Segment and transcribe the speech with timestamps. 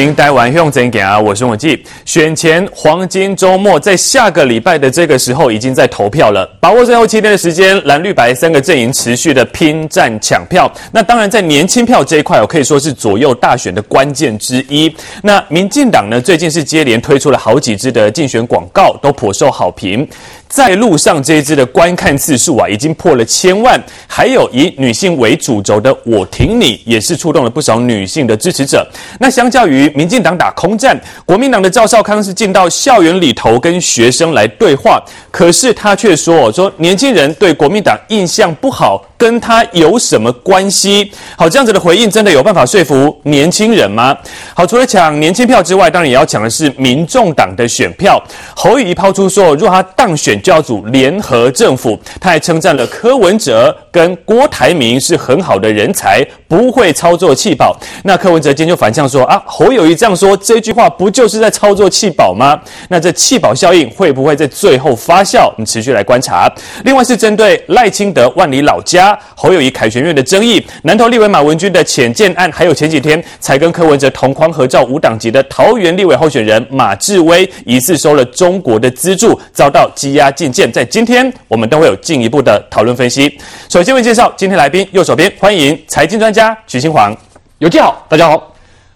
[0.00, 1.84] 行，台湾向前行，我是王记。
[2.06, 6.50] 选前黄金周末，在下个礼拜的这个时候，已经在投票了。
[6.58, 10.72] 把握最后七天的时间，蓝绿白三个阵营持续的拼战抢票。
[10.90, 14.90] 那当然，在年轻票这一块，我可以说是左右大选的关键之一。
[15.22, 20.08] 那民进党呢，最近是接连推出了好几支的竞选广告，都颇受好评。
[20.50, 23.80] 在路上这一支的观看次数啊，已经破了千万。
[24.08, 28.84] 还有以女性为主轴的“我挺你”，也是触动了不少女性的支持者。
[29.20, 35.00] 那相较于民进党打空战，国民党的赵少康是进到校园里头跟学生来对话，
[35.30, 41.12] 可是他却说：“说年轻人对国民党印象不好。”跟他有什么关系？
[41.36, 44.16] 好，这样子的回应真的有办法说服年轻人吗？
[44.54, 48.18] 好，除了抢年轻票之外，当然也要抢的是民众党的选票。
[48.56, 57.76] 侯友宜抛出说，若他当选就要组联合政府，他还称赞了柯文哲跟郭台铭是很好的人才，不会操作弃保。
[58.04, 62.58] 那柯文哲今天就反呛说啊，侯友谊这样说这句话不就是在操作弃保吗？
[62.88, 65.50] 那这弃保效应会不会在最后发酵？
[65.50, 66.50] 我们持续来观察。
[66.84, 69.09] 另外是针对赖清德万里老家。
[69.34, 80.70] 侯友谊凯旋院的争议，南投立委马文君的浅见案，还有前几天才跟柯文哲同框合照无党籍的桃园立委候选人马志威，疑似收了中国的资助，遭到羁押禁见。
[80.70, 83.38] 在今天，我们都会有进一步的讨论分析。
[83.68, 87.16] 首先为介绍今天来宾，右手边欢迎财经专家徐新煌，
[87.58, 88.36] 有记好，大家好；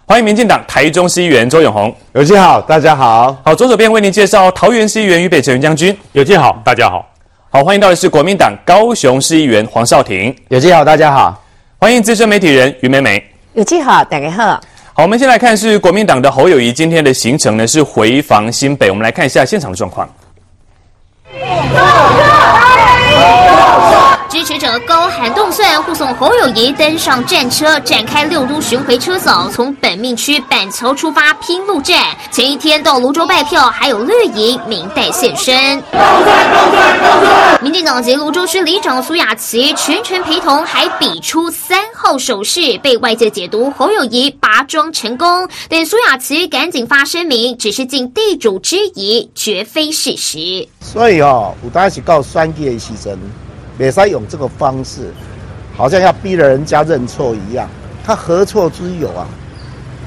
[0.05, 3.35] 欢迎民进党台中市议员周永红，有记好，大家好。
[3.43, 7.14] 好，左手边为您介绍桃园市议员于北辰将军，有记好，大家好。
[7.55, 11.41] 好，欢迎到的是国民党高雄市议员黄少廷，有记好，大家好。
[11.77, 14.61] 欢迎资深媒体人于美美，有记好，大家好。
[14.91, 20.05] 好，我们先来看是国民党的侯友谊今天的行程呢，是回防新北，我们来看一下现场的状况。
[24.27, 32.03] 支持者高喊动算，护送侯友宜登上战车，展开六都巡回车扫，从本命区板桥出发拼路战。
[32.31, 35.81] 前一天到芦洲拜票，还有绿营明代现身。
[37.61, 45.47] 民进党籍泸州区里长苏雅琪全程陪同，还比出三号手势，被外界解读侯友宜拔庄成功。
[45.69, 50.67] 但苏雅琪赶紧发声明，只是尽地主之谊，绝非事实。
[50.81, 53.15] 所以哦，我当然是告选举的牺牲。
[53.77, 55.11] 别再用这个方式，
[55.75, 57.69] 好像要逼着人家认错一样。
[58.03, 59.27] 他何错之有啊？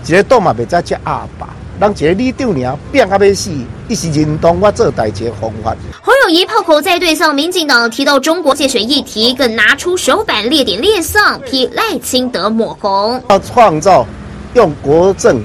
[0.07, 1.49] 一个党嘛别再叫阿爸，
[1.79, 3.51] 让一个里长娘变阿要死，
[3.89, 5.77] 一时认同我做代志方法。
[6.01, 13.23] 侯友宜炮口在对上民进党提到中国介选议题，更拿出手板列点列相，替赖清德抹红。
[13.29, 14.07] 要创造
[14.55, 15.43] 用国政，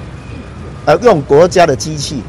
[0.86, 2.22] 呃，用国家的机器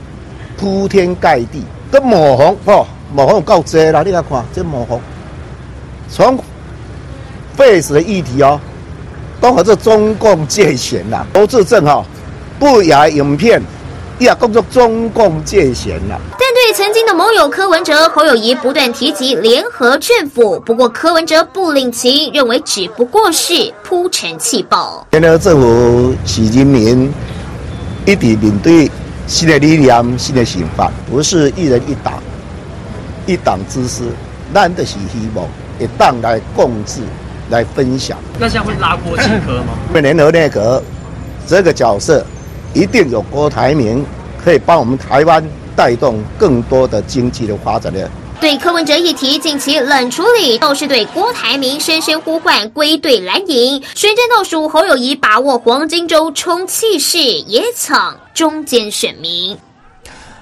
[0.57, 4.99] 铺天盖地跟抹红，哦，抹红够多了，你来看这抹红。
[6.09, 6.37] 从
[7.55, 8.59] face 的议题哦，
[9.41, 12.03] 都和这中共介选啦，都自证哈，
[12.59, 13.61] 不雅影片，
[14.19, 16.17] 也工作中共介选啦。
[16.31, 25.05] 但对曾经的盟友柯文哲、侯友谊不断提及联合政府，不过柯文哲不领情，认为只不过是铺陈气爆。
[25.11, 27.11] 联合政府是人民
[28.05, 28.89] 一起面对
[29.27, 32.21] 新的力量、新的想法，不是一人一党、
[33.25, 34.03] 一党之师，
[34.53, 35.45] 难的是希望。
[35.79, 37.01] 也当来共治，
[37.49, 38.17] 来分享。
[38.39, 39.73] 那这样会拉郭请客吗？
[39.93, 40.81] 为联合内阁
[41.47, 42.25] 这个角色，
[42.73, 44.05] 一定有郭台铭
[44.43, 45.43] 可以帮我们台湾
[45.75, 48.09] 带动更多的经济的发展的。
[48.41, 53.81] 对柯文哲议题近期冷处理，倒是对郭台铭深深呼唤归队蓝营。
[53.95, 59.57] 宣战倒数，侯友宜把握黄金周冲气势，也抢中间选民。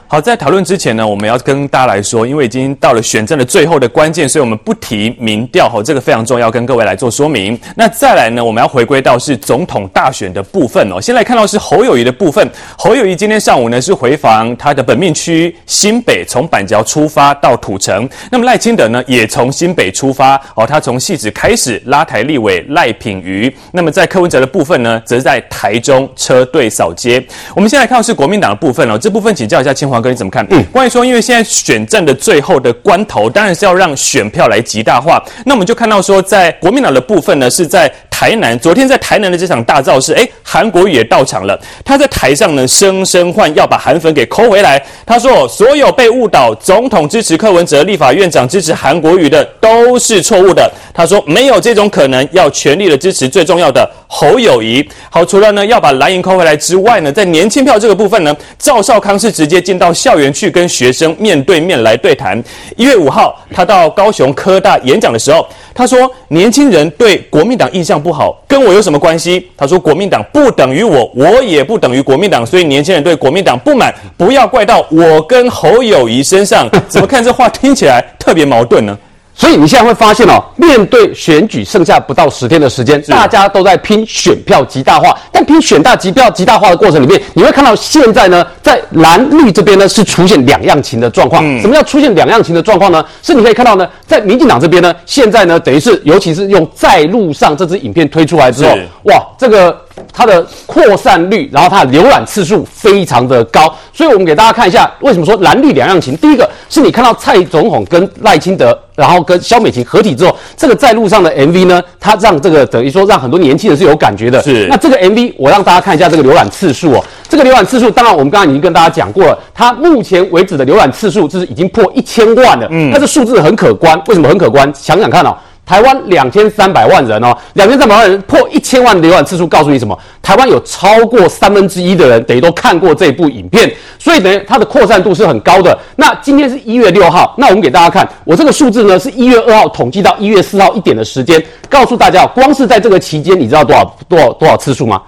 [0.07, 7.59] 好，在讨论之前呢，我们要跟大家来说，因为已经到了选战的最后的关键，所以我们不提民调，哈，这个非常重要，跟各位来做说明。
[7.75, 11.01] 那再来呢，我们要回归到是总统大选的部分哦。
[11.01, 12.47] 先来看到是侯友谊的部分，
[12.77, 18.07] 侯友谊今天上午呢是回访他的本命区新北，从板桥出发到土城。
[18.29, 23.51] 那么赖清德呢也从新北出发哦，他从汐止开始拉台立委赖品瑜。
[23.71, 27.25] 那么在柯文哲的部分呢，则在台中车队扫街。
[27.55, 30.02] 我们先来看到是国民党的部分哦，这部分请教一下清华。
[30.03, 30.45] 哥，你怎么看？
[30.51, 35.23] 嗯，关于说，因为现在选战的最后的关头，当然是要让选票来极大化。
[35.45, 38.57] 那我们就看到说，在国民党的部分呢，是在台南。
[38.59, 41.59] 昨天在台南的这场大造势，诶，韩国瑜也到场了。
[41.83, 44.83] 他在台上呢，声声唤要把韩粉给抠回来。
[45.05, 50.71] 他说，所有被误导，总统支持柯文哲，立法院长支持韩国瑜的都是错误的。
[50.93, 54.87] 他说，没有这种可能，要全力的支持最重要的侯友宜。
[55.09, 62.41] 好，除了呢要把蓝营扣回来之外呢，在年轻票这个部分呢，赵少康是直接进到校园去跟学生面对面来对谈。
[62.77, 65.43] 一月五号，他到高雄科大演讲的时候，
[65.73, 69.49] 他说年轻人对国民党印象不好，跟我有什么关系？
[69.57, 76.69] 他说国民党不等于我，我也不等于国民党，所以年轻人对国民党不满，不要怪到我跟侯友宜身上。
[76.87, 78.95] 怎么看这话听起来特别矛盾呢？
[79.35, 85.17] 所以你现在会发现哦，面对选举剩下不到十天的时间，大家都在拼选票极大化。
[85.31, 91.43] 但拼选大极票极大化的过程里面，你会看到现在呢，在蓝绿这边呢是出现两样情的状况。
[91.59, 93.03] 什么叫出现两样情的状况呢？
[93.21, 99.75] 是你可以看到呢，在民进党这边呢，现在呢等于是，尤其是用在路上这支影片推出来之后，哇，这个。
[100.11, 106.15] 它的扩散率，然后它的浏览次数非常的高，所以我们给大家看一下，为什么说蓝绿两样情？
[106.17, 114.41] 第一个是你看到蔡总统跟赖清德，然后跟萧美琴合体之后，这个在路上的 MV 呢，它让这个等于说让很多年轻人是有感觉的。
[114.41, 114.67] 是。
[114.69, 122.67] 那这个 MV 我让大家看一下这个浏览次数哦，这个浏览次数，当然我们刚才已经跟大家讲过了，它目前为止的浏览次数就是已经破一千万了。
[122.71, 122.89] 嗯。
[122.91, 124.71] 那这数字很可观，为什么很可观？
[124.75, 125.35] 想想看哦。
[125.73, 129.97] 台湾两千三百万人哦，两千三百万人破一千万浏览次数，告诉你什么？
[130.21, 135.75] 台湾有超过三分之一的人等于都看过这部影片，所以等于它的扩散度是很高的。
[135.95, 145.01] 那今天是一月六号，那我们给大家看，我这个数字呢是一月二号统计到一月四号一点的时间，告诉大家，光是在这个期间，你知道多少多少多少次数吗？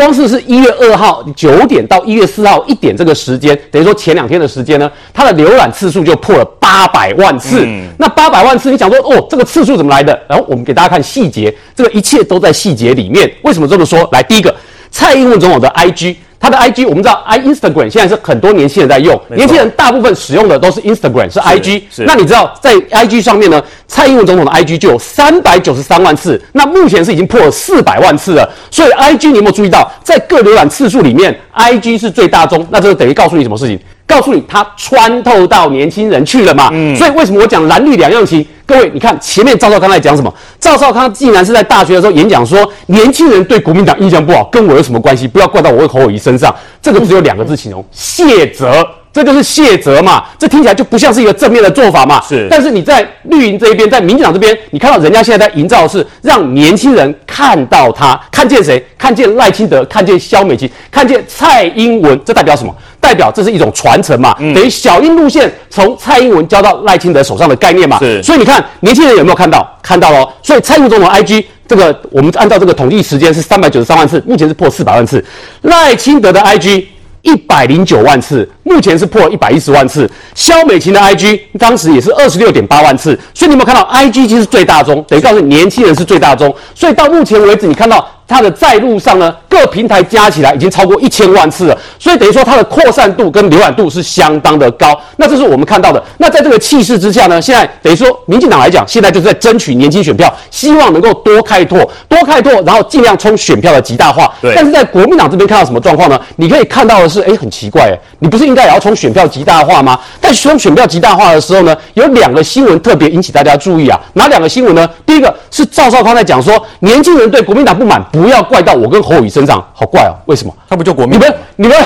[0.00, 7.66] 光是是一月二号九点到一月四号一点这个时间，等于说前两天的时间呢，它的浏览次数就破了八百万次。
[7.66, 10.18] 嗯、那八百万次，你想说哦，这个次数怎么来的？
[10.26, 13.30] 然后我们给大家看细节，这个一切都在细节里面。
[13.42, 14.08] 为什么这么说？
[14.10, 14.54] 来，第一个，
[14.90, 16.16] 蔡英文总统的 IG。
[16.40, 21.82] 他的 IG 我们知道，i Instagram 现在是很多年轻人在用，年轻人大部分使用的都是 Instagram，是 IG。
[21.90, 22.04] 是。
[22.04, 28.50] 那你知道在 IG 上面呢，蔡英文总统的 IG 就有三百九十三万次，那目前是已经破了四百万次了。
[28.70, 32.66] 所以 IG 你有没有注意到，在各浏览次数里面，IG 是最大宗？
[32.70, 33.78] 那这个等于告诉你什么事情？
[34.10, 36.68] 告诉你，它穿透到年轻人去了嘛？
[36.72, 36.96] 嗯。
[36.96, 38.44] 所以为什么我讲蓝绿两样情？
[38.66, 40.32] 各位，你看前面赵少康在讲什么？
[40.58, 45.28] 赵少康竟然是在大学的时候演讲说，年轻人对国民党印象不好，跟我有什么关系？
[45.28, 46.54] 不要怪到我和侯友谊身上。
[46.82, 48.86] 这个只有两个字形容：谢责。
[49.12, 50.22] 这就是谢责嘛？
[50.38, 52.20] 这听起来就不像是一个正面的做法嘛？
[52.22, 52.46] 是。
[52.48, 58.80] 但是你在绿营这一边，在民进党这边，你看到人家现在在营造的是让年轻人看到他，看见谁？
[58.96, 62.20] 看见赖清德，看见萧美琴，看见蔡英文。
[62.24, 62.72] 这代表什么？
[63.00, 64.36] 代表这是一种传承嘛？
[64.38, 67.98] 嗯、等于小英路线从蔡英文交到赖清德手上的概念嘛？
[67.98, 68.22] 是。
[68.22, 69.68] 所以你看，年轻人有没有看到？
[69.82, 70.28] 看到了。
[70.42, 75.24] 所以蔡英文总统 IG 这个，我们按照这个统计时间是三百九十三万次，目前是破四百万次。
[75.62, 76.84] 赖清德的 IG。
[77.22, 80.10] 一百零九万次，目前是破了一百一十万次。
[80.34, 86.54] 肖美琴的 IG 当时也是二十六点八万次，所以你有没有看到 IG 其实最大宗，等于告诉你年轻人是最大宗。
[86.74, 88.06] 所以到目前为止，你看到。
[88.30, 94.96] 它的在路上呢，各平台加起来已经超过一千万次了，所以等于说它的扩散度跟浏览度是相当的高。
[95.16, 96.00] 那这是我们看到的。
[96.16, 101.78] 那在这个气势之下呢，现在等于说民进党来讲，现在就是在争取年轻选票，希望能够多开拓、
[102.08, 104.32] 多开拓，然后尽量冲选票的极大化。
[104.40, 104.52] 对。
[104.54, 106.16] 但是在国民党这边看到什么状况呢？
[106.36, 109.98] 你可以看到的是，哎，很奇怪，哎，你不是应该也要从选票极大化吗？
[110.20, 113.98] 但从选票极大化的时候呢，有两个新闻特别引起大家注意啊。
[114.14, 114.88] 哪两个新闻呢？
[115.06, 118.04] 第一个是赵少康在讲说，年轻人对国民党不满。
[118.10, 120.12] 不要怪到我跟侯友宜身上，好怪哦！
[120.26, 120.52] 为什么？
[120.68, 121.16] 他不就国民？
[121.16, 121.76] 你们、你们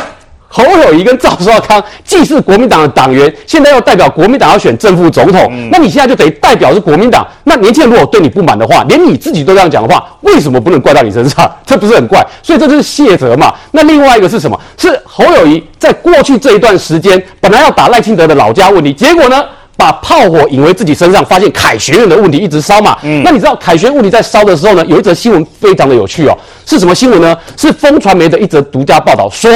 [0.55, 7.27] 侯友谊跟赵少康既是国民党的党员，现在又代表国民党要选正副总统，嗯、那你现在就等于代表是国民党。
[7.43, 11.51] 那年轻人如果对你不满的话，连你自己都这样讲的话，为什么不能怪到你身上？
[11.67, 12.25] 这不是很怪？
[12.41, 13.53] 所以这就是卸责嘛。
[13.73, 14.57] 那另外一个是什么？
[14.79, 19.45] 是侯友谊在过去这一段时间，本来要打赖清德的老家问题，结果呢？
[19.77, 22.97] 把炮火引为自己身上，发现凯旋院的问题一直烧嘛。
[23.03, 26.39] 嗯，那你知道凯旋问题在烧的时候呢，有一则新闻非常的有趣哦。
[26.65, 27.37] 是什么新闻呢？
[27.57, 29.51] 是风传媒的一则独家报道，说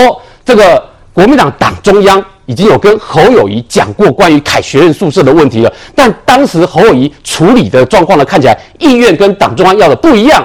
[0.49, 5.71] 这个国民党党中央已经有跟侯友宜讲过关于凯学院宿舍的问题了。
[5.95, 10.43] 但当时侯友宜处理的状况呢，看起来意愿跟党中央要的不一样。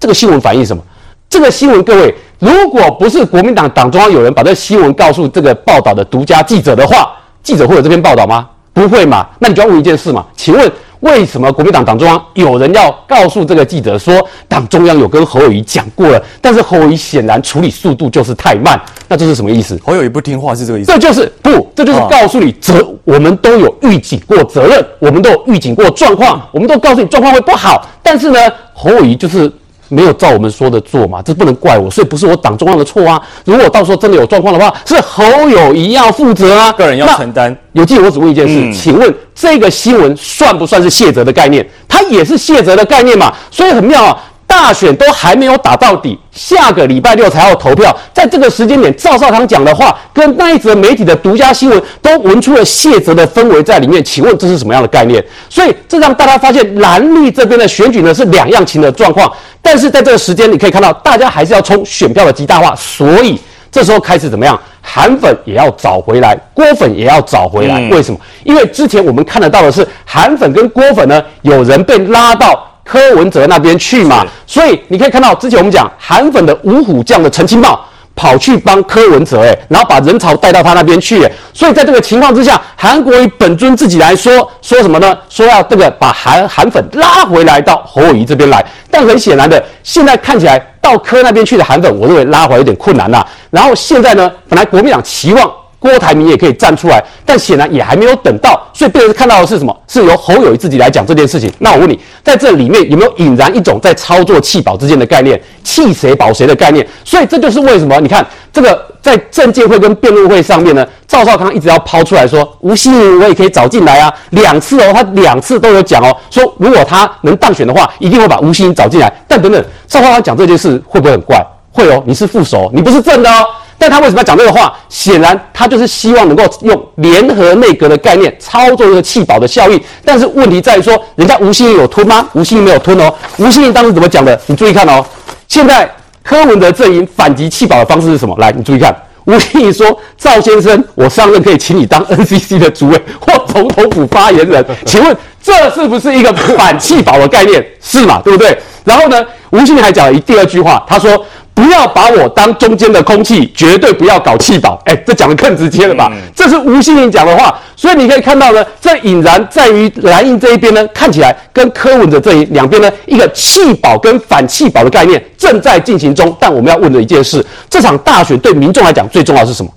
[0.00, 0.82] 这个新闻反映什么？
[1.30, 7.12] 这个新闻各位，如果不是国民党党中央有人把这个新闻告诉这个报道的独家记者的话，
[7.44, 8.48] 记者会有这篇报道吗？
[8.72, 9.24] 不会嘛？
[9.38, 10.26] 那你就要问一件事嘛？
[10.36, 14.14] 请问为什么国民党党中央有人要告诉这个记者说，
[14.48, 18.80] 党中央有跟侯友宜讲过了，但是侯友宜显然处理速度就是太慢？
[19.08, 19.78] 那这是什么意思？
[19.84, 20.92] 侯友宜不听话是这个意思？
[20.92, 28.38] 这就是不，这就是告诉你责，我们都有预警过责任，我们都有预警过状况，我们都告诉你状况会不好，但是呢，
[28.72, 29.50] 侯友谊就是。
[29.90, 33.20] 没有照我们说的做嘛，这不能怪我，所以不是我党中央的错啊。
[33.44, 37.54] 如果到时候真的有状况的话，是侯友谊要负责啊，个人要承担。
[37.74, 41.64] 有记者，我只问一件事，嗯、请问这个新闻算不算是卸责的概念？
[41.86, 44.18] 它也是卸责的概念嘛，所以很妙啊。
[44.46, 47.94] 大选都还没有打到底，下个礼拜六才要投票。
[48.12, 54.02] 在这个时间点，赵少康讲的话跟那一则媒体的独家新闻都闻出了卸责的氛围在里面。
[54.04, 55.22] 请问这是什么样的概念？
[55.48, 59.30] 所以这让大家发现蓝绿这边的选举呢是两样情的状况。
[59.60, 63.40] 但是在这个时间，你可以看到大家还是要冲选票的极大化，所以
[63.72, 64.58] 这时候开始怎么样？
[64.80, 67.88] 韩粉也要找回来，郭粉也要找回来。
[67.88, 68.18] 为什么？
[68.44, 72.70] 因为之前我们看得到的是韩粉跟郭粉呢，有人被拉到。
[72.84, 77.80] 柯文哲那边去嘛，所以你可以看到，之前我们讲韩粉的五虎将的陈清茂
[78.14, 85.16] 跑去帮柯文哲，诶，然后把人潮带到他那边去，诶，所以在这个情况之下，韩国瑜本尊自己来说说什么呢？
[85.28, 93.26] 说要这个把韩韩粉拉回来到侯友谊这边来，但很显然的，现在看起来到柯那边去的韩粉，我认为拉回来有点困难啦。
[93.50, 95.50] 然后现在呢，本来国民党期望。
[95.84, 99.80] 郭台铭也可以站出来，但显然也还没有等到，所以被人看到的是什么？
[99.86, 101.52] 是由侯友宜自己来讲这件事情。
[101.58, 106.88] 那我问你，在这里面有没有引燃一种在操作弃保之间的概念，弃谁保谁的概念？
[107.04, 119.12] 所以这就是为什么你看这个在政界会跟辩论会上面呢，赵少康一直要抛出来说，吴欣盈我也可以找进来啊，两次哦，他两次都有讲哦，说如果他能当选的话，一定会把吴欣盈找进来。
[119.28, 121.44] 但等等，赵少康讲这件事会不会很怪？
[121.70, 123.44] 会哦，你是副手，你不是正的哦。
[123.78, 124.72] 但他为什么要讲这个话？
[124.88, 129.80] 显然他就是希望能够用联合内阁的概念操作这个弃保的效应。
[130.04, 132.28] 但是问题在于说，人家吴欣盈有吞吗？
[132.32, 133.12] 吴欣盈没有吞哦。
[133.36, 134.40] 吴欣盈当时怎么讲的？
[134.46, 135.04] 你注意看哦。
[135.48, 135.90] 现在
[136.22, 138.34] 柯文哲阵营反击弃保的方式是什么？
[138.38, 138.94] 来，你注意看。
[139.24, 144.64] 吴欣盈说：“赵先生，我上任可以请你当 NCC 的主委或总统府发言人。
[144.86, 147.64] 请问这是不是一个反弃保的概念？
[147.82, 148.20] 是嘛？
[148.22, 148.56] 对不对？
[148.84, 151.22] 然后呢，吴欣盈还讲了一第二句话，他说。”
[151.54, 154.78] 不要把我当中间的空气，绝对不要搞气保。
[154.86, 156.10] 哎，这讲的更直接了吧？
[156.34, 166.36] 这是吴欣盈讲的话，所以你可以看到呢，这引燃在于蓝营这一边呢，看起来跟柯文哲这一两边呢，一个弃保跟反弃保的概念正在进行中。
[166.40, 169.70] 但我们要问的一件事，这场大选对民众来讲最重要是什么？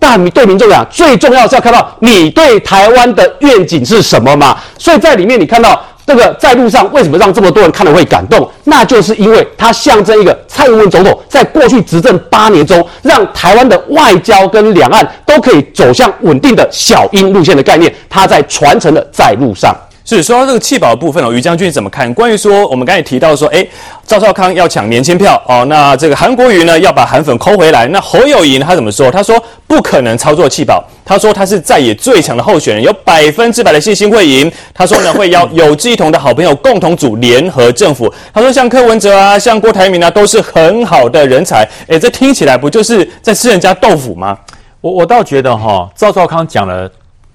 [0.00, 4.58] 大民对民众来讲最重要是要看到你对台湾的愿景是什么嘛？
[4.76, 5.80] 所以在里面你看到。
[6.04, 8.48] 这个在路上为什么让这么多人看了会感动？
[8.64, 19.74] 那就是因为它象征一个蔡英文总统在过去执政八年中，让台湾的外交跟两岸都可以走向稳定的小英路线的概念，它在传承的在路上。
[20.04, 22.12] 是说到这个弃保的部分哦，于将军怎么看？
[22.12, 23.64] 关于说我们刚才提到说，哎，
[24.04, 29.10] 赵少康要抢年轻票哦，那这个韩国瑜呢要把韩粉抠回来，那侯友宜呢他怎么说？
[29.10, 34.50] 他说不可能操作弃保，他说他是在野最强的候选人，有百分之百的信心会赢。
[34.74, 38.12] 他说呢会邀有志一同的好朋友共同组联合政府。
[38.34, 41.62] 他说像柯文哲啊，像郭台铭啊，都是很好的人才。
[41.86, 44.36] 哎，这听起来不就是在吃人家豆腐吗？
[44.80, 46.90] 我我倒觉得哈，赵少康讲了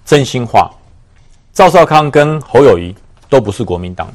[0.06, 0.70] 真心话。
[1.58, 2.94] 赵少康跟侯友谊
[3.28, 4.08] 都不是国民党，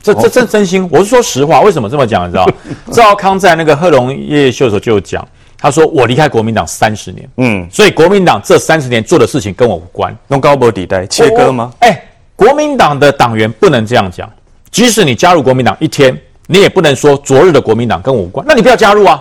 [0.00, 1.60] 这这这真心，我是说实话。
[1.60, 2.24] 为什么这么讲？
[2.28, 2.48] 你知道，
[2.92, 5.26] 赵少康在那个贺龙夜夜秀的时候就讲，
[5.58, 10.16] 他说我离开国民党三十年，嗯，所以国民党这三十年做的事情跟我无关。
[10.28, 11.72] 用高博底带切割吗？
[11.80, 12.00] 哎，
[12.36, 14.32] 国民党的党员不能这样讲，
[14.70, 18.46] 即使你加入国民党一天，你也不能说昨日的国民党跟我无关。
[18.48, 19.20] 那你不要加入啊，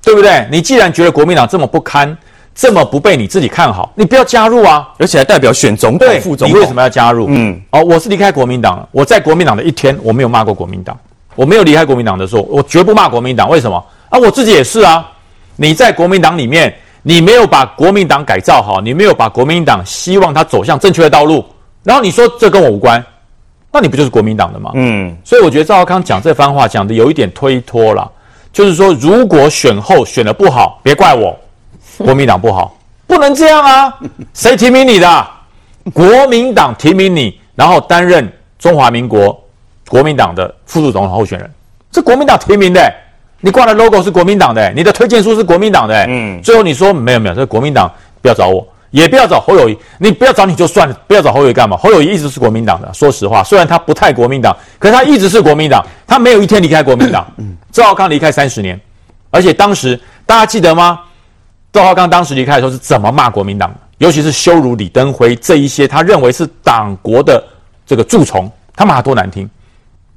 [0.00, 0.46] 对不对？
[0.52, 2.16] 你既然觉得国民党这么不堪。
[2.56, 4.88] 这么不被你自己看好，你不要加入啊！
[4.98, 7.26] 而且还代表选总统、副总统，你为什么要加入？
[7.28, 8.88] 嗯，哦，我是离开国民党了。
[8.92, 10.98] 我在国民党的一天，我没有骂过国民党。
[11.34, 13.46] 我没有离开国民党的时候，我绝不骂国民党。
[13.50, 13.76] 为什么？
[14.08, 15.06] 啊，我自己也是啊。
[15.56, 21.44] 你在国民党里面，你没有把国民党改造好，你没有把国民党希望它走向正确的道路，
[21.82, 23.04] 然后你说这跟我无关，
[23.70, 24.70] 那你不就是国民党的吗？
[24.72, 28.10] 嗯，所以我觉得赵少康讲这番话讲的有一点推脱了，
[28.50, 31.38] 就是说如果选后选的不好，别怪我。
[32.04, 32.76] 国民党不好，
[33.06, 33.98] 不能这样啊！
[34.34, 35.26] 谁提名你的？
[35.92, 39.38] 国民党提名你，然后担任中华民国
[39.88, 41.50] 国民党的副总统候选人，
[41.92, 42.92] 是国民党提名的。
[43.40, 46.04] 你挂的 logo 是国民党的，你的推荐书是国民党的。
[46.08, 47.88] 嗯，最后你说没有没有，这是国民党
[48.20, 51.76] 不要找我，也不要找侯友谊，你不要找你就算了，不要找侯友谊干嘛？
[51.76, 57.24] 侯友谊一直是国民党的，说实话，虽然他不太国民党，可是他一直是国民党，他没有一天离开国民党。
[57.36, 58.80] 嗯 赵少康离开三十年，
[59.30, 60.98] 而且当时大家记得吗？
[61.76, 63.76] 赵浩刚当时离开的时候是怎么骂国民党的？
[63.98, 67.44] 尤其是羞辱李登辉这一些他认为是党国的
[67.84, 69.46] 这个蛀虫，他骂多难听。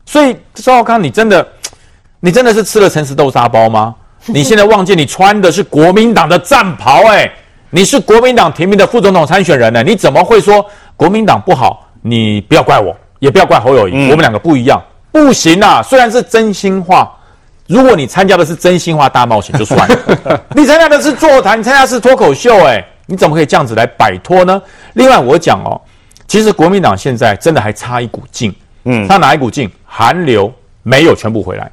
[0.05, 1.45] 所以赵少康，你真的，
[2.21, 3.93] 你真的是吃了诚实豆沙包吗？
[4.27, 7.29] 你现在忘记你穿的是国民党的战袍，哎，
[7.71, 9.83] 你是国民党提名的副总统参选人呢？
[9.83, 11.85] 你怎么会说国民党不好？
[12.01, 15.83] 你不要怪我，也不要怪侯友谊，嗯、我们两个不一样，不行啊！
[15.83, 17.13] 虽然是真心话。
[17.69, 24.59] 如果你参加的是真心话大冒险就算了， 你参加的是座谈，你参加的是脱口秀，哎，你怎么可以这样子来摆脱呢？
[24.93, 25.79] 另外，我讲哦，
[26.27, 28.51] 其实国民党现在真的还差一股劲，
[28.85, 29.69] 嗯，差哪一股劲？
[29.85, 31.71] 韩流没有全部回来，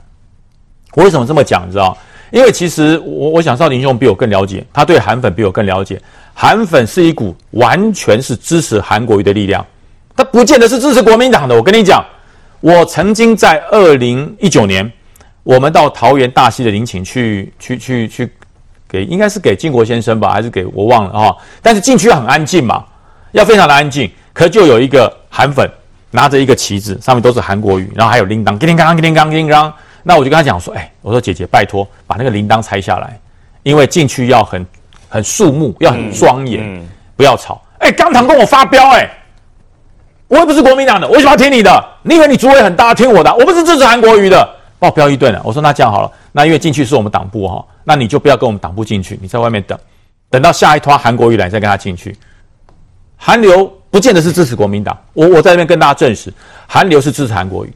[0.92, 1.66] 我为什么这么讲？
[1.66, 1.96] 你知道？
[2.30, 5.98] 因为其实我我想少林兄比我更了解，他对韩粉比我更了解。
[6.34, 9.64] 韩粉是一股完全是支持韩国瑜的力量，
[10.14, 11.54] 他不见得是支持国民党的。
[11.54, 12.04] 我跟你讲，
[12.60, 14.92] 我曾经在二零一九年，
[15.46, 18.28] 我们到桃园大溪的陵寝去去去去
[18.88, 21.36] 给，应该是给靖国先生吧，还是给我忘了啊、哦？
[21.62, 22.84] 但是进去很安静嘛，
[23.30, 24.10] 要非常的安静。
[24.32, 25.70] 可就有一个韩粉
[26.10, 29.72] 拿着一个旗子，上面都是韩国语，然后还有铃铛，叮叮当当，叮叮当，叮当。
[30.02, 33.16] 那我就跟他讲说，哎，我说姐姐，拜托把那个铃铛拆下来，
[33.62, 34.66] 因为进去要很。
[35.08, 37.62] 很肃穆，要很庄严，嗯嗯、不要吵。
[37.78, 39.08] 哎、欸，刚堂跟我发飙，哎，
[40.26, 41.88] 我又不是国民党的，我为什么要听你的？
[42.02, 43.32] 你以为你主委很大，听我的？
[43.36, 44.46] 我不是支持韩国瑜的，
[44.78, 45.40] 把我飙一顿了。
[45.45, 49.78] 我说那这样好了，那因为进去是我们党部哈，那你就不要跟我们党部进去，你在外面等，
[50.30, 52.16] 等到下一团韩国瑜来再跟他进去。
[53.16, 56.33] 韩流不见得是支持国民党，我我在这边跟大家证实，
[56.66, 57.73] 韩流是支持韩国瑜，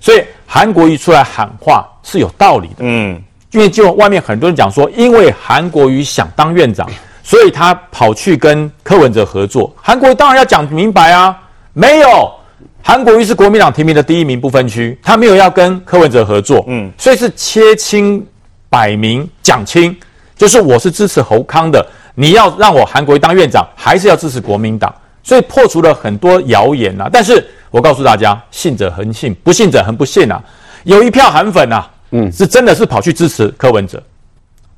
[0.00, 2.76] 所以韩国瑜出来喊话是有道理的。
[2.78, 3.22] 嗯。
[3.52, 6.88] 因为就外面很多人讲说，因为韩国瑜想当院长，
[7.24, 9.74] 所以他跑去跟柯文哲合作。
[9.74, 11.36] 韩国瑜当然要讲明白啊，
[11.72, 12.32] 没有，
[12.82, 18.24] 韩国瑜是国民党提名的第一名不分区，他没有要跟柯文哲合作，嗯，所以是切清
[18.68, 19.96] 摆明讲清，
[20.36, 21.84] 就是我是支持侯康的，
[22.14, 27.08] 你要让我韩国瑜当院长，还是要支持国民党，所以破除了很多谣言呐。
[27.12, 30.42] 但是我告诉大家，信者恒信，不信者恒不信啊，
[30.84, 31.84] 有一票韩粉呐。
[32.12, 34.02] 嗯，是真的是跑去支持柯文哲，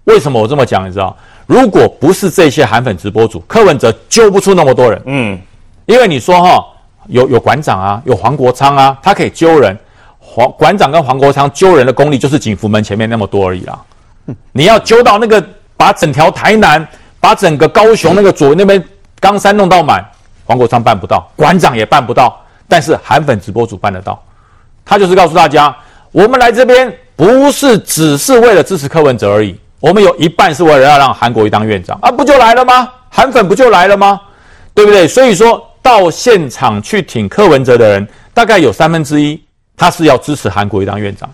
[0.04, 0.86] 为什么我这么讲？
[0.86, 1.16] 你知道，
[1.46, 5.00] 如果不是这些韩粉直播主，柯文哲揪不出那么多人。
[5.06, 5.40] 嗯，
[5.86, 6.62] 因为你说哈，
[7.08, 9.76] 有有馆长啊，有黄国昌啊，他可以揪人。
[10.18, 13.78] 黄馆长跟黄国昌揪人的功力就是景福门前面那么多而已啦。
[14.52, 15.44] 你要揪到那个
[15.76, 16.86] 把整条台南、
[17.20, 18.82] 把整个高雄那个左那边
[19.20, 20.04] 冈山弄到满，
[20.44, 24.22] 黄国昌办不到，馆长也办不到，但是韩粉直播主办得到。
[24.84, 25.74] 他就是告诉大家，
[26.10, 26.92] 我们来这边。
[27.14, 32.88] 不是只是为了支持柯文哲而已，我们有一半是为了要让韩国瑜当院长啊，不就来了吗？
[33.10, 34.18] 韩粉不就来了吗？
[34.74, 35.06] 对不对？
[35.06, 39.42] 所以说到现场去挺柯文哲的人，大概有三分之一
[39.76, 41.28] 他是要支持韩国瑜当院长。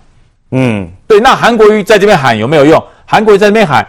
[0.53, 1.21] 嗯，对。
[1.21, 2.83] 那韩国瑜在这边喊有没有用？
[3.05, 3.87] 韩国瑜在这边喊，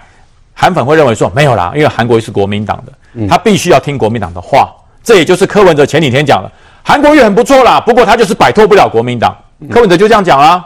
[0.54, 4.69] 韩粉会认为说没有啦，因为韩国瑜是国民党的，他必须要听国民党的话。
[5.02, 6.52] 这也就是柯文哲前几天讲的，
[6.84, 9.36] 韩国瑜很不错啦，不过他就是摆脱不了国民党。
[9.72, 10.63] 柯文哲就这样讲啦。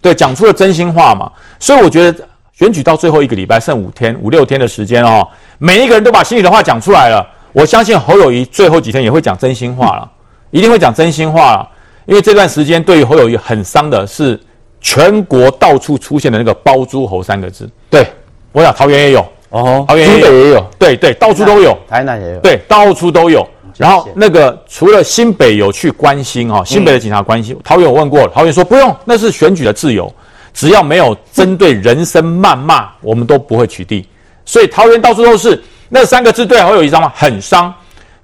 [0.00, 5.26] 对，讲出了真心话嘛，所以我觉得选举到最后一个礼拜，剩五天、五六天的时间哦，
[5.58, 7.26] 每一个人都把心里的话讲出来了。
[7.54, 10.10] 我相信侯友谊最后几天也会讲真心话了，
[10.50, 11.68] 一定会讲真心话了。
[12.04, 14.38] 因为这段时间对于侯友谊很伤的是
[14.80, 17.70] 全国到处出现的那个“包租侯”三个字。
[17.88, 18.04] 对，
[18.50, 23.48] 我想桃园也有哦，桃园也有，也有，对对，到处都有，台南也有，对，到处都有。
[23.76, 30.12] 然后那个除了新北有去关心哈，新北的警察关心，桃园我问过了，桃园说不用，那是选举的自由，
[30.52, 34.04] 只要没有针对人身谩骂，我们都不会取缔。
[34.44, 35.62] 所以桃园到处都是
[35.94, 37.12] 那三个字，对侯友谊伤吗？
[37.14, 37.72] 很伤。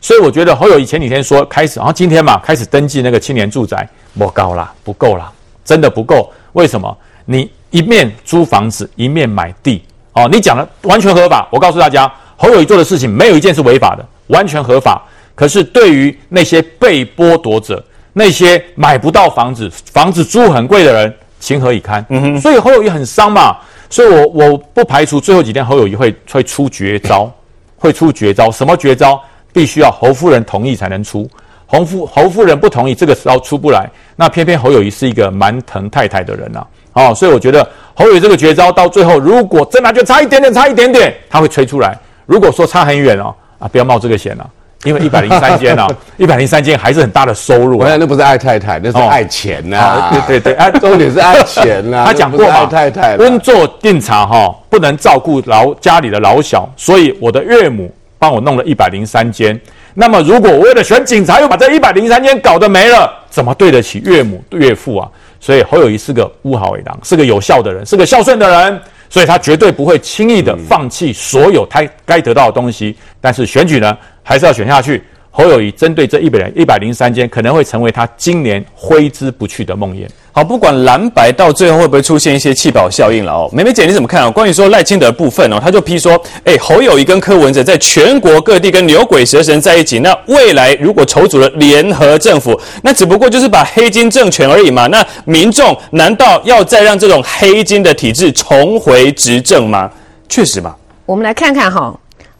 [0.01, 5.31] 所以我觉得侯友谊前几天说开始，然后今天嘛开始登记那个青年住宅，不高啦，不够啦，
[5.65, 6.33] 真的不够。
[6.55, 6.99] 为什么？
[7.27, 11.47] 你一面租房子，一面买地，哦，你讲的完全合法。
[11.53, 15.01] 我告诉大家，侯友谊做的事情没有一件是违法的，完全合法。
[15.37, 17.81] 可是，对于那些被剥夺者，
[18.15, 22.05] 那些买不到房子、房子租很贵的人，情何以堪？
[22.09, 22.41] 嗯哼。
[22.41, 23.57] 所以侯友谊很伤嘛。
[23.89, 27.33] 所以我我不排除最后几天侯友谊会会出绝招，
[27.81, 28.49] 会出绝招。
[28.53, 29.21] 什么绝招？
[29.53, 31.29] 必须要侯夫人同意才能出。
[31.67, 33.91] 侯夫侯夫人不同意，这个时候出不来。
[34.15, 37.09] 那偏偏侯友谊是一个蛮疼太太的人呐、啊。
[37.11, 41.99] 哦，所以我觉得侯友宜这个绝招到最后，如果真的就差一点点，差一点点，他会吹出来。
[42.27, 44.51] 如果说差很远哦，啊，不要冒这个险了、啊。
[44.85, 47.85] 因为一百零三间啊， 一百零三间还是很大的收入、啊。
[47.85, 50.23] 我想那不是爱太太，那是爱钱呐、啊哦。
[50.27, 52.05] 对对对，啊， 重点是爱钱呐、啊。
[52.07, 59.59] 他讲过嘛，太太温做定茶哈，不能照顾老家里的老小，所以我的岳母帮我弄了一百零三间。
[59.95, 65.09] 那么如果我为了选警察，又把这一百零三间搞得没了，怎么对得起岳母岳父啊？
[65.41, 72.97] 所以侯友谊是个乌好为狼，是个有效的人，是个孝顺的人，所以他绝对不会轻易的放弃所有他该得到的东西。
[73.21, 73.95] 但是选举呢？
[74.23, 75.03] 还是要选下去。
[75.33, 80.09] 侯友谊针对这一百一百零三间，可能会成为他今年挥之不去的梦魇。
[80.33, 83.51] 好，不管蓝白到最后会不会出现一些弃保效应了哦。
[83.53, 84.31] 美美姐你怎么看啊？
[84.31, 94.87] 关于说赖清德部分哦，他就批说，哎，侯友宜跟柯文哲在全国各地跟牛鬼蛇神在一起，那未来如果筹组了联合政府，那只不过就是把黑金政权而已嘛。
[94.87, 99.91] 那民众难道要再让这种黑金的体制重回执政吗？
[100.29, 100.77] 确实嘛。
[101.07, 101.93] 我们来看看哈，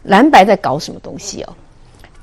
[0.03, 1.53] 蓝白在搞什么东西哦。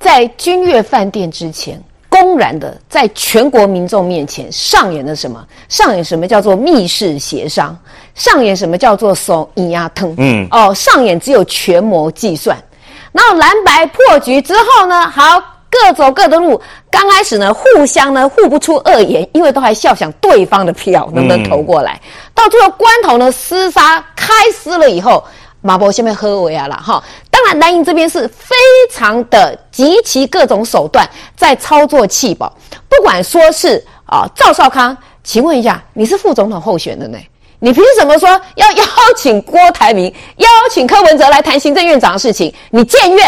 [0.00, 1.78] 在君悦饭店之前，
[2.20, 5.46] 公公然的在全国民众面前上演了什么？
[5.68, 7.76] 上演什么叫做密室协商？
[8.14, 10.12] 上演什么叫做手一压疼？
[10.18, 12.56] 嗯，哦，上演只有权谋计算。
[13.12, 16.60] 然后蓝白破局之后呢，好，各走各的路。
[16.90, 21.92] 刚开始呢，互相呢互不出恶言，因为都还笑想对方的票能不能投过来。
[21.94, 25.24] 嗯、到最后关头呢，厮杀开撕了以后，
[25.60, 27.02] 马博先被喝维啊了哈。
[27.30, 28.54] 当然蓝营这边是非
[28.92, 32.52] 常的极其各种手段在操作弃保，
[32.88, 37.18] 不管说是啊赵少康，请问一下，你是副总统候选人呢？
[37.60, 38.84] 你凭什么说要邀
[39.16, 42.54] 请郭台铭、邀请柯文哲来谈行政院长的事情？
[42.70, 43.20] 你僭越，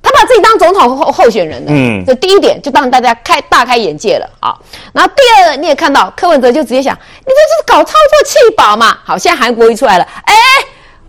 [0.00, 1.72] 他把自己当总统候候选人了。
[1.72, 4.54] 嗯，这第一点就让大家开大开眼界了啊。
[4.92, 8.96] 然后第二，你也看到柯文哲就直接想，你这是搞操作弃保嘛？
[9.04, 10.34] 好，现在韩国瑜出来了，哎，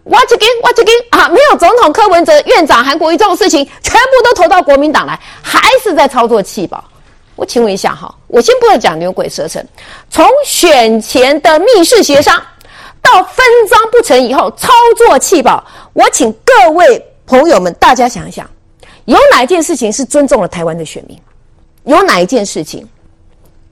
[0.04, 6.84] 我这边我这边啊，没有总统柯文哲院长韩国瑜这种事情，全部都投到国民党来，还是在操作弃保。
[7.36, 9.68] 我请问一下哈，我先不要讲牛鬼蛇神，
[10.10, 12.42] 从选前的密室协商
[13.02, 18.48] 到分赃不成以后操作弃保，我请各位朋友们大家想一想，
[19.06, 21.20] 有哪一件事情是尊重了台湾的选民？
[21.86, 22.88] 有哪一件事情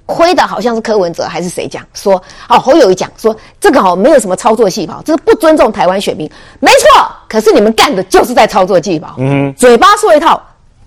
[0.10, 2.19] 亏的好像是柯文哲还是谁讲说？
[2.50, 7.08] 哦，侯友宜讲说这个哦没有什么操作细胞，这是不尊重台湾选民，没错。
[7.28, 10.41] 可是你们干的就是在操作细胞，嗯，嘴巴说一套，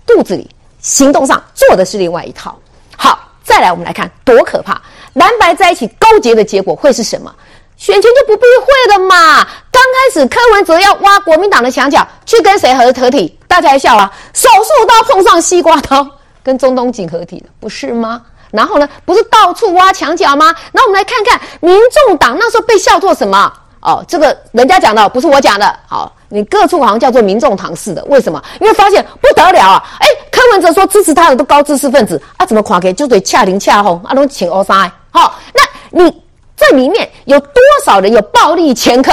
[0.05, 0.49] 肚子里
[0.81, 2.53] 行动上做的是另外一套。
[2.97, 4.81] 好，再来，我们来看多可怕！
[5.13, 7.33] 蓝白在一起勾结的结果会是什么？
[7.77, 9.47] 选前就不避讳了嘛。
[9.71, 13.37] 刚开始柯文哲要挖国民党的墙角，去跟谁合合体？
[13.47, 14.11] 大家还笑啊！
[14.33, 16.05] 手术刀碰上西瓜刀，
[16.43, 18.21] 跟中东锦合体了，不是吗？
[18.53, 20.55] 然后呢，不是到处挖墙角吗？
[20.71, 21.75] 那我们来看看民
[22.07, 23.51] 众党那时候被笑作什么？
[23.81, 25.79] 哦，这个人家讲的，不是我讲的。
[25.87, 28.41] 好，你各处好像叫做民众党似的，为什么？
[28.61, 29.83] 因为发现不得了啊！
[29.99, 30.07] 哎。
[30.33, 36.21] 柯文哲说支持他的都高知识分子啊，怎么垮给就得恰零恰红啊，都请欧三好，那你
[36.57, 39.11] 这里面有多少人有暴力前科？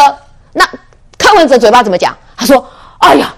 [0.52, 0.68] 那
[1.16, 2.16] 柯文哲嘴巴怎么讲？
[2.36, 2.66] 他说
[2.98, 3.32] ：“哎呀，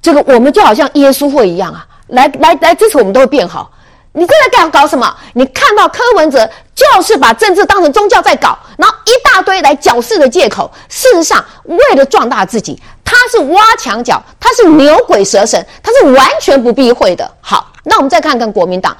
[0.00, 3.70] 这个我们就好像耶稣会一样啊，来来来支持我们都会变好。”
[4.16, 5.12] 你这在干搞什么？
[5.34, 10.70] 你看到柯文哲就是把政治当成宗教在搞，然后一大堆来矫饰的借口。
[10.88, 17.28] 事实上，为了壮大自己，他是挖墙脚，他是牛鬼蛇神，他是完全不避讳的。
[17.40, 18.96] 好，那我们再看看国民党，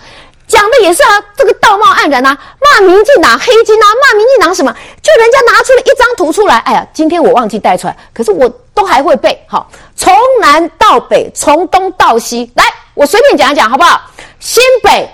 [0.48, 4.74] 讲的也是啊，这个道貌岸然啊，骂民进党黑金啊，骂民进党什么？
[5.00, 9.40] 就人家拿出了一张图出来，哎呀，今天我忘记带出来，可是我都还会背。
[9.46, 12.64] 好，从南到北，从东到西，来，
[12.94, 14.00] 我随便讲一讲，好不好？
[14.38, 15.08] 新北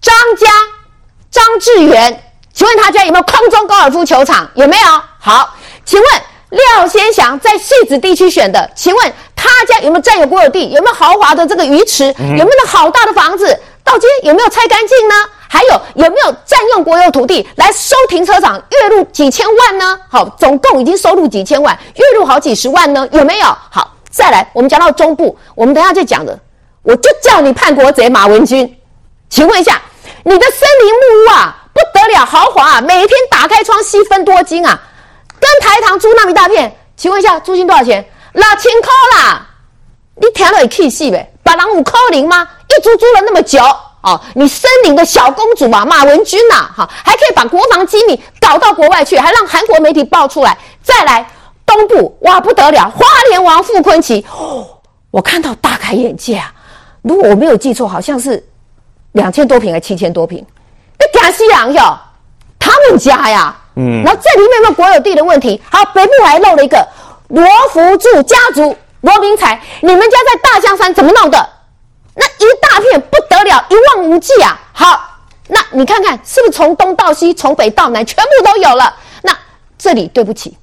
[0.00, 0.48] 张家
[1.30, 4.48] 张志源，请问他家有没有空中高尔夫球场？
[4.54, 5.02] 有没有？
[5.18, 6.08] 好，请问
[6.50, 10.70] 廖先祥在戏子地区选的，请问他家有没有占有国有地？
[10.70, 12.06] 有没有豪华的这个鱼池？
[12.06, 13.58] 有没有那好大的房子？
[13.84, 15.14] 到今天有没有拆干净呢？
[15.48, 18.56] 还有有没有占用国有土地来收停车场？
[18.70, 20.00] 月入几千万呢？
[20.08, 23.08] 好，总共已经收入几千万，月入好几十万呢？
[23.12, 23.46] 有没有？
[23.70, 26.36] 好，再来，我们讲到中部，我们等一下再讲的。
[26.82, 28.78] 我就叫你叛国贼马文君，
[29.28, 29.80] 请问一下，
[30.24, 34.80] 你的森林木屋啊，不得了豪华啊，每天打开窗吸分多精啊，
[35.38, 38.02] 跟台糖租那么一大片，请问一下租金多少钱？
[38.32, 39.46] 六千块啦，
[40.16, 42.48] 你听了也气死呗，把人有可能吗？
[42.68, 43.60] 一租租了那么久
[44.02, 50.56] 哦，你森林的小公主嘛，马文君呐、啊，哈，还可以把国防机密搞到国外去，还让韩国媒体爆出来。
[50.82, 51.28] 再来
[51.66, 54.66] 东部，哇不得了，花莲王傅崐萁，哦，
[55.10, 56.54] 我看到大开眼界啊。
[57.02, 58.42] 如果我没有记错，好像是
[59.12, 60.44] 两千多平还七千多平。
[60.98, 61.98] 那假西洋哟，
[62.58, 65.60] 他们家呀，嗯，然后这里面有没有国有地的问题？
[65.70, 66.86] 好，北部还漏了一个
[67.28, 71.48] 罗福柱家族罗明才，你们家在大香山怎么弄的？
[72.14, 74.60] 那一大片不得了，一望无际啊！
[74.72, 75.00] 好，
[75.48, 78.94] 那你看看是不是从东到西，从北到南，全部都有了？
[79.22, 79.34] 那
[79.78, 80.58] 这里对不起，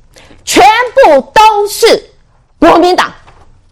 [0.45, 2.12] 全部都是
[2.60, 3.12] 国民党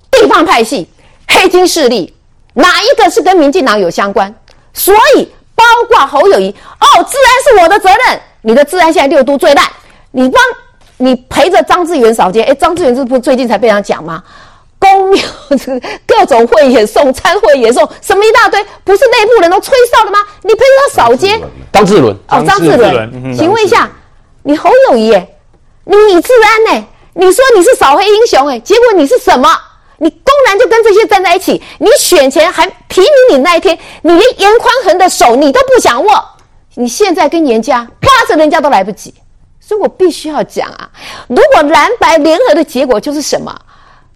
[0.09, 0.89] 地方派系
[1.27, 2.14] 黑金势力。
[2.55, 4.33] 哪一个是跟民进党有相关？
[4.73, 8.19] 所以包括侯友谊哦，治安是我的责任。
[8.41, 9.65] 你的治安现在六都最烂，
[10.11, 10.41] 你帮
[10.97, 12.43] 你陪着张志远扫街。
[12.43, 14.23] 哎，张志远这不最近才被他讲吗？
[14.77, 15.23] 公庙
[16.05, 20.19] 各种会也送，餐会也送，什么一大堆，不是内部人都吹哨的吗？
[20.43, 21.41] 你陪着他扫街。
[21.71, 23.89] 张志伦哦，张志伦，请问一下，
[24.43, 25.09] 你侯友谊，
[25.85, 26.87] 你治安呢？
[27.13, 29.49] 你说你是扫黑英雄，哎，结果你是什么？
[29.97, 36.25] 你公然就跟这些站在一起，你选前还提名你那一天，你连严宽恒的手你都不想握，
[36.75, 39.13] 你现在跟严家巴着人家都来不及，
[39.59, 40.89] 所以我必须要讲啊，
[41.27, 43.55] 如果蓝白联合的结果就是什么？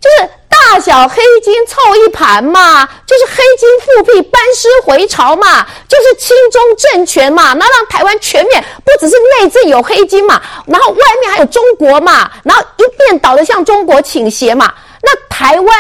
[0.02, 15.78] 就是大小黑金凑一盘嘛，就是黑金复辟、班师回朝嘛，就是亲中政权嘛，那让台湾全面不只是内政有黑金嘛，然后外面还有中国嘛，然后一边倒的向中国倾斜嘛，那台湾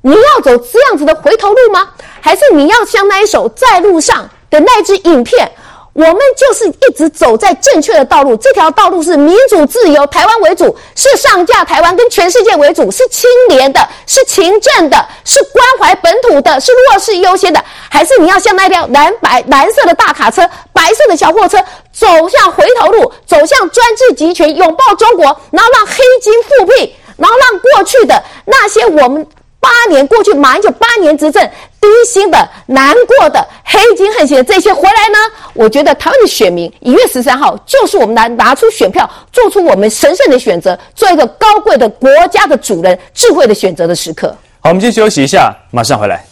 [0.00, 1.88] 你要走这样子的回头路吗？
[2.20, 5.50] 还是你要像那一首在路上的那支影片？
[5.94, 21.58] 我们就是一直走在正确的道路，这条道路是民主自由，台湾为主，是上架台湾跟全世界为主，是清廉的，是勤政的，是关怀本土的，是弱势优先的，还是你要像那辆蓝白蓝色的大卡车，白色的小货车，
[21.92, 29.24] 走向回头路，走向专制集权，拥抱中国，然后让黑金复辟，然后让过去的那些我们。
[29.62, 31.40] 八年过去，马英九八年执政，
[31.80, 35.18] 低薪的、难过的、黑金横行的这些回来呢？
[35.54, 44.36] 我觉得台湾的选民一月十三号就是我们拿拿出选票，做出我们神圣的选择，做一个高贵的国家的主人、智慧的选择的时刻。
[44.58, 46.26] 好，我们先休息一下，马上回来。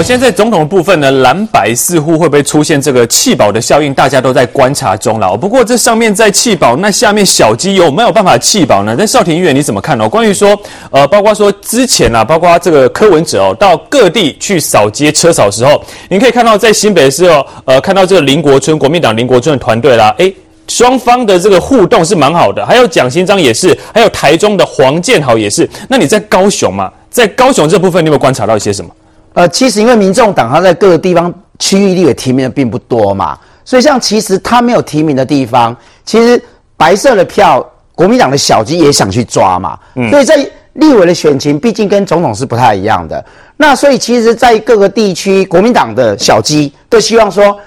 [0.00, 3.92] 好，现在总统的部分呢，蓝白似乎会不会出现这个弃保的效应？
[3.92, 5.36] 大家都在观察中了。
[5.36, 8.96] 不过这上面在弃保，那下面小鸡有没有办法弃保呢？
[8.98, 10.08] 那少廷议员你怎么看呢？
[10.08, 10.58] 关于说，
[10.90, 20.34] 呃，包括说之前啊，包括这个柯文哲哦，到各地去扫街车扫的时候，你可以看到在新北市哦，呃，看到这个林国春国民党林国春的团队啦，诶，
[20.66, 22.64] 双方的这个互动是蛮好的。
[22.64, 25.68] 还有蒋新章也是，还有台中的黄建豪也是。
[25.90, 26.90] 那你在高雄嘛？
[27.10, 28.90] 在高雄这部分，你有没有观察到一些什么？
[29.34, 36.42] 呃，其实因为民众党他在各个地方区域立委提名的并不多嘛，所以像其实他没有提名的地方，其实
[36.76, 37.64] 白色的票，
[37.94, 39.78] 国民党的小鸡也想去抓嘛。
[39.94, 40.36] 嗯，所以在
[40.74, 43.24] 立委的选情，毕竟跟总统是不太一样的。
[43.56, 47.58] 那所以其实，在各个地区，国民党的小鸡都希望说，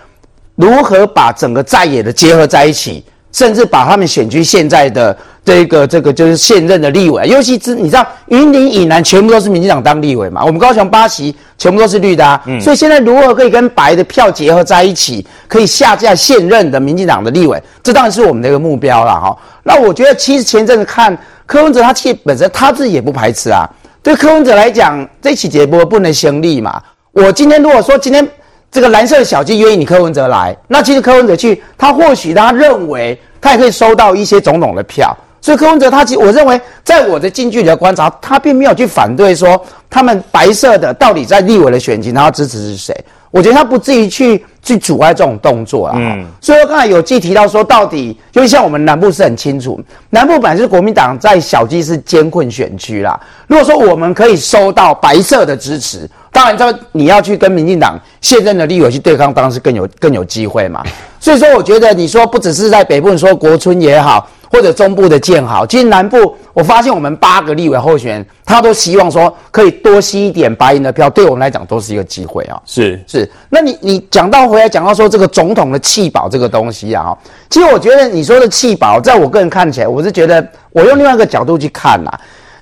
[0.55, 5.17] 如何把整个在野的结合在一起，甚至把他们选区现在的。
[5.45, 19.37] 这个这个就是现任的立委，尤其是你知道云林以南全部都是民进党当立委嘛，我们高雄八席全部都是绿的啊，嗯，所以现在如何可以跟白的票结合在一起，可以下架现任的民进党的立委，这当然是我们的一个目标了哈。
[19.63, 21.13] 那我觉得其实前阵子看
[21.45, 23.69] 柯文哲他其实本身他自己也不排斥啊，
[24.01, 26.81] 对柯文哲来讲这起节目不能先立嘛。
[27.11, 28.25] 我今天如果说今天
[28.73, 35.15] 这个蓝色的小鸡约你柯文哲来，那其实柯文哲去，他或许他认为他也可以收到一些总统的票。
[35.39, 42.95] 所以柯文哲他其实我认为，在我的近距离的观察，他并没有去反对说他们白色的到底在立委的选情，他要支持是谁？
[43.33, 45.95] 我觉得他不至于去去阻碍这种动作啊。
[45.97, 46.23] 嗯。
[46.39, 53.19] 所以说刚才有记提到说，到底就像我们南部是很清楚，南部本来是国民党在小鸡是艰困选区啦。
[53.47, 60.83] 如果说我们可以收到白色的支持，当然这你要去跟民进党现任的立委去对抗，当然是更有更有机会嘛。
[61.19, 64.29] 所以说，我觉得你说不只是在北部，你说国春也好。
[64.53, 72.61] 或者中部的建好，其实南部我发现我们八个立委候选人，他都希望说可以多吸一点白银的票，对我们来讲都是一个机会啊。
[72.63, 77.17] 是是，那你你讲到回来讲到说这个总统的弃保这个东西啊，
[77.49, 82.11] 其实我觉得你说的弃保，在我个人看起来，我是觉得我用另外一个角度去看呐。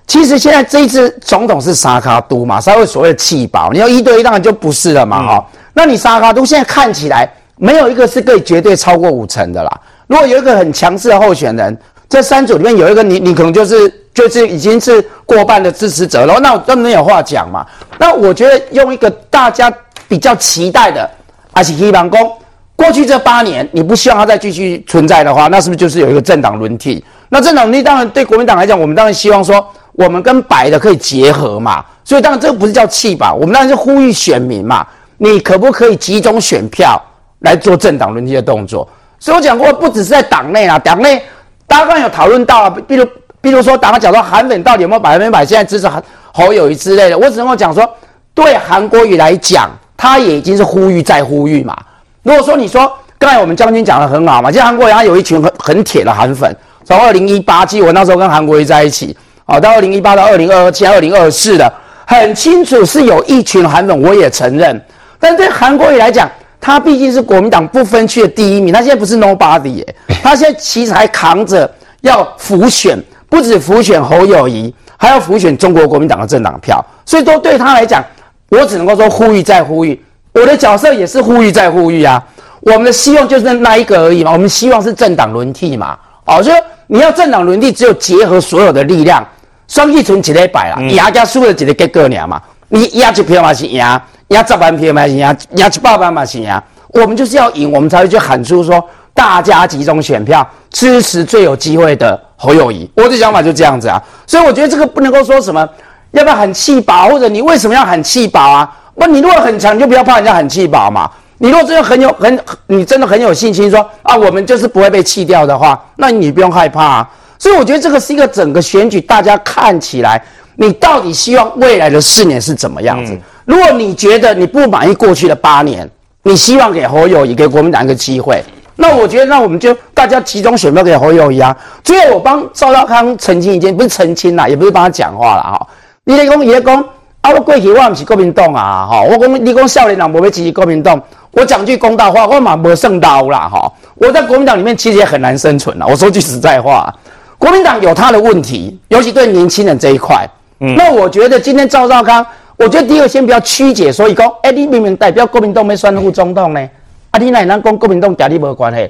[0.08, 5.60] 其实现在这一次总统是沙卡都嘛，稍微所谓的弃保，你要一对一当然就不是了嘛哈、嗯。
[5.74, 9.82] 那你沙卡都现在看起来没有一个是可以绝对超过五成的啦。
[10.12, 11.78] 如果有一个很强势的候选人，
[12.10, 17.65] 这三组里面有一个你，你可能就是就是已经是过半的支持者了，那我根本有话讲嘛。
[17.97, 19.71] 那我觉得用一个大家
[20.10, 21.10] 比较期待的，
[21.54, 22.38] 还是希望说，
[22.76, 27.02] 过去这八年你不希望他再继续存在的话，那是不是就是有一个政党轮替？
[27.30, 31.82] 那政党轮替当然对国民党来讲，我们当然希望说，我们跟白的可以结合嘛。
[32.04, 34.86] 所以当然这个不是叫弃保，我们当然是呼吁选民嘛，
[35.19, 37.02] 你可不可以集中选票
[37.39, 38.86] 来做政党轮替的动作？
[39.22, 41.22] 所以我讲过，不只是在党内啊，党内
[41.68, 43.06] 大家刚有讨论到啊，比如，
[43.40, 46.02] 比如说，打个讲说，韩粉到底有没有百分百现在支持韩
[46.34, 47.88] 侯友宜之类的，我只能够讲说，
[48.34, 51.78] 对韩国瑜来讲，他也已经是呼吁再呼吁嘛。
[52.24, 61.72] 如果说你说刚才我们将军讲的很好嘛，其实韩国瑜他有一群很很铁的韩粉，从二零一八，记我那时候跟韩国瑜在一起，啊，到二零一八到二零二二，现在二零二四的，
[62.08, 64.84] 很清楚是有一群韩粉，我也承认，
[65.20, 66.28] 但对韩国瑜来讲。
[66.62, 71.69] 他毕竟是国民党不分区的第一名，他现在不是 nobody 耶， 他现在其实还扛着
[72.02, 72.95] 要浮选，
[73.28, 78.04] 不止浮选侯友谊，还要浮选中国国民党的政党票，所以都对他来讲，
[78.50, 80.00] 我只能够说呼吁再呼吁，
[80.34, 82.24] 我的角色也是呼吁再呼吁啊，
[82.60, 86.52] 我们的希望就是那一个而已嘛，我们希望是政党轮替嘛，哦，就
[86.86, 89.28] 你要政党轮替，只有结合所有的力量，
[89.67, 94.00] 双气存几来摆啦，压加输了几个结果鸟嘛，你压就票嘛是压。
[94.32, 96.62] 压十万票嘛是赢，压一百万嘛是赢。
[96.89, 102.89] 我们就是要赢，我们才会去喊出说大家集中选票支持最有机会的侯友宜。
[102.96, 105.67] 我的想法就这样子啊，所以我觉得这个不能够说什么
[106.12, 108.78] 要不要喊弃保，或者你为什么要喊弃保啊？
[108.96, 111.10] 不，你如果很强，就不要怕人家喊弃保嘛。
[111.38, 117.10] 你如果真的很有很，你真的很有信心说啊，我们就是不会被弃掉的话，那你不用害怕啊。
[117.39, 120.22] 所以我觉得这个是一个整个选举，大家看起来，
[120.56, 123.17] 你到底希望未来的四年是怎么样子？
[123.52, 125.86] 如果你觉得你不满意过去的八年，
[126.24, 128.42] 你希望给侯友宜给国民党一个机会，
[128.78, 131.54] 那我觉得那我们就大家集中选票给侯友宜啊。
[131.84, 135.68] 最后我帮赵少康澄清一件，不是澄清啦，也不是帮他讲话了哈。
[136.06, 136.82] 你来讲，也讲
[137.20, 140.98] 啊，我过去我不是国民党啊，哈，我讲你讲少年人不会支持国民党，
[141.32, 143.70] 我讲句公道话，我嘛没胜刀啦，哈。
[143.96, 145.86] 我在国民党里面其实也很难生存啦。
[145.86, 146.90] 我说句实在话，
[147.38, 150.26] 国民党有他的问题，尤其对年轻人这一块。
[150.62, 152.26] 嗯，那我觉得今天赵少康。
[152.62, 156.69] 我觉得第一个先不要曲解，所以讲，哎，你明明代表国民党要选副总统呢，
[157.10, 158.88] 啊，你哪能讲国民党跟你无关系？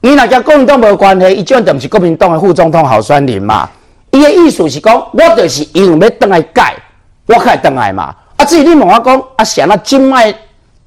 [0.00, 1.32] 你哪跟国民党无关系？
[1.36, 3.70] 伊这样就不是国民党的副总统候选人嘛？
[4.10, 6.74] 伊的意思是讲，我就是因为要登来改，
[7.26, 8.12] 我才登来嘛。
[8.34, 10.34] 啊，至于你问我讲，啊，像那今麦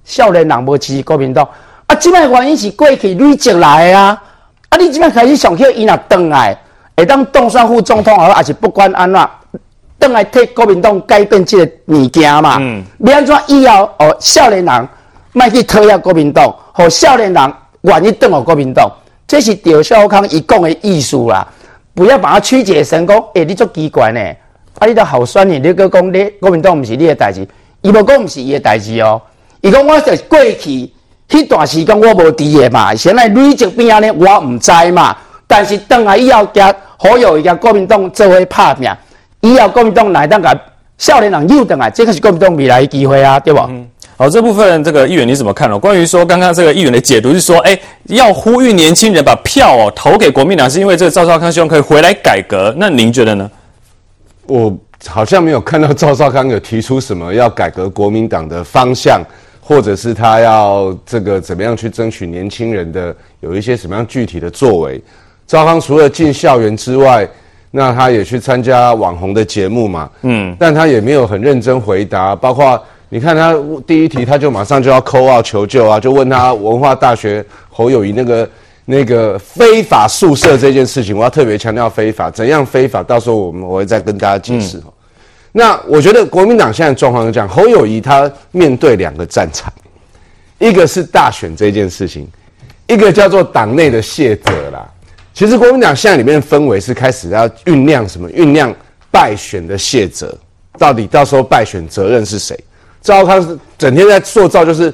[0.03, 1.47] 少年人无支持国民党，
[1.87, 4.21] 啊，今麦原因是过去累积来的啊，
[4.67, 6.53] 啊，你今麦开始想起伊若登来，
[6.97, 9.29] 会当当选副总统，还是不管安怎？
[10.03, 12.57] 等来替国民党改变这个物件嘛？
[12.59, 14.87] 嗯，要安怎以后哦，少年人
[15.31, 18.91] 卖去讨厌国民党，和少年人愿意等候国民党，
[19.25, 21.47] 这是赵少康伊讲的意思啦。
[21.93, 24.19] 不要把它曲解成讲，诶、欸，你足奇怪呢？
[24.77, 25.57] 啊，你都好酸呢？
[25.57, 27.47] 你搁讲你国民党毋是你的代志，
[27.81, 29.21] 伊无讲毋是伊的代志哦。
[29.61, 30.91] 伊讲我是过去
[31.29, 35.15] 迄段时间我无伫的嘛，现在累积边安尼，我毋知嘛。
[35.47, 38.91] 但是等来以后，加好友一个国民党做伙拍拼。
[39.43, 40.59] 以后国民党来当个
[40.97, 43.67] 少年人又等来，这个是国民党未来的机会啊，对吧？
[43.69, 45.77] 嗯，好，这部分这个议员你怎么看呢？
[45.77, 52.73] 关于说刚刚这个议员的解读是说，哎，要呼吁年轻人把票哦投给国民党，是因为这个赵少康希望可以回来改革。
[52.77, 53.51] 那您觉得呢？
[54.47, 54.73] 我
[55.07, 59.21] 好像没有看到赵少康有提出什么要改革国民党的方向，
[59.59, 65.03] 或者是他要这个怎么样去争取年轻人的有一些什么样具体的作为。
[65.45, 67.27] 赵康除了进校园之外，
[67.75, 73.51] 那他也去参加网红的节目嘛，嗯，但他也没有很认真回答，包括你看他
[73.87, 78.49] 第一题他就马上就要 call out 求救啊，就问他文化大学侯友谊那个
[78.85, 83.01] 那个非法宿舍这件事情，我要特别强调非法，怎样非法？
[83.01, 84.77] 到时候我们我会再跟大家解释。
[84.77, 84.83] 嗯、
[85.51, 89.73] 那我觉得国民党现在状况是这样，侯友谊他面对两个战场，
[90.59, 92.27] 一个是大选这件事情，
[92.85, 94.87] 一个叫做党内的卸责啦。
[95.33, 98.29] 其实国民党现在里面的氛围是开始要酝酿什么？
[98.29, 98.73] 酝酿
[99.09, 100.37] 败选的卸责，
[100.77, 102.57] 到底到时候败选责任是谁？
[103.01, 104.93] 赵康是整天在塑造，就是，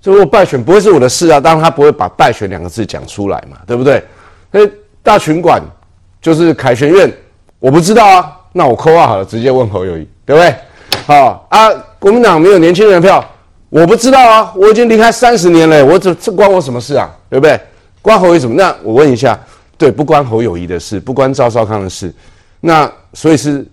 [0.00, 4.02] 就如果败选不会是我的事啊，当然他不会把败选两个字讲出来嘛，对不对？
[4.52, 4.70] 所以
[5.02, 5.62] 大群馆
[6.20, 7.10] 就是凯旋院，
[7.58, 10.54] 我不知道啊，那我扣号好了，直接问侯友宜，对不对？
[11.06, 13.24] 好啊，国民党没有年轻人票，
[13.70, 17.10] 我不知道啊，我已经离开三十年了，我这这关我什么事啊？
[17.30, 17.58] 对不对？
[18.02, 18.54] 关侯友宜什么？
[18.54, 19.38] 那我问一下。
[19.80, 22.12] 对，不关侯友谊的事，不关赵少康的事，
[22.60, 23.66] 那所以是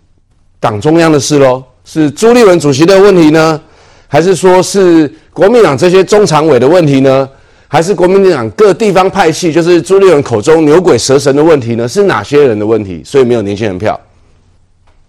[0.57, 1.61] 党中央的事喽？
[1.83, 3.59] 是朱立伦主席的问题呢？
[4.07, 7.29] 还是说是国民党这些中常委的问题呢？
[7.67, 11.85] 还是国民党各地方派系，就是朱立伦口中牛鬼蛇神的问题呢？
[11.85, 13.01] 是哪些人的问题？
[13.03, 13.99] 所以没有年轻人票，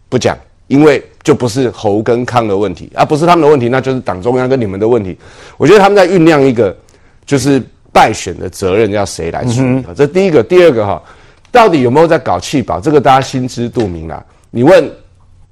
[0.08, 5.16] 不讲，因为就不是侯跟康的问题，而、啊、不是他们的问题，那就是党中央跟你们的问题。
[5.58, 6.76] 我觉得他们在酝酿一个，
[7.24, 7.62] 就是。
[7.92, 9.58] 败选的责任要谁来处理？
[9.60, 11.02] 嗯、这第一个，第二个哈，
[11.50, 12.78] 到底有没有在搞弃保？
[12.78, 14.22] 这个大家心知肚明啦。
[14.50, 14.90] 你问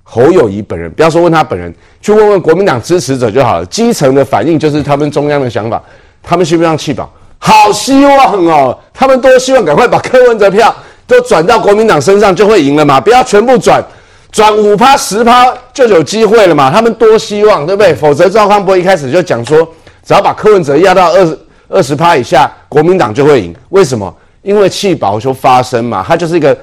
[0.03, 3.67] 侯友谊本人，不要说问他本人，去问问国民党支持者就好了。
[3.67, 5.83] 基层的反应就是他们中央的想法，
[6.23, 7.11] 他们希不希望弃保？
[7.39, 10.75] 好希望哦，他们多希望赶快把柯文哲票
[11.07, 13.83] 都转到国民党身上就会赢了嘛，不要全部转，
[14.31, 16.71] 转五趴十趴就有机会了嘛。
[16.71, 17.95] 他们多希望，对不对？
[17.95, 19.67] 否则赵康博一开始就讲说，
[20.05, 21.39] 只要把柯文哲压到二十。
[21.69, 23.55] 二十趴以下，国民党就会赢。
[23.71, 24.15] 为什么？
[24.43, 26.57] 因为弃保就发生嘛，它就是一个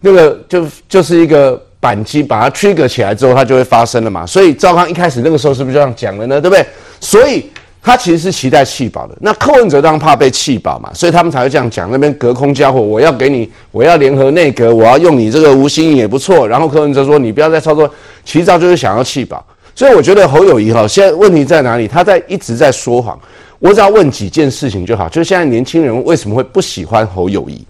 [0.00, 4.26] 那个就就是一个扳机，把它 trigger 起来之后，它就会发生了嘛。
[4.26, 6.40] 所以赵康一开始那个时候是不是这样讲的呢？
[6.40, 6.66] 对不对？
[6.98, 7.48] 所以
[7.80, 9.16] 他其实是期待弃保的。
[9.20, 11.88] 那柯文哲当然怕被弃保嘛，所以他们才会这样讲。
[11.92, 16.48] 那边隔空交火，我要给你，我要联合内阁，我要用你这个吴欣颖也不错。
[16.48, 17.88] 然后柯文哲说，你不要再操作，
[18.24, 19.44] 其实就是想要弃保。
[19.76, 21.86] 所以我觉得侯友谊哈，现在问题在哪里？
[21.86, 23.16] 他在一直在说谎。
[23.58, 27.64] 我只要问几件事情就好，就是现在年轻人为什么会不喜欢侯友谊，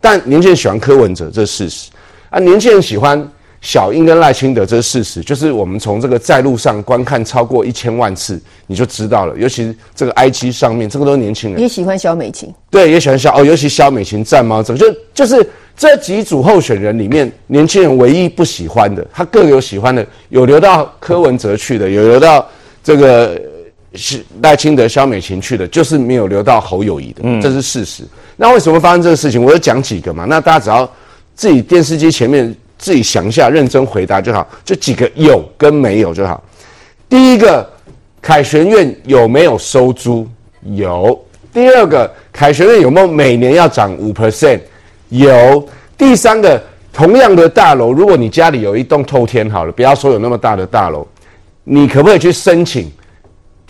[0.00, 1.90] 但年轻人喜欢柯文哲，这是事实。
[2.30, 2.38] 啊。
[2.38, 3.28] 年轻人喜欢
[3.60, 9.34] 小英跟赖清德，这是事实，就是我们从这个在路上观看超过一千万次，你就知道了。
[9.36, 22.46] 尤其是这个 IG 上面，这个都是年轻人，也喜欢萧美琴，对，也喜欢萧哦，尤其萧美琴战猫，这个就就是这几组候选人里面，年轻人唯一不喜欢的，他各有喜欢的，有留到柯文哲去的，有留到
[22.82, 23.40] 这个
[23.94, 28.04] 是赖清德、萧美琴去的，就是没有留到侯友谊的，嗯，这是事实。
[28.36, 29.42] 那为什么发生这个事情？
[29.42, 30.90] 我就讲几个嘛，那大家只要
[31.34, 32.54] 自己电视机前面。
[32.76, 34.46] 自己想一下，认真回答就好。
[34.62, 36.42] 这几个有跟没有就好。
[37.08, 37.66] 第一个，
[38.20, 40.28] 凯旋院有没有收租？
[40.74, 41.18] 有。
[41.50, 44.60] 第二个，凯旋院有没有每年要涨五 percent？
[45.08, 45.66] 有。
[45.96, 51.06] 第三个，同样的大楼，如果你家里有一栋透天好了，不要说有那么大的大楼，
[51.62, 52.90] 你可不可以去申请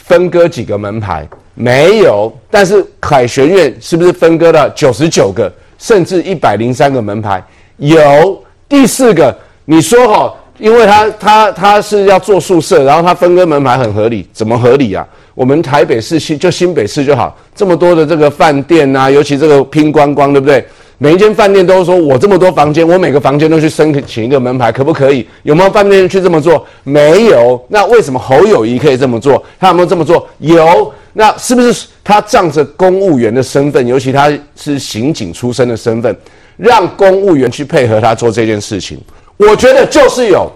[0.06, 1.26] 分割几个门牌？
[1.54, 2.32] 没有。
[2.50, 7.42] 但是凯旋苑是不是分割了九十九个，甚至一百零三个门牌？
[7.78, 8.42] 有。
[8.68, 9.36] 第四个，
[9.66, 15.06] 你说哈，因为他他他是要做宿舍，然后他分割门牌很合理，怎么合理啊？
[15.34, 20.64] 我们台北市新就新北市就好，这么多的这个饭店啊，尤其这个拼观光，对不对？
[20.98, 25.26] 每一间饭店都说我这么多房间，我每个房间都去申请一个门牌，可不可以？
[25.42, 26.64] 有没有饭店去这么做？
[26.82, 27.62] 没有。
[27.68, 29.42] 那为什么侯友宜可以这么做？
[29.58, 30.26] 他有没有这么做？
[30.38, 30.92] 有。
[31.16, 36.16] 那是不是他仗着公务员的身份，尤其他是刑警出身的身份？
[36.56, 38.96] 让公务员去配合他做这件事情，
[39.36, 40.48] 我觉得就是有。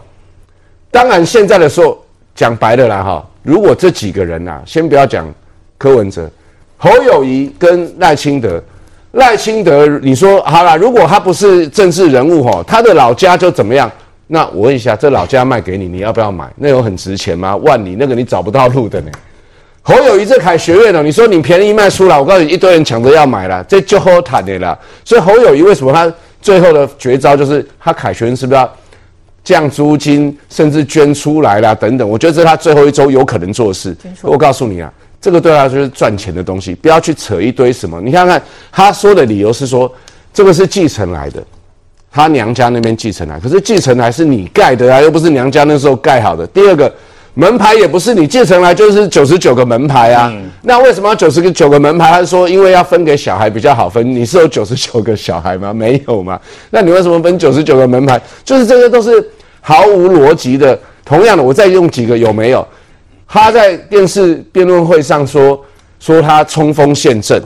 [0.93, 2.01] 当然，现在的时候
[2.37, 5.29] 讲白了啦，哈，如果这几个人呐、啊，先不要讲
[5.77, 6.31] 柯文哲、
[6.77, 8.63] 侯友宜跟赖清德，
[9.19, 13.91] 赖清德，你说好了，如果他不是政治人物哈，他的老家就怎么样？
[14.29, 16.51] 那我问一下，这老家卖给你，你要不要买？
[16.57, 17.57] 那有很值钱吗？
[17.57, 19.11] 万里那个你找不到路的呢。
[19.83, 24.79] 侯友谊这凯学院哦，你说你便宜卖出来，我告诉你，一堆人抢着要买了，这就好谈的啦。
[25.05, 26.13] 所以侯友谊为什么他
[26.43, 28.71] 最后的绝招就是他凯旋是不是要
[29.43, 32.07] 降租金，甚至捐出来啦等等？
[32.07, 33.97] 我觉得这是他最后一周有可能做的事。
[34.21, 38.01] 我告诉你啊，这个对他就是赚钱的东西，不要去扯一堆什么。
[38.01, 38.41] 你看看
[38.71, 39.93] 他说的理由是说，
[40.33, 41.43] 这个是继承来的，
[42.11, 46.47] 他娘家那边继承来，可是继承来是你盖的啊，又不是娘家那时候盖好的。
[46.47, 46.93] 第二个。
[47.35, 52.11] 门牌也不是你继承来就是九十九个门牌啊，嗯、那为什么要九十九个门牌？
[52.11, 54.05] 他说因为要分给小孩比较好分。
[54.13, 55.73] 你是有九十九个小孩吗？
[55.73, 56.41] 没有嘛？
[56.71, 58.21] 那你为什么分九十九个门牌？
[58.45, 59.25] 就是这些都是
[59.61, 60.77] 毫无逻辑的。
[61.05, 62.67] 同样的，我再用几个有没有？
[63.29, 65.63] 他在电视辩论会上说
[66.01, 67.41] 说他冲锋陷阵，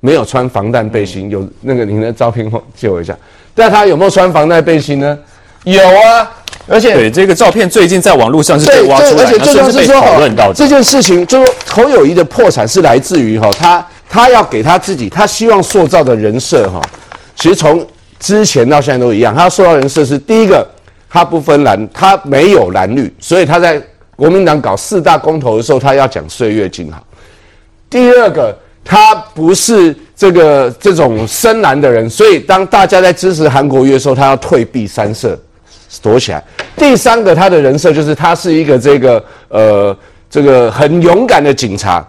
[0.00, 1.28] 没有穿防弹背心。
[1.28, 3.16] 有那个您的照片借我一下。
[3.54, 5.18] 但他有没有穿防弹背心呢？
[5.64, 6.30] 有啊。
[6.68, 16.80] 而且对这个照片最近在网络上是被挖出来，而且最重要是说讨论到这件事情，就是侯友宜的破产是来自于哈，他他要给他自己，他希望塑造的人设哈，
[17.36, 17.86] 其实从
[18.18, 20.66] 之前到现在都一样，他塑造人设是第一个，
[21.08, 23.80] 他不分蓝，他没有蓝绿，所以他在
[24.16, 27.06] 国民党搞四大公投的时候，他要讲岁月静好。
[27.88, 35.38] 第二个，他不是这个这种深蓝的人，所以当大家在支持韩国瑜的时候，他要退避三舍。
[36.02, 36.42] 躲起来。
[36.76, 39.96] 第三个，他的人设就是他是一个这个呃
[40.28, 42.06] 这个很勇敢的警察，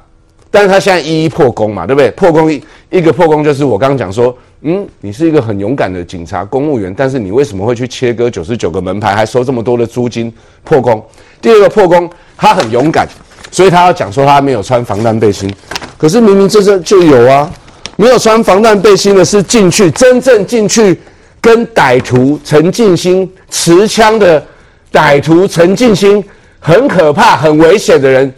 [0.51, 2.11] 但是他现在一一破功嘛，对不对？
[2.11, 10.33] 破功一一个破功就是我刚刚讲说，嗯，你是一个很勇敢的警察公务员，但是你为什么会去切割九十九个门牌，还收这么多的租金？
[10.65, 11.01] 破功。
[11.41, 13.07] 第二个破功，他很勇敢，
[13.51, 15.51] 所以他要讲说他没有穿防弹背心，
[15.97, 17.51] 可是明明这这就有啊，
[17.95, 20.99] 没有穿防弹背心的是进去真正进去。
[21.39, 24.43] 跟歹徒陈进兴持枪的
[24.91, 26.21] 歹徒陈进兴
[26.59, 28.33] 很可怕、很危险的人，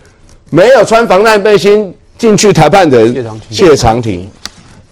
[0.52, 4.30] 没有穿防弹背心进去谈判的人，谢长廷，谢长廷。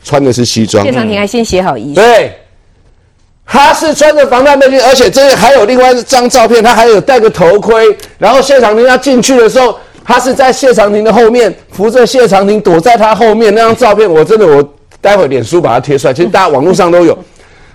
[0.04, 2.34] 穿的是西装，谢长廷还先写好遗书，对，
[3.50, 14.64] 他是穿着防弹背心，而且这还有另外一张照片，他还有戴个头盔，然后谢长廷他进去的时候，他是在谢长廷的后面扶着谢长廷躲在他后面那张照片，我真的我
[15.00, 17.18] 待会脸书把它贴出来，其实大家网络上都有。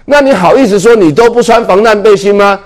[0.04, 2.60] 那你好意思说你都不穿防弹背心吗？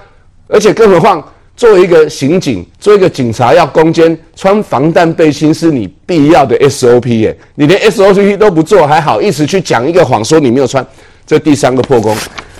[0.48, 1.22] 而且更何况
[1.56, 7.36] 作为一个刑警，作为一个警察要攻坚，穿防弹背心是你必要的 SOP 耶。
[7.54, 10.84] 你连 SOP 都不做，还好意思去讲一个谎，说你没有穿。
[11.26, 12.16] 这第三个破功，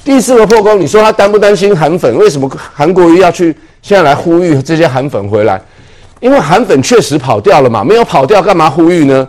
[0.07, 2.17] 第四个破功，你说他担不担心韩粉？
[2.17, 3.53] 为什么韩国瑜要去
[3.83, 5.61] 现在来呼吁这些韩粉回来？
[6.21, 9.27] 因为韩粉确实跑掉了嘛，没有跑掉干嘛呼吁呢？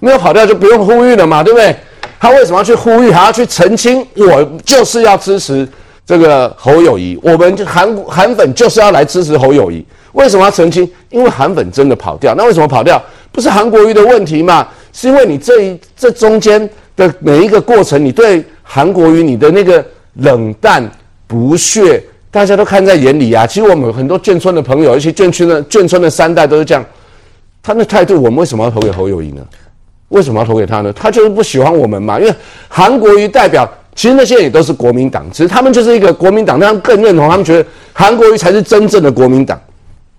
[0.00, 1.74] 没有跑掉就不用呼吁了嘛，对不对？
[2.20, 4.06] 他为什么要去呼吁，还要去澄清？
[4.16, 5.66] 我就是要支持
[6.04, 9.82] 这个侯友谊，我们韩韩粉就是要来支持侯友谊。
[10.12, 10.86] 为什么要澄清？
[11.08, 12.34] 因为韩粉真的跑掉。
[12.36, 13.02] 那为什么跑掉？
[13.32, 14.68] 不是韩国瑜的问题嘛？
[14.92, 19.82] 是因为你这一这中间的每一个过程，你对韩国瑜你的那个
[20.18, 20.88] 冷淡、
[21.26, 23.46] 不屑、大家都看在眼里啊。
[23.46, 26.84] 其实我们很多眷村的朋友，一些眷村的眷村的三代都是这样。
[27.62, 29.42] 他的态度，我们为什么要投给侯友宜呢？
[30.08, 30.92] 为什么要投给他呢？
[30.92, 32.18] 他就是不喜欢我们嘛。
[32.18, 32.34] 因为
[32.68, 39.60] 韩国瑜代表，其实那些也都是国民党，其实他们就是一个国民党，他们更认同，他们觉得韩国瑜才是真正的国民党。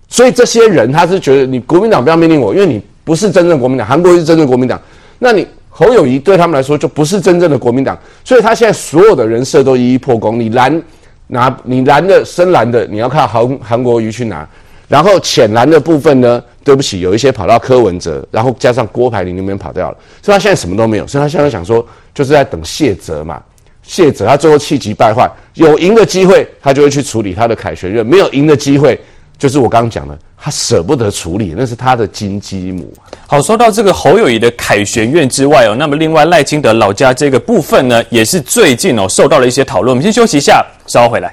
[0.08, 4.80] 所以这些人他是觉得你国民党不要命令我，因为你不是真正国民党，韩国瑜是真正国民党。
[5.18, 10.38] 那你侯友谊对他们来说就不是真正的国民党，所以他现在所有的人设都一一破功。
[10.38, 10.82] 你蓝
[11.28, 14.46] 拿你蓝的深蓝的，你要看韩韩国瑜去拿。
[14.88, 23.40] 然后浅蓝的部分呢，对不起，有一些跑到柯文哲，然后加上郭台铭那边跑掉了，所以他现在什么都没有，所以他现在想说，就是在等谢哲嘛，
[23.84, 29.00] 谢哲他最后气急败坏，有赢的机会，他就会去处理他的凯旋院；没有赢的机会，
[29.38, 32.90] 就是我刚刚讲的，他舍不得处理，那是他的金鸡母。
[33.26, 39.90] 好，说到这个侯友谊的凯旋院之外哦，那么另外赖清德老家这个部分呢，也是最近哦受到了一些讨论。
[39.90, 41.30] 我们先休息一下，稍后回来。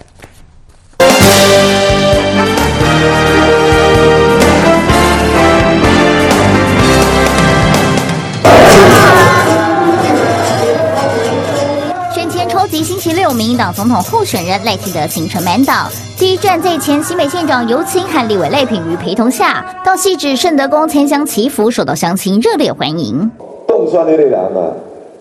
[13.34, 23.30] 民进党总统候选人赖清德行程满档，第一站在前新北县长游青和立委赖品妤陪同下，到汐止圣德宫参香祈福，受到乡亲热烈欢迎。
[23.67, 24.71] 冻蒜那个人啊，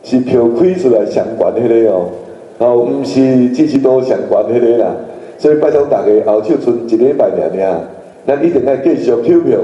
[0.05, 2.11] 是票开出来上悬那个哦，
[2.59, 4.91] 哦，不是支持度上悬那个啦，
[5.39, 7.81] 所以拜托大家后手剩一礼拜尔尔，
[8.27, 9.59] 咱一定要继续投票、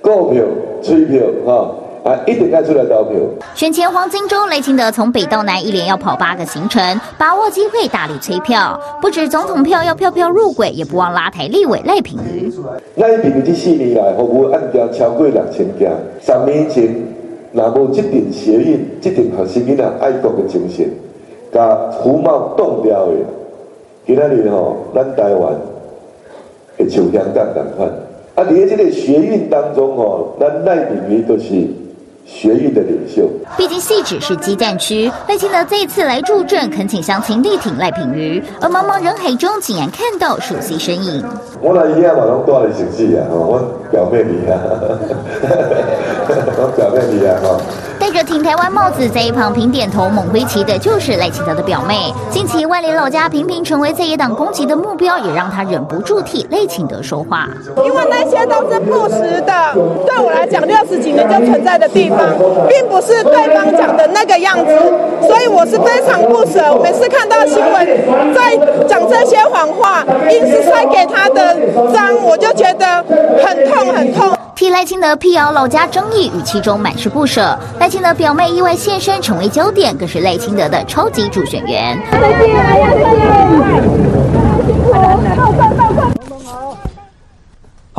[0.00, 0.42] 购票、
[0.82, 1.74] 催票，哈、哦。
[2.02, 2.18] 啊！
[2.26, 3.18] 一定要出来投票。
[3.54, 8.80] 选前黄金周，雷清德从北到南一连要跑八个行程，把握机会大力催票。
[9.02, 12.50] 不止总统票要票票入轨，也不忘拉抬立委赖品妤。
[12.96, 15.92] 赖品妤这四年来服务案件超过两千件。
[16.22, 16.88] 三年前，
[17.52, 20.88] 若无这点学运，这点学生囡仔爱国的精神，
[21.52, 23.12] 甲胡茂冻掉的，
[24.06, 25.52] 今仔日吼，咱台湾
[26.78, 27.90] 会像香港同款。
[28.36, 31.68] 啊，你在这个学运当中吼，咱赖品妤都是。
[32.24, 41.22] 学运的领袖，毕竟戏址是基战区，赖清德这一次来助阵，恳请乡亲力挺赖品妤，而茫茫人海中竟然看到熟悉身影。
[41.60, 43.60] 我那一夜晚上多了熟悉啊，我
[43.90, 44.58] 表妹你啊，
[46.60, 47.56] 我表妹你啊，哈。
[47.98, 52.12] 戴着挺台湾帽子，在一旁频点头猛挥旗的，就是赖清德的表妹。
[52.30, 57.48] 近期万里老家频频成为在野党攻击的目标，也让他忍不住替赖清德说话。
[57.84, 59.74] 因为那些都是不实的，
[60.06, 62.18] 对我来讲，六十几年就存在的地方，
[62.68, 64.74] 并不是对方讲的那个样子，
[65.26, 66.72] 所以我是非常不舍。
[66.72, 68.56] 我每次看到新闻在
[68.88, 71.54] 讲这些谎话，硬是塞给他的
[71.92, 73.04] 章，我就觉得
[73.44, 74.30] 很痛很痛。
[74.60, 77.58] 替赖清德辟谣老家争议，语气中满是不舍。
[77.78, 81.98] 赖清德表妹意外现身，成为焦点，更是赖清德的超级助选员。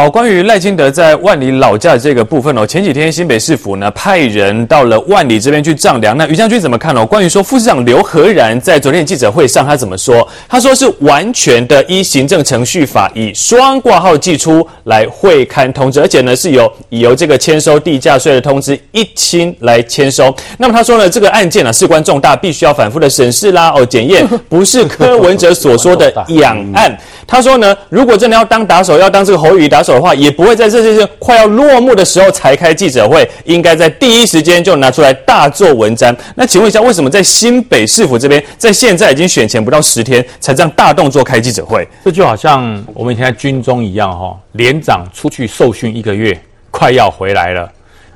[0.01, 6.17] 好，关于赖清德在万里老家的这个部分哦，前几天新北市府呢派人到了万里这边去丈量。
[6.17, 7.05] 那于将军怎么看哦？
[7.05, 10.27] 关于说副市长刘和然在昨天记者会上他怎么说？
[10.49, 20.35] 他说是完全的依行政程序法，以双挂号寄出来会刊通知，而且呢是由以由这个签收地价税的通知一清来签收。
[20.57, 26.97] 那么他说呢，这个案件呢事关重大，必须要反复的审视啦哦检验，不是柯文哲所说的 养案。
[27.27, 36.15] 他说呢，如果真的要当打手，要当这个侯宇打手的话，也不会在这些快要落幕的时候才开记者会，应该在第一时间就拿出来大做文章。
[36.35, 41.87] 那请问一下，为什么在新北市府这边，在现在已经选前不到十天，才这样大动作开记者会？
[42.03, 46.39] 这就好像我们以前在军中一样，哈，连长出去受训一个月，
[46.69, 47.71] 快要回来了，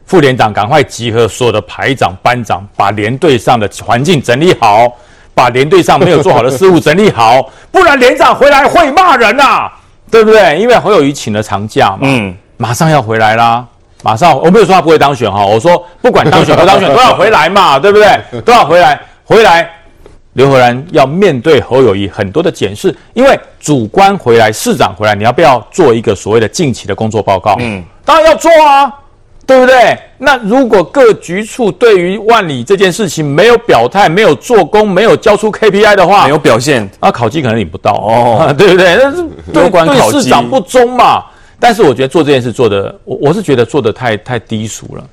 [0.06, 4.92] 副连长赶快集合所有的排长、班长，把连队上的环境整理好。
[5.38, 9.74] 把连队上没有做好的事务整理好，不然连长回来会骂人呐、啊，
[10.16, 10.58] 对不对？
[10.58, 13.66] 因为侯友谊请了长假嘛，嗯，马上要回来啦，
[14.02, 18.42] 马上我没有说他不会当选哈，我说不管当选不当选 都要回来嘛，对不对？
[18.46, 19.70] 都要回来，回来，
[20.34, 27.58] 刘和然要面对侯友谊很多的检视，因为主官回来，市长回来，你要不要做一个所谓的近期的工作报告？
[27.60, 28.94] 嗯，当然要做啊。
[29.46, 29.98] 对不对？
[30.18, 38.96] 那如果各局处对于万里这件事情没有表态、没有做工、没有交出 KPI 的话，没有表现，那考绩可能领不到哦， 对不对？
[38.96, 39.24] 那是
[39.54, 41.26] 对对市长不忠嘛。
[41.60, 45.04] 但是我觉得做这件事做的，我我是觉得做的太太低俗了，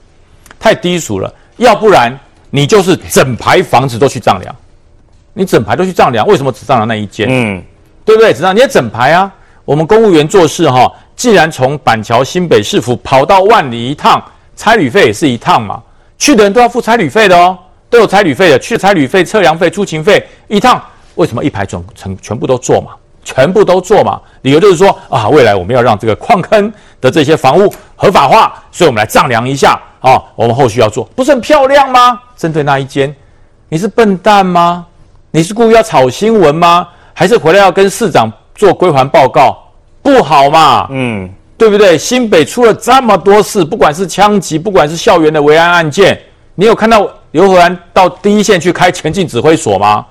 [0.59, 1.33] 太低俗了。
[1.59, 2.18] 要不然
[2.51, 4.55] 你就是整排房子都去丈量，
[5.35, 7.28] 你整排都去丈量，为什么只丈量那一间？
[7.30, 7.62] 嗯，
[8.05, 8.33] 对不对？
[8.33, 9.33] 只丈量你也整排啊。
[9.65, 10.91] 我们公务员做事哈。
[11.15, 14.23] 既然从板桥新北市府跑到万里一趟，
[14.57, 15.81] 差旅费也是一趟嘛，
[16.19, 17.57] 去的人都要付差旅费的哦，
[17.89, 20.83] 都有差旅费的，去差旅费、测量费、出勤费，一趟
[21.15, 22.93] 为什么一排全全全部都做嘛？
[23.25, 24.21] 全部都做嘛。
[24.41, 32.19] 理由就是说啊，未来我们要让这个矿坑的这些房屋合法化，所以我们来丈量一下啊，我们后续要做，不是很漂亮吗？
[32.37, 33.15] 针对那一间，
[33.69, 34.87] 你是笨蛋吗？
[35.31, 36.89] 你是故意要炒新闻吗？
[37.15, 38.33] 还是回来要跟市长
[38.63, 39.59] 做归还报告？
[40.03, 41.99] 不好嘛，嗯，对不对？
[41.99, 46.17] 新北出了这么多事，不管是枪击，不管是校园的维安案件，
[46.55, 50.07] 你有看到刘和安到第一线去开前进指挥所吗？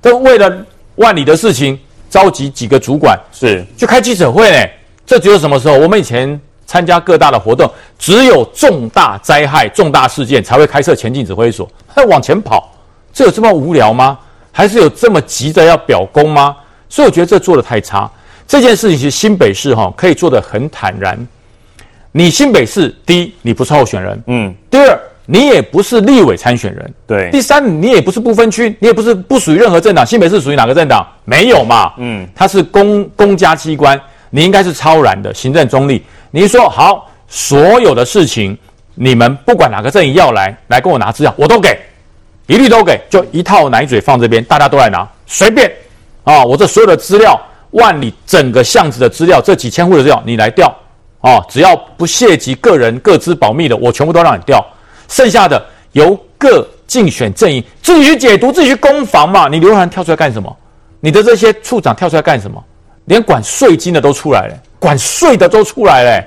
[0.00, 0.52] 都为了
[0.96, 1.78] 万里的事情。
[2.10, 4.66] 召集几个主管是去开记者会呢？
[5.06, 5.78] 这只有什么时候？
[5.78, 12.72] 我们以前参加各大的活动，只有重大灾害、重大事件才会开设前进指挥所，还往前跑，
[13.12, 14.18] 这有这么无聊吗？
[14.50, 16.56] 还是有这么急着要表功吗？
[16.88, 18.10] 所以我觉得这做的太差。
[18.46, 21.18] 这件事情其实新北市哈可以做的很坦然。
[22.12, 24.98] 你新北市第一，你不是候选人，嗯，第二。
[25.30, 27.30] 你也不是立委参选人，对。
[27.30, 30.04] 第三，你也不是不分区，你也不是不属于任何政党。
[30.06, 31.06] 新北市属于哪个政党？
[31.26, 31.92] 没有嘛？
[31.98, 36.02] 嗯，它是公公家机关，你应该是超然的，行政中立。
[36.30, 38.56] 你一说好，所有的事情，
[38.94, 41.78] 你们不管哪个阵营要来来跟我拿资料，我都给，
[42.46, 45.70] 一律都给，就一套奶嘴放这边，大家都来拿，随便
[46.28, 46.44] 啊！
[46.44, 50.68] 我这所有的资料，万里整个巷子的资料，这几千户的资料，你来调
[51.22, 51.40] 啊！
[51.48, 54.62] 只要不涉及个人各资保密的，我全部都让你调。
[55.08, 59.48] 剩下的由各竞选阵营自己去解读，自己去攻防嘛。
[59.48, 60.54] 你刘和然跳出来干什么？
[61.00, 62.62] 你的这些处长跳出来干什么？
[63.06, 66.24] 连管税金的都出来了，管税的都出来了。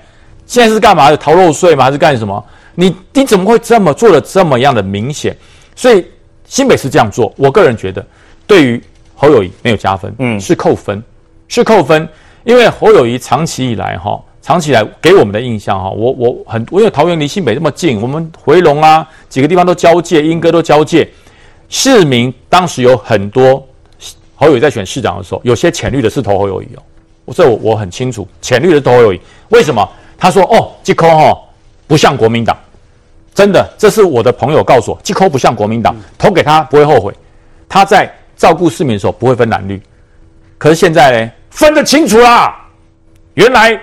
[0.48, 1.18] 现在是干嘛的？
[1.18, 1.84] 逃漏税吗？
[1.84, 2.44] 还是干什么？
[2.74, 5.38] 你你怎么会这么做的这么样的明显？
[5.76, 6.04] 所以
[6.48, 8.04] 新北市这样做，我个人觉得
[8.48, 8.82] 对于
[9.22, 11.00] 侯友谊没有加分，嗯，是扣分，
[11.48, 12.10] 是扣分，
[12.44, 14.20] 因为侯友谊长期以来哈。
[14.42, 21.08] 长期以来给我们的印象哈，我我很，因为桃园离新北这么近，我们回龙啊几个地方都交界，莺歌都交界，
[21.70, 23.64] 市民当时有很多
[24.34, 26.82] 侯友宜在选市长的时候，有些浅绿的是投侯友谊哦，
[27.26, 29.88] 我这我我很清楚，浅绿的是投侯友宜，为什么？
[30.18, 31.40] 他说哦，这扣哈
[31.86, 32.58] 不像国民党，
[33.36, 37.14] 真的，这是我的朋友告诉我，这扣不像国民党，投给他不会后悔，
[37.70, 38.12] 他在
[38.42, 39.80] 照顾市民的时候不会分蓝绿，
[40.58, 42.56] 可是现在呢，分得清楚啦，
[43.36, 43.80] 原来。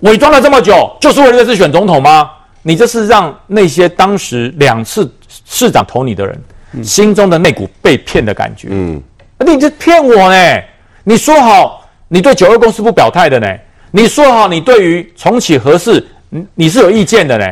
[0.00, 2.30] 伪装了这么久，就是为了这次选总统吗？
[2.62, 5.10] 你这是让那些当时两次
[5.46, 6.38] 市长投你的人，
[6.72, 8.68] 嗯、心中的那股被骗的感觉。
[8.70, 9.02] 嗯，
[9.38, 10.62] 你这骗我呢？
[11.02, 13.48] 你说好你对九二共识不表态的呢？
[13.90, 17.46] 你说好你对于重启核适，你你是有意见的呢？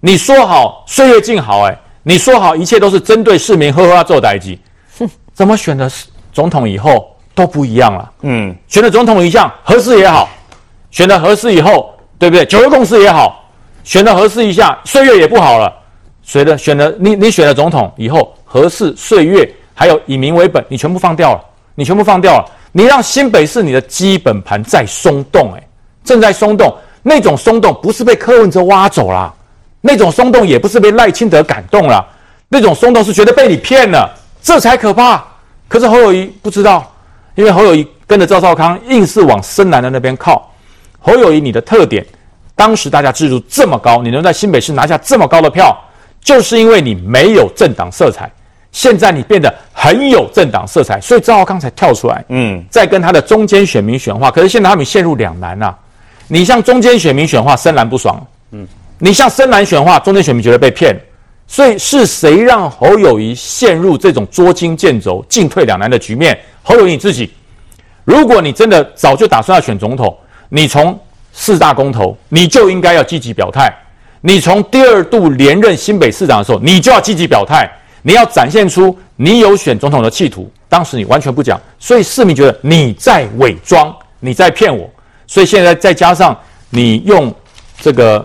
[0.00, 4.58] 你说好岁月静好，哎，你说好一切都是针对市民，呵呵要做代志，
[5.36, 5.90] 怎么选的
[6.32, 8.10] 总统以后都不一样了？
[8.22, 10.26] 嗯，选了总统一样，合适也好。
[10.90, 12.46] 选了合适以后，对不对？
[12.46, 13.44] 九二共识也好，
[13.84, 15.70] 选了合适一下，岁月也不好了。
[16.22, 22.46] 随着选了你，你选了总统以后，合适、岁月还有以民为本，你全部放掉了，你全部放掉了。
[22.72, 25.62] 你让新北市你的基本盘在松动，诶，
[26.02, 26.74] 正在松动。
[27.02, 29.32] 那种松动不是被柯文哲挖走啦，
[29.82, 32.04] 那种松动也不是被赖清德感动啦，
[32.48, 34.10] 那种松动是觉得被你骗了，
[34.46, 35.24] 这才可怕。
[35.66, 36.88] 可是侯友谊不知道，
[37.34, 40.48] 因为侯友谊跟着赵少康硬是往深蓝的那边靠。
[41.00, 42.06] 侯友谊，你的特点，
[42.54, 45.76] 当时大家支持度这么高，你能在新北市拿下这么高的票，
[46.20, 48.30] 就是因为你没有政党色彩。
[48.70, 54.30] 现在你变得很有政党色彩，所以赵少康才跳出来，嗯，在跟他的中间选民选话。
[54.30, 55.74] 可是现在他们陷入两难呐，
[56.28, 58.64] 你向中间选民选话，深蓝不爽，嗯，
[59.00, 60.94] 你向深蓝选话，中间选民觉得被骗，
[61.46, 66.38] 所以是谁让侯友谊陷入这种捉襟见肘、进退两难的局面？
[66.62, 67.30] 侯友谊你自己，
[68.04, 70.16] 如果你真的早就打算要选总统。
[70.48, 70.96] 你从
[71.32, 73.68] 四大公投，你就应该要积极表态；
[74.20, 77.68] 你从第二度连任新北市长的时候，你就要积极表态。
[78.02, 80.48] 你要展现出你有选总统的企图。
[80.68, 84.88] 当时你完全不讲，所以市民觉得你在伪装，你在骗我。
[85.26, 86.38] 所以现在再加上
[86.70, 87.34] 你用
[87.80, 88.24] 这个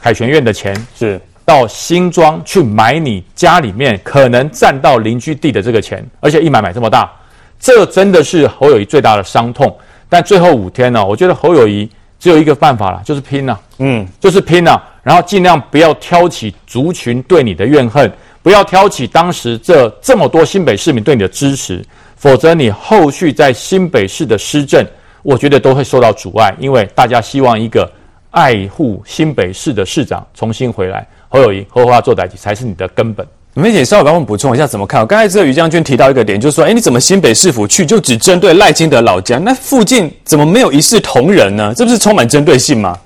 [0.00, 7.10] 凯旋院的钱是到新庄去买你家里面可能占到邻居地的这个钱，而且一买买这么大，
[7.58, 9.74] 这真的是侯友谊最大的伤痛。
[10.10, 11.88] 但最后五天呢，我觉得侯友谊
[12.18, 21.82] 只有一个办法了，就是拼了，嗯，就是拼了，然后尽量不要挑起族群对你的怨恨，不要挑起当时这这么多新北市民对你的支持，
[22.16, 24.84] 否则你后续在新北市的施政，
[25.22, 27.90] 我觉得都会受到阻碍，因为大家希望一个
[28.32, 33.26] 爱护新北市的市长重新回来，侯友宜好好做代志才是你的根本。
[33.54, 35.04] 梅姐稍微帮我们补充一下，怎么看？
[35.06, 39.38] 刚才这个于将军提到一个点，就是说，哎，你怎么新北市府去就只针对赖清德老家？
[39.38, 41.72] 那附近怎么没有一视同仁呢？
[41.76, 42.96] 这不是充满针对性吗？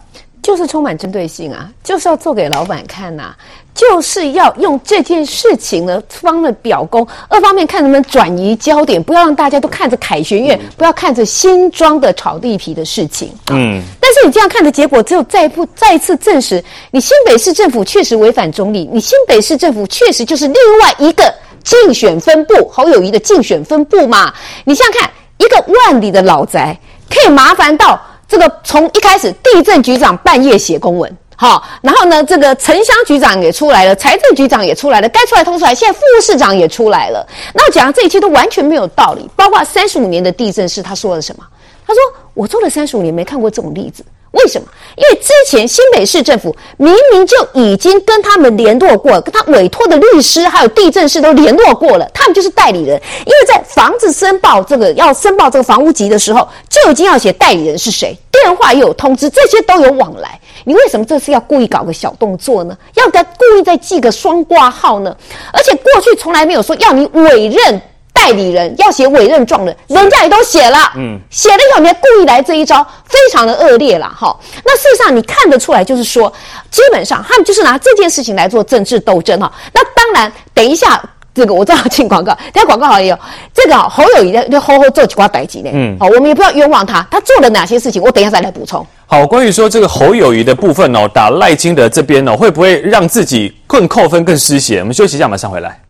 [0.42, 1.70] 就是充满针对性啊！
[1.84, 3.36] 就是要做给老板看呐、啊。
[3.74, 13.32] 就是要用这件事情呢，方了表功，二方面看能不能转移焦点，不要让大家都看着凯旋苑，不要看着新庄的炒地皮的事情。
[13.50, 24.32] 嗯，但是你这样看的结果，只有再不再一次证实，你新北市政府确实违反中立，你新北市政府确实就是另外一个竞选分部侯友谊的竞选分部嘛。
[24.64, 31.16] 你想想看，一个万里的老宅，可以麻烦到这个从一开始地震局长半夜写公文。
[31.42, 35.74] 好，然后呢，这个城乡局长也出来了，财政局长也出来了，该出来通出来。
[35.74, 37.26] 现在副市长也出来了。
[37.52, 39.28] 那我讲这一切都完全没有道理。
[39.34, 41.44] 包括三十五年的地政士，他说了什么？
[41.84, 42.00] 他说
[42.32, 44.04] ：“我做了三十五年，没看过这种例子。
[44.30, 44.68] 为什么？
[44.94, 53.02] 因为之前新北市政府明明就已经跟他们联络过，跟他委托的律师还有地震师都联络过了，他们就是代理人。
[53.26, 62.76] 因为在房子申报这个要申报这个房屋籍的时候，就已经要写代理人是谁，电话也有通知，这些都有往来。”你为什么这次要故意搞个小动作呢？
[62.94, 65.16] 要再故意再记个双挂号呢？
[65.52, 67.80] 而且过去从来没有说要你委任
[68.12, 74.36] 代理人，要写委任状的，人家也都写了，嗯，写了以后你还故意来这一招，非常的恶劣了哈。
[74.64, 76.32] 那事实上你看得出来，就是说，
[76.70, 79.52] 基本上他们就是拿这件事情来做政治斗争哈。
[79.72, 81.02] 那当然，等一下。
[81.34, 83.18] 这个我知道进广告，等下广告好像也有
[83.54, 85.70] 这个侯友宜的就吼吼做几挂代志呢。
[85.72, 88.86] 嗯，好，我们也不要冤枉他，他做了哪些事情，我等一下再来补充。
[89.06, 94.80] 好，关于说这个侯友宜的部分哦，打赖清德这边哦，会不会让自己更扣分、更失血？
[94.80, 95.80] 我们休息一下，马上回来。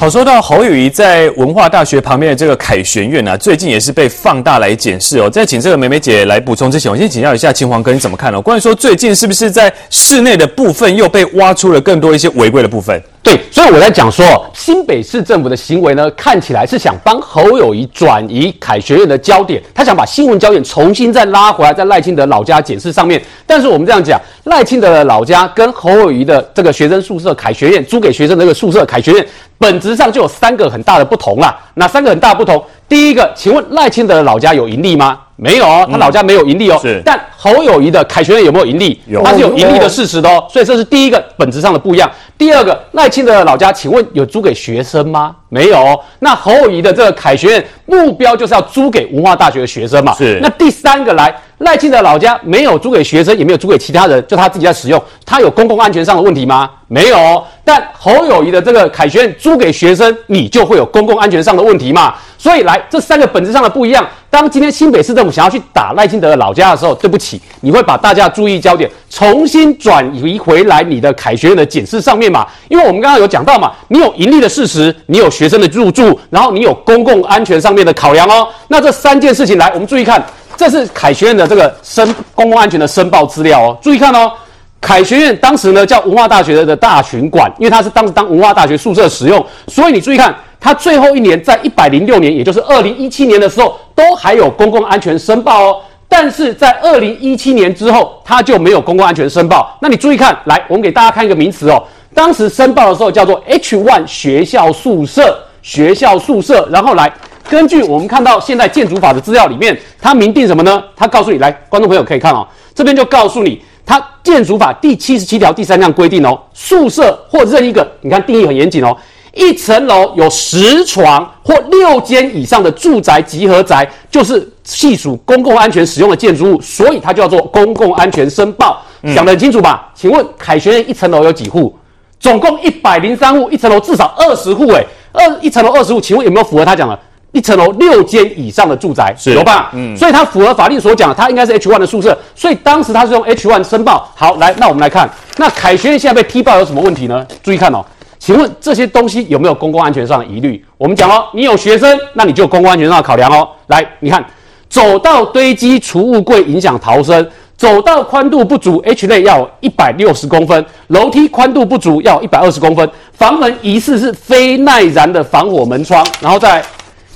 [0.00, 5.28] 好，说到侯友宜在文化大学旁边的这个凯旋苑啊，最近也是被放大来检视哦。
[5.28, 8.40] 在请这个梅梅姐来补充之前，我先请教一下秦皇哥，你怎么看呢？
[8.40, 12.98] 关于说最近是不是在室内的部分又被挖出了更多一些违规的部分？
[13.22, 23.22] 对，所以我在讲说，新北市政府的行为呢，看起来是想帮侯友谊转移凯旋苑的焦点，他想把新闻焦点重新再拉回来，在赖清德老家检视上面。
[23.46, 29.26] 但是我们这样讲，赖清德的老家跟侯友谊的这个学生宿舍凯旋苑租给学生的那个宿舍凯旋苑，
[29.58, 31.54] 本质上就有三个很大的不同啦。
[31.74, 32.64] 哪三个很大的不同？
[32.88, 35.18] 第一个，请问赖清德的老家有盈利吗？
[35.42, 36.78] 没有哦，他老家没有盈利哦。
[36.84, 39.00] 嗯、是，但侯友谊的凯旋苑有没有盈利？
[39.06, 40.44] 有，他是有盈利的事实的哦。
[40.50, 42.10] 所以这是第一个本质上的不一样。
[42.36, 45.34] 第二个，赖清德的老家，请问有租给学生吗？
[45.48, 45.98] 没有哦。
[46.18, 50.14] 那侯友谊的这个凯旋苑目标就是要租给文化大学的学生嘛？
[50.14, 50.38] 是。
[50.42, 56.68] 那第三个来，赖清德老家没有租给学生，也没有租给其他人，就他自己在使用，他有公共安全上的问题吗？
[56.88, 57.44] 没有。
[57.62, 62.14] 但侯友宜的这个凯旋苑租给学生，你就会有公共安全上的问题嘛？
[62.38, 64.04] 所以来，这三个本质上的不一样。
[64.30, 72.46] 当今天新北市政府想要去打赖清德的老家的时候，对不起，你会把大家注意焦点重新转移回来你的凯旋苑的检视上面嘛？
[72.68, 78.48] 因为我们刚刚有讲到嘛，你有盈利的事实，你有学生的入住，然后你有公共安全上面的考量哦。
[78.68, 80.24] 那这三件事情来，我们注意看，
[80.60, 83.78] 这是凯旋苑的这个申公共安全的申报资料哦。
[83.80, 84.30] 注意看哦，
[84.78, 90.34] 凯旋院当时呢叫文化大学的大群馆，因为它是当时当文化大学宿舍使用，所以你注意看。
[90.60, 95.80] 它最后一年在一百零六年，也就是二零一七年的时候，都还有公共安全申报哦。
[96.06, 99.74] 但是在二零一七年之后，它就没有公共安全申报。
[99.80, 101.82] 那你注意看，来，我们给大家看一个名词哦。
[102.14, 106.68] 当时申报的时候叫做 H1 学校宿舍，学校宿舍。
[106.70, 107.12] 然后来，
[107.48, 110.82] 根据我们看到现在建筑法的资料里面，它明定什么呢？
[110.94, 118.96] 它告诉你，来，观众朋友可以看哦，这边就告诉你，它建筑法第七十七条第三项规定哦，宿舍或任一个，你看定义很严谨哦。
[119.32, 128.82] 一层楼有十床或六间以上的住宅集合宅，就是系属公共安全使用的建筑物，所以它就叫做公共安全申报。
[129.02, 129.88] 嗯、讲得很清楚吧？
[129.94, 131.78] 请问凯旋苑一层楼有几户？
[132.18, 134.66] 总共一百零三户，一层楼至少二十户。
[134.72, 136.98] 诶，二一层楼二十五，请问有没有符合他讲的
[137.32, 139.14] 一层楼六间以上的住宅？
[139.16, 139.70] 是有吧？
[139.72, 144.10] 嗯，所以它符合法律所讲，它应该是 H one 的宿舍，所以当时它是用 H one 申报。
[144.14, 147.26] 好，来，那我们来看，那凯旋现在被踢爆有什么问题呢？
[147.42, 147.84] 注意看哦。
[148.18, 150.62] 请问这些东西有没有公共安全上的疑虑？
[150.76, 153.48] 我们讲哦，你有学生，那你就有公共安全上的考量哦。
[153.68, 154.22] 来，你看，
[154.68, 157.26] 走道堆积储物柜影响逃生，
[157.60, 166.64] 走道宽度不足，H 类要一百六十公分，楼梯宽度不足要一百二十公分，房门疑似是非耐燃的防火门窗，然后在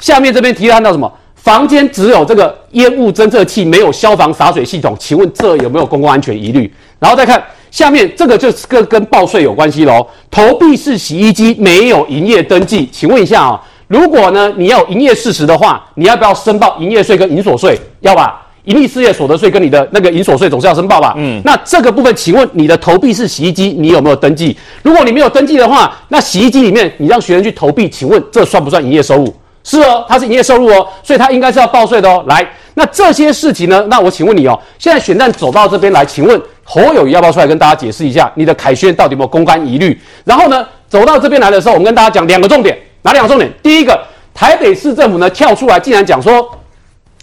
[0.01, 1.11] 下面这边提到到什么？
[1.35, 6.71] 房间只有这个烟雾侦测器，没有消防洒水系统，请问这有没有公共安全疑虑？
[6.99, 7.43] 然后再看。
[7.71, 10.07] 下面这个就是跟跟报税有关系喽。
[10.31, 17.81] 投币式洗衣机没有营业登记，请问一下啊，如果呢你要营业事实的话，你要不要申报营业税跟营所税？
[18.01, 18.44] 要吧？
[18.65, 21.15] 营利事业所得税跟你的那个营所税总是要申报吧？
[21.19, 24.57] 嗯，那这个部分，请问你的投币式洗衣机你有没有登记？
[24.83, 29.35] 如果你没有登记的话，那洗衣机里面你让学生去投币，请问这算不算营业收入？
[29.63, 32.25] 是哦，它是营业收入哦，所以它应该是要报税的哦。
[32.27, 33.85] 来，那这些事情呢？
[33.91, 39.99] 那我请问你哦，现在选战走到这边来，请问侯友宜要不要出来跟大家解释一下，你的凯旋到底有没有公关疑虑？
[40.25, 43.51] 然后呢，走到这边来的时候，我们跟大家讲两个重点，哪两个重点？
[43.63, 43.99] 第一个，
[44.33, 46.49] 台北市政府呢跳出来，竟然讲说。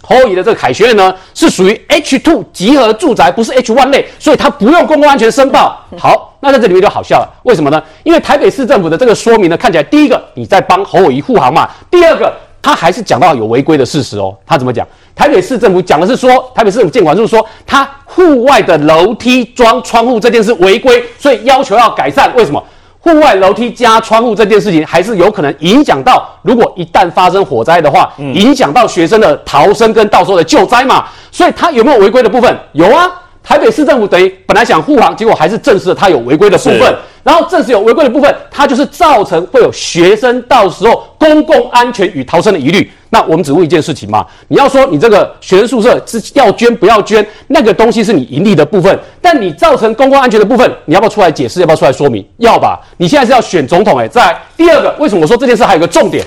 [0.02, 5.80] 侯乙的这个凯学院呢，是属于 H2 集合住宅，不是 H1 类，所以它不用公共安全申报。
[5.96, 7.82] 好，那在这里面就好笑了，为什么呢？
[8.02, 14.36] 因为台北市政府的这个说明呢，看起来第一个你在帮侯乙护航嘛，第二个他还是讲到有违规的事实哦。
[14.44, 14.86] 他怎么讲？
[15.14, 22.34] 台北市政府讲的是说，台北市政府建管就是说，他户外的楼梯装窗户这件事违规，所以要求要改善。
[22.34, 22.62] 为什么？
[23.02, 31.06] 户外楼梯加窗户这件事情，还是有可能影响到，如果一旦发生火灾的话，影响到学生的逃生跟到时候的救灾嘛。
[31.32, 32.56] 所以它有没有违规的部分？
[32.72, 33.10] 有啊。
[33.42, 36.96] 台北市政府等于本来想护航，结果还是证实了它有违规的部分。
[37.24, 42.88] 然后证实有违规的部分，它就是造成会有学生到时候公共安全与逃生的疑虑。
[43.14, 51.60] 那我们只问一件事情嘛，你要说你这个学生宿舍是要捐不要捐，那个东西是你盈利的部分，但你造成公共安全的部分，你要不要出来解释？
[51.60, 52.26] 要不要出来说明？
[52.38, 52.80] 要吧。
[52.96, 56.24] 你现在是要选总统诶，再第二个，为什么我说这件事还有个重点？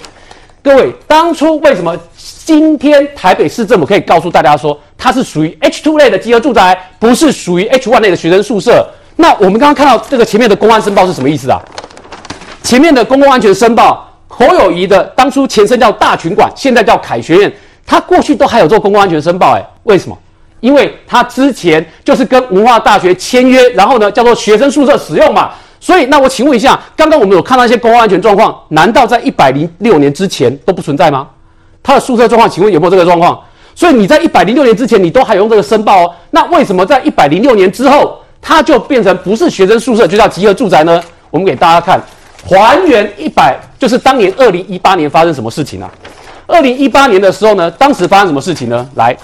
[0.62, 1.98] 各位，当初为什么？
[2.46, 8.88] 今天台北市政府可以告诉大家说，它是属于 H two 类的集合住宅，不是属于 H one 类的学生宿舍。
[9.16, 11.60] 那我们刚刚看到这个前面的公安申报是什么意思啊？
[12.62, 17.54] 前面的公共安全申报，侯友谊的当初前身叫大群馆，现在叫凯学院，
[17.86, 20.18] 他过去都还有做公共安全申报，哎，为什么？
[20.62, 25.52] 因为他之前就是跟文化大学签约，然后呢叫做学生宿舍使用嘛。
[25.80, 31.28] 所以，那我请问一下，刚刚我们有看到一些公共安全状况，难道在一百零六年之前都不存在吗？
[31.84, 33.40] 他的宿舍状况，请问有没有这个状况？
[33.76, 36.12] 所以你在一百零六年之前，你都还用这个申报哦。
[36.32, 41.00] 那为什么在一百零六年之后，它就变成不是学生宿舍，就叫集合住宅呢？
[41.30, 42.02] 我们给大家看，
[42.48, 45.92] 还原一百，就是当年二零一八年发生什么事情啊？
[46.46, 48.88] 二零一八年的时候呢，当时发生什么事情呢？
[48.96, 49.18] 来，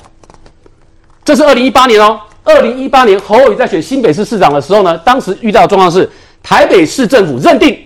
[1.24, 2.20] 这是二零一八年哦。
[2.44, 6.10] 二零一八年侯友谊在选新北市市长的时候呢，当时遇到的状况是，
[6.42, 7.78] 台北市政府认定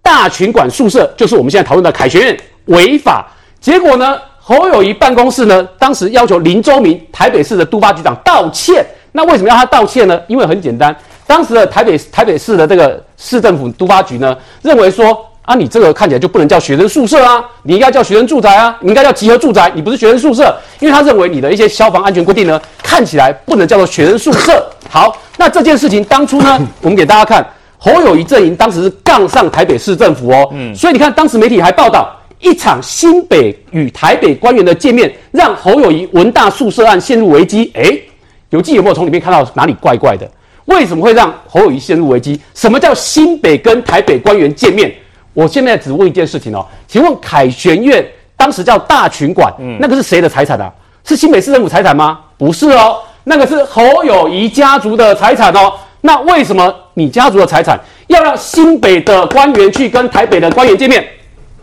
[0.00, 3.26] 大群馆宿舍就是我们现在讨论的凯旋院违法。
[3.60, 8.86] 结果呢，侯友谊办公室呢，当时要求林周明台北市的督发局长道歉。
[9.10, 10.20] 那为什么要他道歉呢？
[10.28, 10.96] 因为很简单，
[11.26, 24.66] 当时的台北台北市的这个市政府都发局呢，认为说啊，你这个看起来就不能叫学生宿舍啊，你应该叫学生住宅啊，你应该叫集合住宅，你不是学生宿舍，因为他认为你的一些消防安全规定呢，看起来不能叫做学生宿舍。
[24.88, 27.46] 好，那这件事情当初呢， 我们给大家看，
[27.78, 32.14] 侯友谊阵营当时是杠上台北市政府哦，嗯，所以你看当时媒体还报道。
[32.40, 37.70] 一场新北与台北官员的见面，让侯友谊文大宿舍案陷入危机。
[37.72, 38.02] 诶，
[38.50, 40.30] 有记有没有从里面看到哪里怪怪的？
[40.66, 42.40] 为什么会让侯友谊陷入危机？
[42.54, 44.92] 什么叫新北跟台北官员见面？
[45.32, 48.06] 我现在只问一件事情哦，请问凯旋院
[48.36, 50.72] 当时叫大群馆，嗯，那个是谁的财产啊？
[51.04, 52.20] 是新北市政府财产吗？
[52.38, 55.72] 不是哦，那个是侯友谊家族的财产哦。
[56.00, 61.04] 那为什么你家族的财产要让新北的官员去跟台北的官员见面？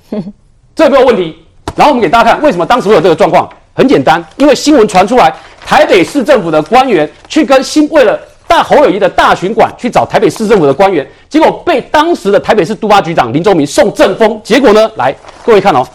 [0.75, 1.37] 这没有问题，
[1.75, 3.49] 然后我们给大家看为什么当时会有这个状况。
[3.73, 5.33] 很简单，因为新闻传出来，
[5.65, 8.19] 台北市政府的官员去跟新为了
[8.51, 14.37] 大侯友宜的大巡馆去找台北市政府的官员，结果被当时的台北市都发局长林周明送政风。
[14.43, 15.87] 结果呢，来各位看哦，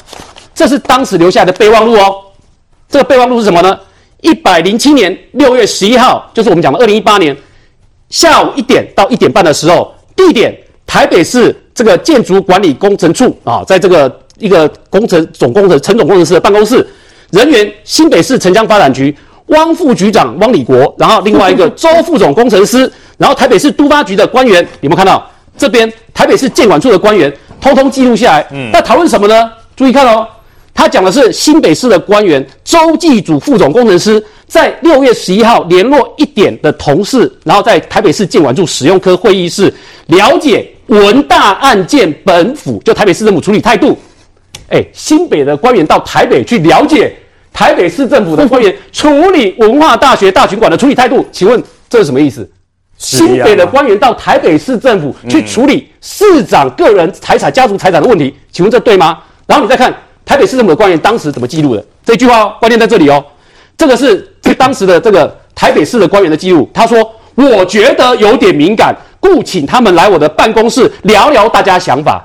[0.54, 2.16] 这是当时留下来的备忘录哦。
[2.88, 3.78] 这个备忘录是什么呢？
[4.22, 7.36] 一百零七年六月十一号，就是我们讲的二零一八年
[8.08, 14.20] 下午一点到一点半的时候，地点台北市这个建筑管理工程处啊，在这个。
[14.38, 16.86] 一个工程总工程陈总工程师的办公室
[17.30, 25.24] 人员，新北市城乡发展局汪副局长汪礼国，然后另外一个周副总工程师， 然后台北市都发局的官员，有没有看到
[25.56, 28.46] 这边台北市建管处的官员，通通记录下来。
[28.50, 29.50] 嗯，那讨论什么呢？
[29.76, 30.26] 注意看哦，
[30.74, 39.72] 他讲的是新北市的官员周继祖副总工程师在六月十一号联络一点的同事，然后在台北市建管处使用科会议室
[40.06, 43.96] 了解文大案件本府就台北市政府处理态度。
[44.68, 47.14] 哎，新北的官员到台北去了解
[47.56, 52.46] 台北市政府的官员 处理文化大学大群馆的处理态度，请问这是什么意思？
[52.98, 59.18] 新北的官员到台北市政府去处理市长个人财产、家族财产的问题，请问这对吗？
[59.46, 59.94] 然后你再看
[60.24, 61.82] 台北市政府的官员当时怎么记录的？
[62.04, 63.24] 这句话哦，关键在这里哦。
[63.78, 72.22] 这个是 当时的这个台北市的官员的记录，他说：“我觉得有点敏感，故请他们来我的办公室聊聊大家想法。”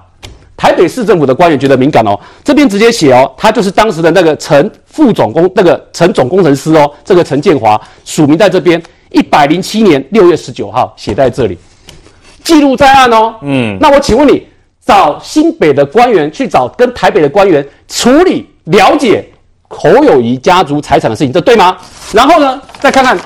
[0.62, 11.58] 台北市政府的官员觉得敏感哦，这边直接写哦，他就是当时的那个陈副总工那个陈总工程师哦，这个陈建华署名在这边，一百零七年六月十九号写在这里，
[12.44, 13.34] 记录在案哦。
[13.42, 14.46] 嗯，那我请问你，
[14.86, 19.28] 找新北的官员去找跟台北的官员处理了解
[19.68, 21.76] 侯友谊家族财产的事情，这对吗？
[22.14, 23.18] 然后呢，再看看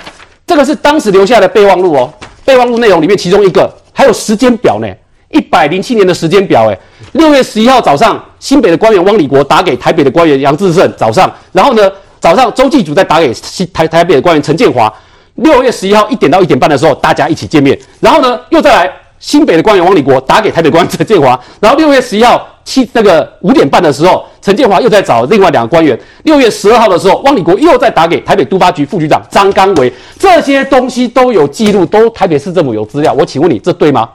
[0.48, 2.14] 这个是当时留下的备忘录哦，
[2.46, 4.88] 备忘录内容里面其中一个还有时间表呢。
[5.30, 6.80] 一百零七年的时间表，诶，
[7.14, 14.92] 六月十一号早上，新北的官员汪礼国打给台北的官员杨志胜，早上，然后呢，早上周继祖再打给西台台北的官员陈建华，
[15.36, 34.08] 六月十一号一点到一点半的时候，大家一起见面，然后呢，又再来新北的官员汪礼国打给台北官员陈建华，然后六月十一号七那个五点半的时候，陈建华又在找另外两个官员，六月十二号的时候，汪礼国又在打给台北都发局副局长张刚维，这些东西都有记录，都台北市政府有资料，我请问你，这对吗？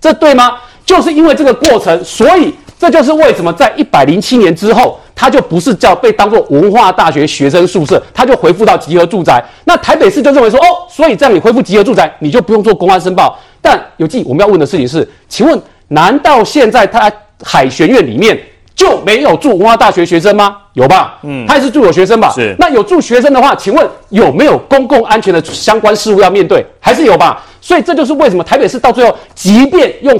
[0.00, 0.58] 这对吗？
[0.86, 9.40] 就是因为这个过程，所以这就是为什么在一百零七年之后，它就不是叫被当做文化大学学生宿舍，它就恢复到集合住宅。
[9.64, 13.38] 那台北市就认为说，哦，所以这样你恢复集合住宅，你就不用做公安申报。
[13.60, 17.12] 但有记，我们要问的事情是，请问，难道现在他
[17.44, 18.36] 海旋院里面
[18.74, 20.56] 就没有住文化大学学生吗？
[20.72, 21.18] 有吧？
[21.22, 22.32] 嗯，他也是住有学生吧？
[22.34, 22.56] 是。
[22.58, 26.64] 那有住学生的话，请问有没有公共安全的相关事务要面对？
[26.80, 27.44] 还是有吧？
[27.60, 30.18] 所以这就是为什么台北市到最后，即便用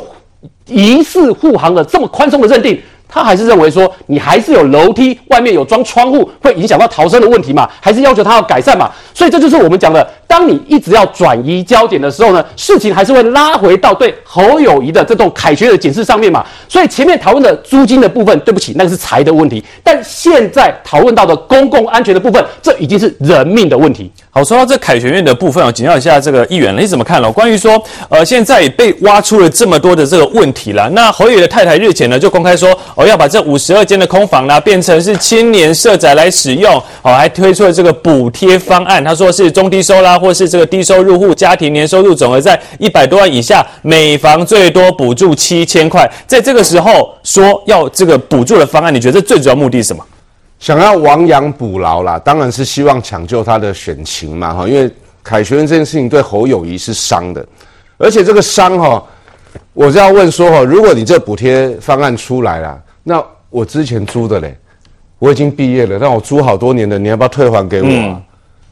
[0.66, 2.80] 疑似护航的这么宽松的认定。
[3.10, 7.68] 他还是认为说，你还是有楼梯，外面有装窗户，会影响到逃生的问题嘛？
[7.80, 8.90] 还是要求他要改善嘛？
[9.12, 16.46] 所以这就是我们讲的，当你一直要转移焦点的时候呢，事情还是会拉回到对侯友谊的这栋凯旋的检视上面嘛。
[16.68, 19.62] 所以前面讨论的租金的部分，对不起，那个是财的问题。
[19.82, 24.10] 但现在讨论到的公共安全的部分，这已经是人命的问题。
[24.30, 27.30] 好，说到这凯旋院的部分我，请教一下这个议员，你怎么看了？
[27.30, 32.70] 关于说，呃，现在被挖出了这么多的这个问题了，那侯友的太太日前呢就公开说。
[33.00, 36.70] 我要把这五十二间的空房呢，变成是青年社宅来使用，
[37.00, 39.02] 哦，还推出了这个补贴方案。
[39.02, 46.06] 他说是中低收啦，或是这个低收入户家庭年收入总额在一百多万以下，每房最多补助七千块。
[46.26, 50.04] 在这个时候说要这个补助的方案，你觉得这最主要目的是什么？
[50.58, 54.94] 想要亡羊补牢啦，当然是希望抢救他的选情嘛，哈，因为
[55.24, 57.42] 凯旋这件事情对侯友谊是伤的，
[57.96, 59.02] 而且这个伤哈，
[59.72, 62.78] 我是要问说哈，如果你这补贴方案出来了。
[63.02, 64.56] 那我之前租的嘞，
[65.18, 67.92] 我已经毕业了，但我租好多年的，你要不要退还给我啊？
[67.92, 68.22] 嗯、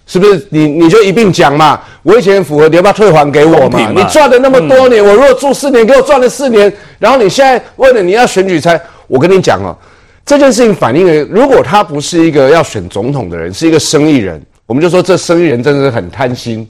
[0.07, 0.47] 是不是？
[0.51, 1.81] 你你就一并讲嘛。
[2.03, 3.79] 我以前符合，你要不要退还给我嘛？
[3.81, 9.77] 嘛你赚了那么多年，嗯、我如果住四年，给我赚了四年，然后你现在为了你要选举才，我跟你讲哦，
[10.25, 16.69] 这件事情反映了，如果他不是一个要选总统的人，是一个生意人，我们就说这生意人真的是很贪心，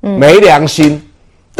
[0.00, 1.02] 没良心。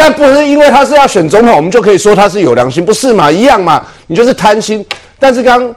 [0.00, 3.28] 但不是因为他是要选总统，我们就可以说他是有良心，不是嘛？
[3.28, 4.86] 一样嘛，你就是贪心。
[5.18, 5.74] 但是刚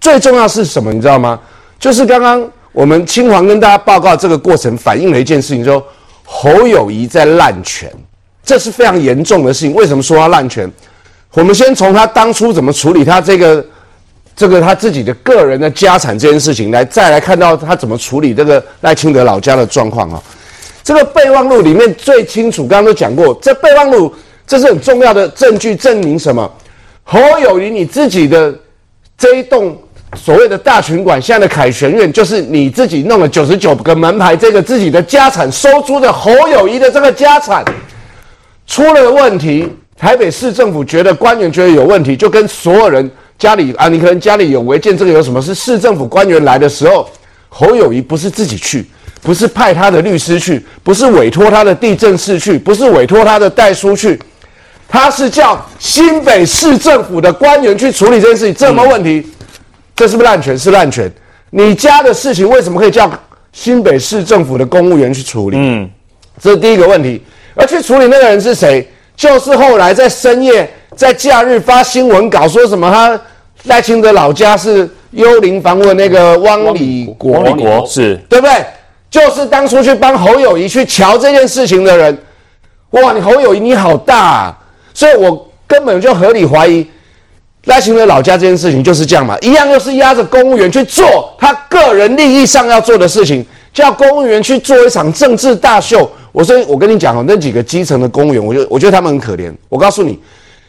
[0.00, 0.92] 最重要是什么？
[0.92, 1.38] 你知道吗？
[1.78, 5.80] 就是刚刚我们嶔煌跟大家报告这个过程，反映了一件事情，说
[6.24, 7.88] 侯友谊在滥权，
[8.42, 9.72] 这是非常严重的事情。
[9.72, 10.68] 为什么说他滥权？
[11.34, 13.64] 我们先从他当初怎么处理他这个
[14.34, 20.20] 这个他自己的个人的家产这件事情来，再来看到他怎么处理这个赖清德老家的状况啊。
[20.82, 24.14] 这个备忘录里面最清楚，刚刚都讲过，这备忘录
[24.46, 26.50] 这是很重要的证据，证明什么？
[27.02, 28.54] 侯友谊你自己的。
[29.18, 29.76] 这一栋
[30.16, 37.62] 所谓的大群馆，现在的凯旋苑，就是你自己弄了九十九个门牌，这个自己的家产收租的侯友谊的这个家产
[38.66, 45.42] 出了问题，台北市政府觉得官员觉得有问题，就跟所有人家里啊，你可能家里有违建，这个有什么？
[45.42, 47.06] 是市政府官员来的时候，
[47.50, 48.86] 侯友谊不是自己去，
[49.22, 54.18] 不是派他的律师去，不是委托他的地政士去，不是委托他的代书去。
[54.88, 59.24] 他是叫新北市政府的官员去处理这件事情，这什么问题？
[59.94, 60.58] 这是不是滥权？
[60.58, 61.10] 是滥权。
[61.50, 63.10] 你家的事情为什么可以叫
[63.52, 65.56] 新北市政府的公务员去处理？
[65.58, 65.88] 嗯，
[66.40, 67.22] 这是第一个问题。
[67.54, 68.88] 而去处理那个人是谁？
[69.16, 73.20] 就是后来在深夜、在假日发新闻稿说什么他
[73.64, 78.64] 赖清德老家是幽灵房屋的那个汪礼国，汪礼国是对不对？
[79.10, 82.16] 就是当初去帮侯友谊去瞧这件事情的人。
[82.90, 84.58] 哇，你侯友谊你好大啊！
[84.94, 86.86] 所以我根本就合理怀疑
[87.64, 96.10] 赖清德老家这件事情就是这样嘛，一样又是压着公务员去做他个人利益上要做的事情，叫公务员去做一场政治大秀。
[96.32, 99.52] 我说我跟你讲哦，那几个基层的公务员，我就我觉得他们很可怜。
[99.68, 100.18] 我告诉你，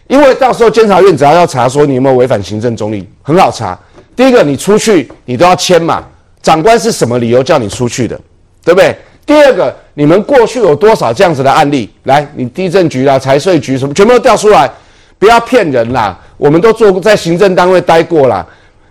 [0.07, 3.77] 因为到时候监察院只要要查说你有没有违反行政中立，很好查。
[4.15, 6.03] 第一个，你出去你都要签嘛，
[6.43, 8.19] 长官是什么理由叫你出去的，
[8.63, 8.95] 对不对？
[9.25, 11.89] 第二个，你们过去有多少这样子的案例？
[12.03, 14.69] 来，你地震局啦、财税局什么，全部都调出来，
[15.17, 16.19] 不要骗人啦！
[16.37, 18.45] 我们都做过在行政单位待过了。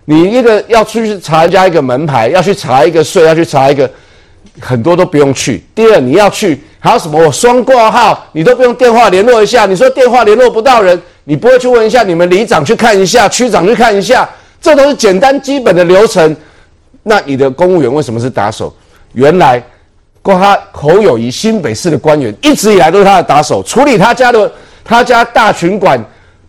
[0.05, 3.89] 你一个要出去查人家一个门牌，要去查一个税，要去查一个，
[4.59, 5.63] 很多都不用去。
[5.75, 7.23] 第二，你要去还有什么？
[7.23, 9.65] 我双挂号，你都不用电话联络一下。
[9.65, 14.27] 你说电话联络不到人，你不会去问一下你们里长去看一下，区长去看一下，
[14.59, 16.35] 这都是简单基本的流程。
[17.03, 18.73] 那你的公务员为什么是打手？
[19.13, 19.63] 原来，
[20.23, 24.51] 他侯友谊新北市的官员一直以来都是他的打手，处理他家的
[24.83, 25.99] 他家大群馆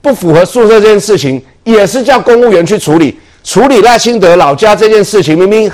[0.01, 3.19] 不符合宿舍这件事情，也是叫公务员去处理。
[3.45, 5.71] 处理赖清德老家这件事情，明明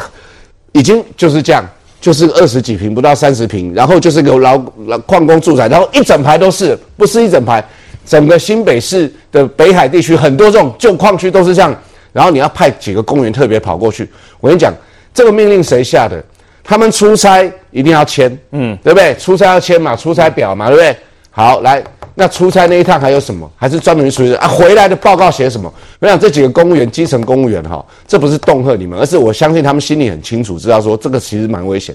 [0.72, 1.62] 已经就是这样，
[2.00, 7.62] 就是二十几坪不到三十坪，然后就是个老老矿工住宅，然后一整排都是，不是一整排，
[8.06, 11.74] 整个新北市的北海地区很多这种旧矿区都是这样，
[12.12, 14.08] 然后你要派几个公务员特别跑过去，
[14.40, 14.72] 我跟你讲，
[15.12, 16.24] 这个命令谁下的？
[16.68, 19.14] 他们出差一定要签，嗯，对不对？
[19.14, 20.94] 出差要签嘛，出差表嘛，对不对？
[21.30, 21.82] 好，来。
[22.14, 23.50] 那出差那一趟还有什么？
[23.56, 24.46] 还是专门处理的啊？
[24.46, 25.72] 回来的报告写什么？
[26.00, 31.94] 我想这几个公务员，基层公务员哈，这不是恫吓你们，而是我相信他们心里很清楚，知道说这个其实蛮危险。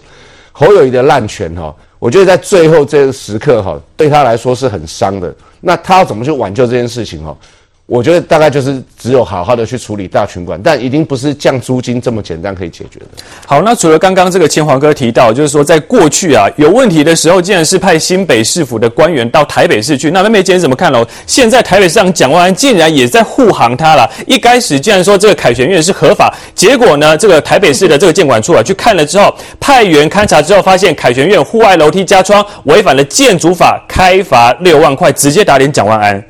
[0.53, 5.31] 侯友谊的滥权哈，我觉得在最后这个时刻哈，对他来说是很伤的。
[5.61, 7.35] 那他要怎么去挽救这件事情哈？
[7.85, 13.05] 我觉得大概就是只有好好的去处理大群管，但一定不是降租金这么简单可以解决的。
[13.45, 20.11] 好，那除了刚刚这个千黄哥提到，就是说在过去啊有问题的时候，竟然是派新北市府的官员到台北市去。
[20.11, 21.05] 那妹妹姐你怎么看喽？
[21.27, 24.09] 现在台北市长蒋万安竟然也在护航他了。
[24.25, 36.23] 一开始竟然说这个凯旋苑是合法，结果呢，这个台北市的这个建管处啊去看了之后，派员勘查之后发现凯旋苑户外楼梯加窗违反了建筑法，开罚六万块，直接打脸蒋万安。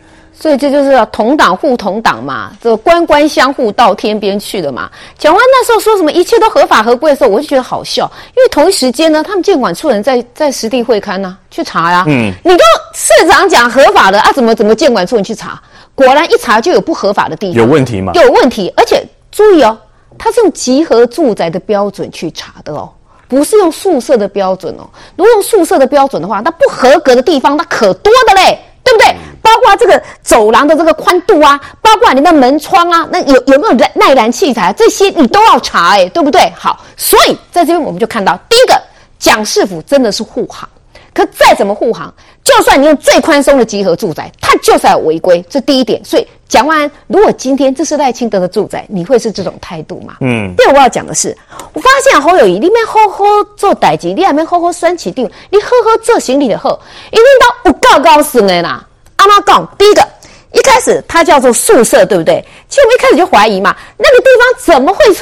[0.44, 4.91] 所以这就是要同党护同党嘛，这个官官相护到天边去的嘛。
[5.18, 12.04] 讲完那时候说什么一切都合法合规的时候，我就觉得好笑，因为同一时间呢，他们建管处人在在实地会勘呢，去查呀。
[12.10, 12.64] 嗯，你都
[12.94, 15.58] 市长讲合法的啊，怎么怎么建管处人去查？
[15.96, 18.12] 果然一查就有不合法的地方，有问题吗？
[18.16, 19.78] 有问题，而且注意哦，
[20.18, 22.91] 他是用集合住宅的标准去查的哦，
[23.30, 24.84] 不是用宿舍的标准哦。
[25.16, 28.60] 如果用宿舍的标准的话，那不合格的地方那可多的嘞。
[28.86, 29.16] 对不对？
[29.54, 36.51] 包括这个走廊的这个宽度啊，包括你的门窗啊，那有有没有耐燃器材，这些你都要查，哎，对不对？
[36.56, 38.82] 好，所以在这边我们就看到，第一个，
[39.20, 40.68] 蒋市府真的是护航。
[41.14, 42.12] 可再怎么护航，
[42.43, 46.04] 就算你用最宽松的集合住宅，它就是要违规，这第一点。
[46.04, 50.16] 所以讲完，如果今天这是赖清德的住宅，你会是这种态度吗？
[50.22, 50.51] 嗯。
[50.58, 51.38] 第二我要讲的是，
[51.72, 53.24] 我发现侯友宜里面好好
[53.56, 56.82] 做代志，你还没好好选起定，你好好做行李的好，
[57.12, 57.24] 一定
[57.64, 58.84] 都有够高深的啦。
[59.24, 60.06] 阿妈讲，第一个，
[60.52, 62.44] 一开始它叫做宿舍，对不对？
[62.68, 65.20] 其实我一开始就怀疑嘛，那个地方怎么会会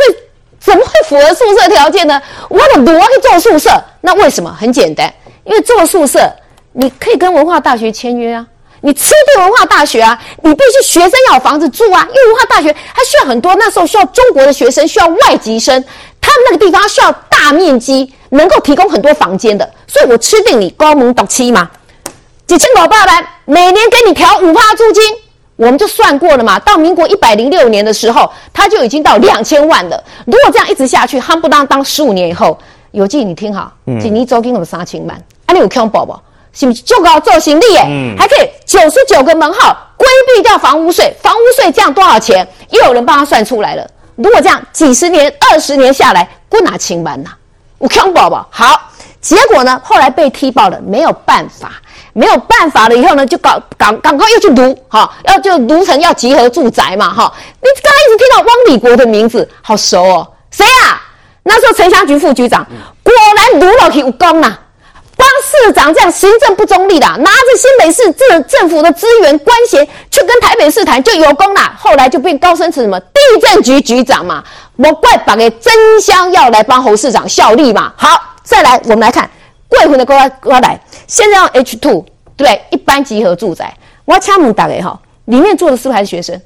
[0.60, 2.20] 怎么会符合宿舍条件呢？
[2.50, 3.70] 我怎么会做宿舍？
[4.02, 4.56] 那为什么？
[4.60, 5.12] 很简单。
[5.44, 6.32] 因为做宿舍，
[6.72, 8.46] 你可以跟文化大学签约啊，
[8.82, 15.84] 你吃定文化大学啊，你必须学生要有房子住啊，因为文化大学它需要很多，那时候需要中国的学生，需要外籍生，
[16.20, 21.70] 他们那个地方需要大面积，能够提供很多房间的，所以我吃定你高门独期嘛，
[22.52, 25.02] 几千块八百，每年给你调五趴租金，
[25.56, 32.60] 我们就算过了嘛，到民国一百零六年的时候，他就已经到两千万了，如果这样一直下去，夯不当当十五年以后。
[32.92, 36.22] 有记你听好，一年租金有三千万，啊，你有看宝宝
[36.52, 37.86] 是不是就搞做行李耶？
[37.88, 42.46] 嗯、还可以九十九个门号，规避掉房屋税，房屋税这样多少钱？
[42.72, 43.90] 又有人帮他算出来了。
[44.18, 47.30] 如果这样几十年、二十年下来，不拿清完呐？
[47.78, 48.92] 我看宝宝好，
[49.22, 51.82] 结果呢，后来被踢爆了，没有办法，
[52.14, 57.32] 没有办法了以后呢，就搞赶赶快又去读，哈，要就读成要集合住宅嘛，哈。
[57.62, 61.02] 你刚才一直听到汪礼国的名字，好熟哦，谁啊？
[61.44, 62.66] 那时候城乡局副局长
[63.04, 64.56] 果然卢老去有功呐，
[65.18, 69.78] 帮市长这样行政不中立的，拿着新北市政政府的资源关系
[70.12, 71.74] 去跟台北市谈就有功啦。
[71.80, 74.44] 后来就变高升成什么地震局局长嘛，
[74.76, 77.92] 莫怪把个真香要来帮侯市长效力嘛。
[77.96, 79.30] 好，再来我们来看
[79.72, 83.74] 贵婚的瓜瓜来，现在用 H two 对一般集合住宅，
[84.04, 86.40] 我敲门打给哈，里面住的是不是还是学生？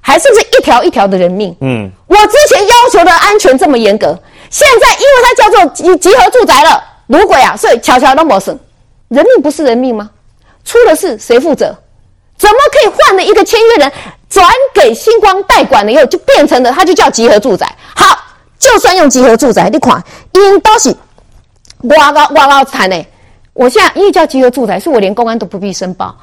[0.00, 1.54] 还是不是一条一条的人命？
[1.60, 4.18] 嗯，我之前要求的安全这么严格，
[4.50, 8.58] 现在因为它叫做集集合住宅了，如果呀，所以悄悄都没省，
[9.08, 10.10] 人命不是人命吗？
[10.64, 11.76] 出了事谁负责？
[12.36, 13.92] 怎么可以换了一个签约人
[14.30, 17.70] 转给星光代管了以后就变成了它就叫集合住宅？
[17.94, 18.18] 好，
[18.58, 20.02] 就算用集合住宅，你看，
[20.32, 20.96] 因都是
[21.82, 23.06] 哇高哇高惨呢。
[23.52, 26.16] 我现在因为叫集合住宅，所以我连公安都不必申报，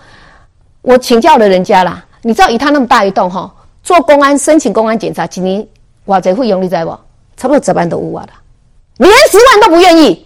[0.81, 3.53] 我请教了人家啦，你知道以他那么大一栋哈？
[3.83, 5.65] 做公安申请公安检查，几年
[6.05, 6.91] 哇这会用力在不？
[7.35, 8.33] 差不多十万都五万了，
[8.97, 10.25] 连十万都不愿意，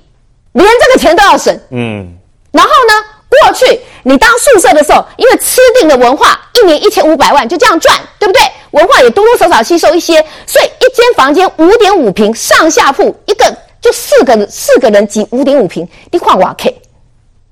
[0.53, 1.53] 连这个钱都要省。
[1.72, 2.16] 嗯，
[2.52, 2.94] 然后呢，
[3.30, 8.41] 过过去你当宿舍的时候，因为吃定了文化，一年一千五百万就这样赚，对不对？
[8.72, 16.82] 文化也多多少少吸收一些，所以一间房间五点五平上下铺，一个就四个四个人挤五点五平，你换瓦 K。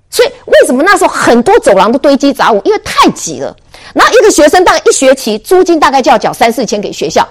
[0.09, 2.61] 所以为什么那时候很多走廊都堆积杂物？
[2.63, 3.55] 因为太挤了。
[3.93, 7.27] 然后一个学生大概一学期租金大概就要缴三四千给学校。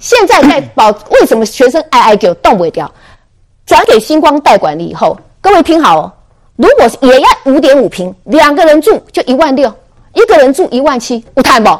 [0.00, 2.90] 现在在保，为什么学生挨挨给动不掉？
[3.66, 6.12] 转给星光代管理以后，各位听好哦。
[6.56, 9.72] 如果也要五点五平，两个人住就一万六，
[10.14, 11.70] 一个人住一万七，有谈不？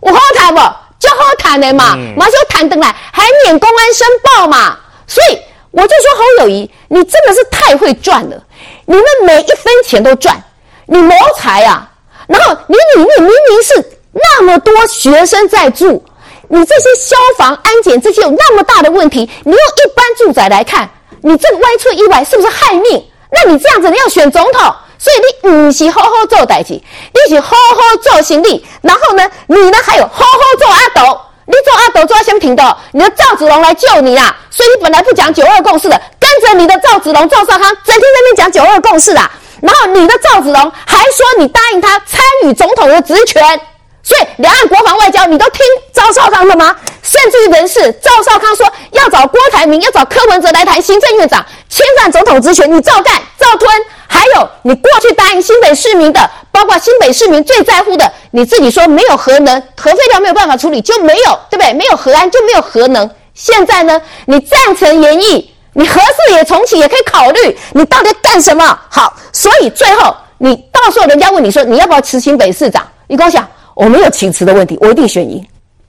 [0.00, 0.60] 我好谈不？
[0.98, 4.78] 就好谈的嘛，马上谈登来，还免公安申报嘛。
[5.06, 5.38] 所以
[5.72, 8.42] 我就说侯友谊，你真的是太会赚了，
[8.86, 10.42] 你们每一分钱都赚，
[10.86, 11.88] 你谋财啊！
[12.26, 16.04] 然后你里面明明是那么多学生在住，
[16.48, 20.90] 你这些消防安检这些有那么大的问题，你用一般住宅来看，
[21.22, 23.06] 你这个歪出意外是不是害命？
[23.30, 28.66] 那你这样子，你要选总统，所以你不是好好做代志，你是好好做行李。
[28.82, 31.20] 然后呢，你呢还有好好做阿斗，
[31.50, 32.62] 你做阿斗做到什么程度？
[32.92, 39.28] 你的赵子龙来救你啦，所以你本来不讲九二共识的，跟着你的赵子龙、赵少康，整天在那边讲九二共识啦。
[39.60, 43.60] 然后你的赵子龙还说你答应他参与总统的职权。
[44.02, 45.60] 所以，两岸国防外交，你都听
[45.92, 46.74] 赵少康的吗？
[47.02, 53.70] 甚至于人事，赵少康说要找郭台铭，要找柯文哲来谈行政院长，侵犯总统职权，你照干照吞。
[54.08, 61.72] 还有，你过去答应新北市民的，包括新北市民最在乎的，你自己说没有核能，核废料没有办法处理，就没有，对不对？
[61.72, 63.08] 没有核安就没有核能。
[63.34, 68.78] 现在呢，你赞成研议，你核四也重启也可以考虑，你到底干什么？
[68.88, 73.48] 好，所以最后你到时候人家问你说你要不要辞新北市长，你跟我讲。
[73.74, 75.42] 我没有请辞的问题，我一定选赢。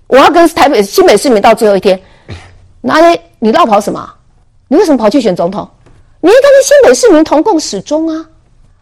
[0.08, 2.00] 我要跟台北新北市民到最后一天。
[2.80, 3.20] 哪里？
[3.40, 4.10] 你落跑什么？
[4.70, 5.70] 你为什么跑去选总统？
[6.22, 8.26] 你应该跟新北市民同共始终啊！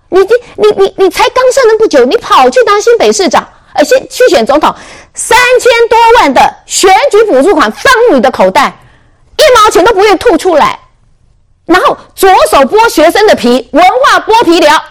[0.10, 4.73] 你你你你你才刚上任不久，你跑去当新北市长，呃，先去选总统，
[5.14, 8.80] 三千多万的选举补助款放入你的口袋，
[9.38, 10.80] 一毛钱都不愿吐出来，
[11.65, 14.84] 然后左手剥学生的皮，文化剥皮寮，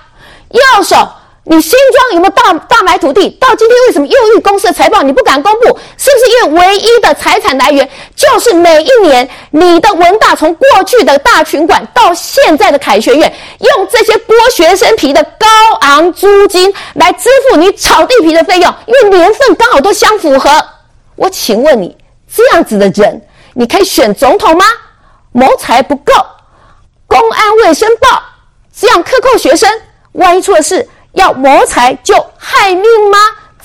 [0.51, 1.09] 右手。
[1.51, 3.31] 你新庄有没有大大买土地？
[3.41, 5.67] 到今天为什么又一公司的财报你不敢公布？
[5.97, 15.47] 是不是因为唯一的财产来源就是每一年你的文大从过去的大群馆到现在的凯旋院，用这些剥学生皮的高
[15.81, 18.75] 昂租金来支付你炒地皮的费用？
[18.85, 20.51] 因为年份刚好都相符合。
[21.17, 21.97] 我请问你，
[22.31, 23.23] 这样子的人，
[23.55, 24.67] 你可以选总统吗？
[25.33, 26.13] 谋财不够，
[27.07, 28.23] 公安未申报，
[28.79, 29.71] 这样克扣学生，
[30.13, 30.87] 万一出了事？
[31.19, 33.19] 要谋财就害命吗？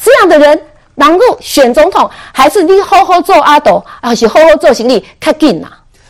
[0.04, 0.60] 这样的人
[0.96, 5.68] 能够选总统，还是你好好做阿斗，而且好好做行李，看紧呐？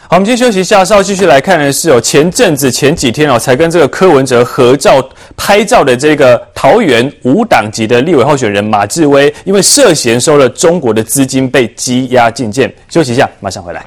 [0.10, 5.04] 好，我们先休息一下，稍后继续来看的是哦，前阵子前几天哦，才跟这个柯文哲合照
[5.36, 12.74] 拍照的这个桃园无党籍的立委候选人马志威，因为涉嫌收了中国的资金被羁押禁见。
[12.90, 13.86] 休息一下，马上回来。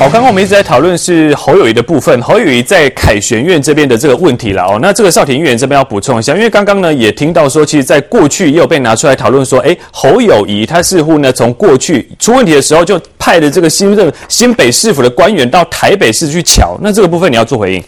[0.00, 4.78] 好，刚刚我们一直在讨论是侯友宜的部分，侯友宜在凯旋苑这边的这个问题了哦。
[4.80, 17.84] 那这个少廷议员这边要补充一下，因为刚刚呢也听到说，其实在过去也有被拿出来讨论说，哎，侯友宜他似乎呢从过去出问题的时候就派的这个新任新北市府的官员到台北市去瞧，那这个部分你要做回应？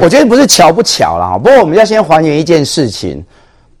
[0.00, 3.20] 我觉得不是乔不乔了哈，不过我们要先还原一件事情，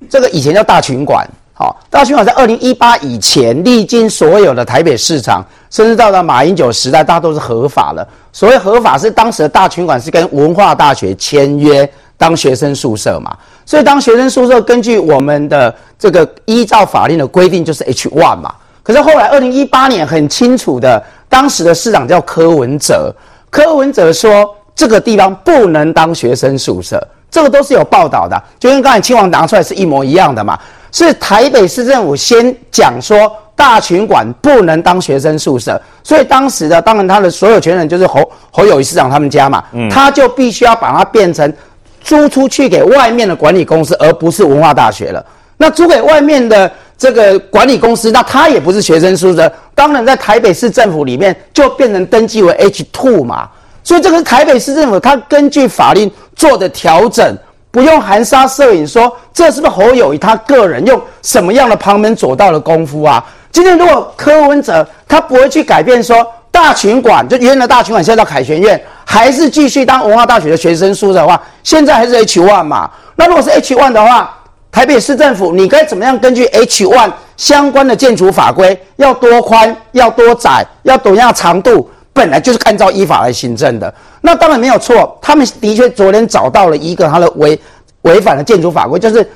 [0.08, 1.24] 这个以前叫大群馆。
[1.60, 8.08] 好，大群馆在二零一八以前，历经所有的台北市场，甚至到了马英九时代，大家都是合法的。
[8.32, 13.36] 所谓合法，是当时的大群馆是跟文化大学签约当学生宿舍嘛。
[13.66, 18.54] 所以当学生宿舍，根据我们的这个依照法令的规定，就是 H one 嘛。
[18.82, 23.14] 可是后来二零一八年很清楚的，当时的市长叫柯文哲，
[23.50, 30.58] 柯文哲说这个地方不能当学生宿舍，这个都是有报道的，就跟刚才亲王拿出来是一模一样的嘛。
[30.92, 41.52] 是台北市政府先讲说大群馆不能当学生宿舍，所以当时的当然他的所有权人就是侯侯友宜市长他们家嘛，嗯，他就必须要把它变成
[42.00, 45.24] 租出去给外面的管理公司，而不是文化大学了。
[45.58, 53.48] 那租给外面的这个管理公司，那他也不是学生宿舍，当然在台北市政府里面就变成登记为 H two 嘛。
[53.84, 57.36] 所以这个台北市政府他根据法令做的调整。
[57.70, 63.24] 不用含沙射影说，这是不是侯友宜他个人用什么样的旁门左道的功夫啊？
[63.52, 72.90] 今天如果柯文哲他不会去改变说大群馆就原来大群馆现在到凯旋苑，还是继续当文化大学的学生宿舍的话，现在还是 H one 嘛？
[73.16, 74.36] 那如果是 H one 的话，
[74.72, 81.88] 台北市政府你该怎么样根据 H one 相关的建筑法规，要多宽，要多窄，要多样长度？
[82.12, 83.92] 本来就是按照依法来行政的。
[84.20, 87.58] 那当然没有错，他们的确昨天找到了一个他的违
[88.02, 89.28] 违反了建筑法规，就是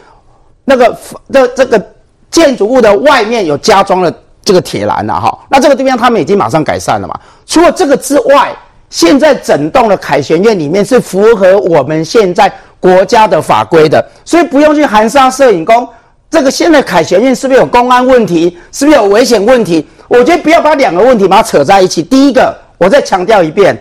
[0.65, 0.97] 那个
[1.33, 1.83] 这这个
[2.31, 5.39] 建筑物的外面有加装了这个铁栏了哈。
[5.49, 7.19] 那这个地方他们已经马上改善了嘛。
[7.47, 8.55] 除了这个之外，
[8.91, 15.89] 现在整栋的凯旋苑里面是符合我们现在国家的法规的，所以不用去含沙射影宫。
[16.31, 18.59] 这个现在凯旋苑是不是有公安问题？
[18.73, 19.87] 是不是有危险问题？
[20.09, 22.03] 我觉得不要把两个问题把它扯在一起。
[22.03, 23.77] 第一个，我再强调一遍，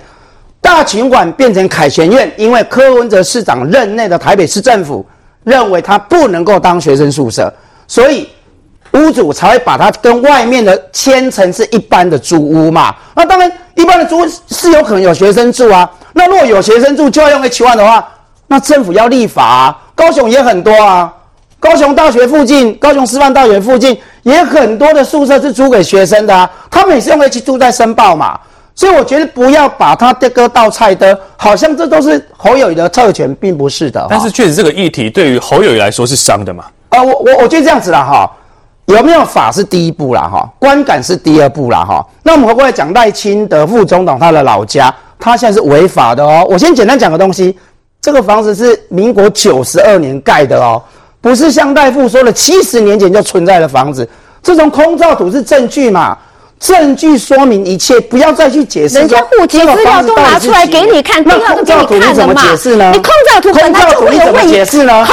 [0.61, 5.05] 大群馆变成凯旋苑，因为柯文哲市长任内的台北市政府
[5.43, 7.51] 认为它不能够当学生宿舍，
[7.87, 8.29] 所以
[8.93, 12.95] 屋主才会把它跟外面的签成是一般的租屋嘛。
[13.15, 15.89] 那当然，一般的租屋是有可能有学生住啊。
[16.13, 18.07] 那如果有学生住就要用 H one 的话，
[18.47, 19.79] 那政府要立法啊。
[19.95, 21.11] 高雄也很多啊，
[21.59, 23.97] 高雄大学附近、高雄师范大学附近。
[24.23, 28.39] 也很多的宿舍是租给学生的啊，他们也是用 H2 在申报嘛，
[28.75, 34.05] 所以我觉得不要把它这个倒菜的，好像这都是侯友宜的特权，并不是的。
[34.09, 36.65] 但是确实这个议题对于侯友宜来说是伤的嘛？
[36.89, 38.31] 啊、呃，我我我觉得这样子啦哈，
[38.85, 42.03] 有没有法是第一步啦哈，观感是第二步啦哈。
[42.23, 46.45] 那我们回过来讲赖清德副总统他的老家，他现在是违法的哦。
[46.49, 47.55] 我先简单讲个东西，
[48.01, 50.81] 这个房子是民国九十二年盖的哦。
[51.21, 54.07] 不是像赖副说的，七十年前就存在的房子，
[54.41, 56.17] 这种空照图是证据嘛？
[56.59, 58.95] 证据说明一切，不要再去解释。
[58.97, 62.89] 人家户籍资料都拿出来给你看，那空照图你怎么解释呢？
[62.93, 64.63] 你空照图本来就会有问题。
[64.63, 65.05] 空照？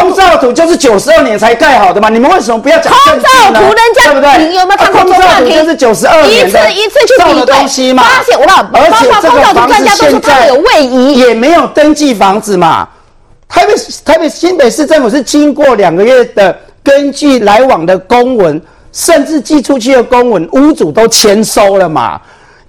[0.00, 2.08] 空照图就是九十二年才盖好的嘛？
[2.08, 3.62] 你们为什么不要讲空照图？
[3.62, 4.48] 人家对不对？
[4.48, 4.92] 你有没有看？
[4.92, 8.02] 空照图就是九十二年的一次一次去比对东西嘛？
[8.02, 12.86] 发现我老而且这个房子现在有位移，也没有登记房子嘛？
[13.48, 13.72] 台北
[14.04, 18.60] 台北新北市政府是经过两个月的根据来往的公文，
[18.98, 22.20] 甚至寄出去的公文，屋主都签收了嘛？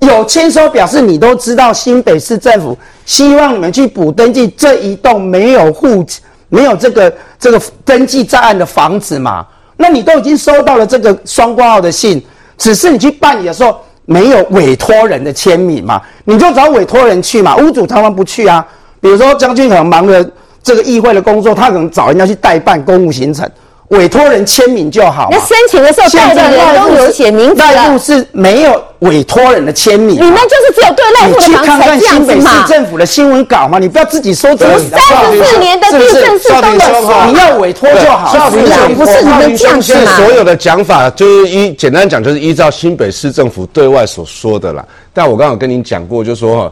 [0.02, 6.06] 有签收表示你都知道，新北市政府希望你们去补登记这一栋没有户
[6.50, 9.44] 没有这个这个登记在案的房子嘛？
[9.76, 12.24] 那你都已经收到了这个双挂号的信，
[12.60, 13.76] 只是你去办理的时候
[14.06, 16.00] 没有委托人的签名嘛？
[16.26, 17.58] 你就找委托人去嘛？
[17.58, 18.64] 屋主他们不去啊？
[19.02, 20.30] 比如说将军可能忙着。
[20.62, 23.50] 这个议会的工作，他可能找人家去代办公务行程，
[23.90, 25.30] 委托人签名就好。
[25.32, 27.56] 那申请的时候，代理人都有写名字。
[27.56, 30.16] 赖副是没有委托人的签名。
[30.16, 32.36] 你们就是只有对赖副的房子才这样子嘛？
[32.36, 34.98] 你去看看新北市政府的新闻稿嘛，你不要自己说自己的。
[34.98, 38.50] 三十四年的地震是都的，你要委托就好。
[38.50, 40.18] 不是不是你们这样子嘛？
[40.18, 44.86] 所有的讲法就是依简单讲，就是依照新北市政府对外所说的啦。
[45.14, 46.72] 但我刚刚有跟您讲过，就说。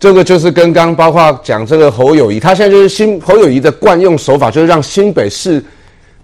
[0.00, 5.64] 这个就是跟刚包括讲这个侯友谊，他现在就是新侯友谊的惯用手法，就是让新北市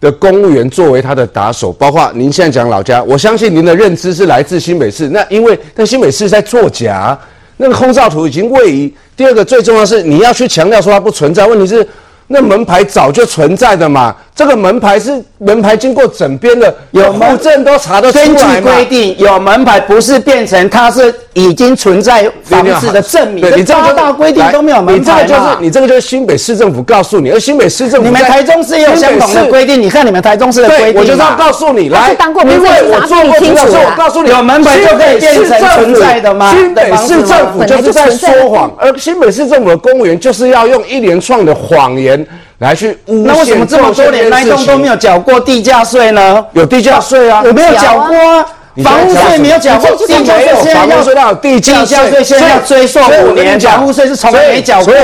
[0.00, 1.72] 的公务员作为他的打手。
[1.72, 5.08] 包括您现在讲老家，我相信您的认知是来自新北市。
[5.10, 7.18] 那因为在新北市在作假，
[7.58, 8.92] 那个空照图已经位移。
[9.16, 11.86] 第二个最重要是你要去强调说它不存在，问题是。
[12.32, 18.32] 那门牌早就存在的嘛，这个门牌是门牌经过整编的，有户证都查得出来嘛。
[18.32, 23.44] 根据规定，有门牌不是变成它是已经存在房子的证明。
[23.54, 32.16] 你这个大规定都没有门牌，你这个就是你这个就是新北市政府告诉你，而新北市政府你们台中市也有相同的规定，你看你们台中市的规定，我就是要告诉你，来，
[32.48, 36.50] 因为我做过清楚，我告诉你，有门牌就可以变成存在的吗？
[36.54, 42.26] 新北市政府就是在说谎，而新北市政府的公务员就是要用一连串的谎言。
[42.60, 46.44] 来去诬陷，那为什么这么多年那栋都没有缴过地价税呢？
[46.52, 48.46] 有地价税啊，有没有缴过啊？
[48.84, 54.94] 房屋税没有缴过，地价税现在要地价税，现在要追溯五年，房屋税是从来没缴过。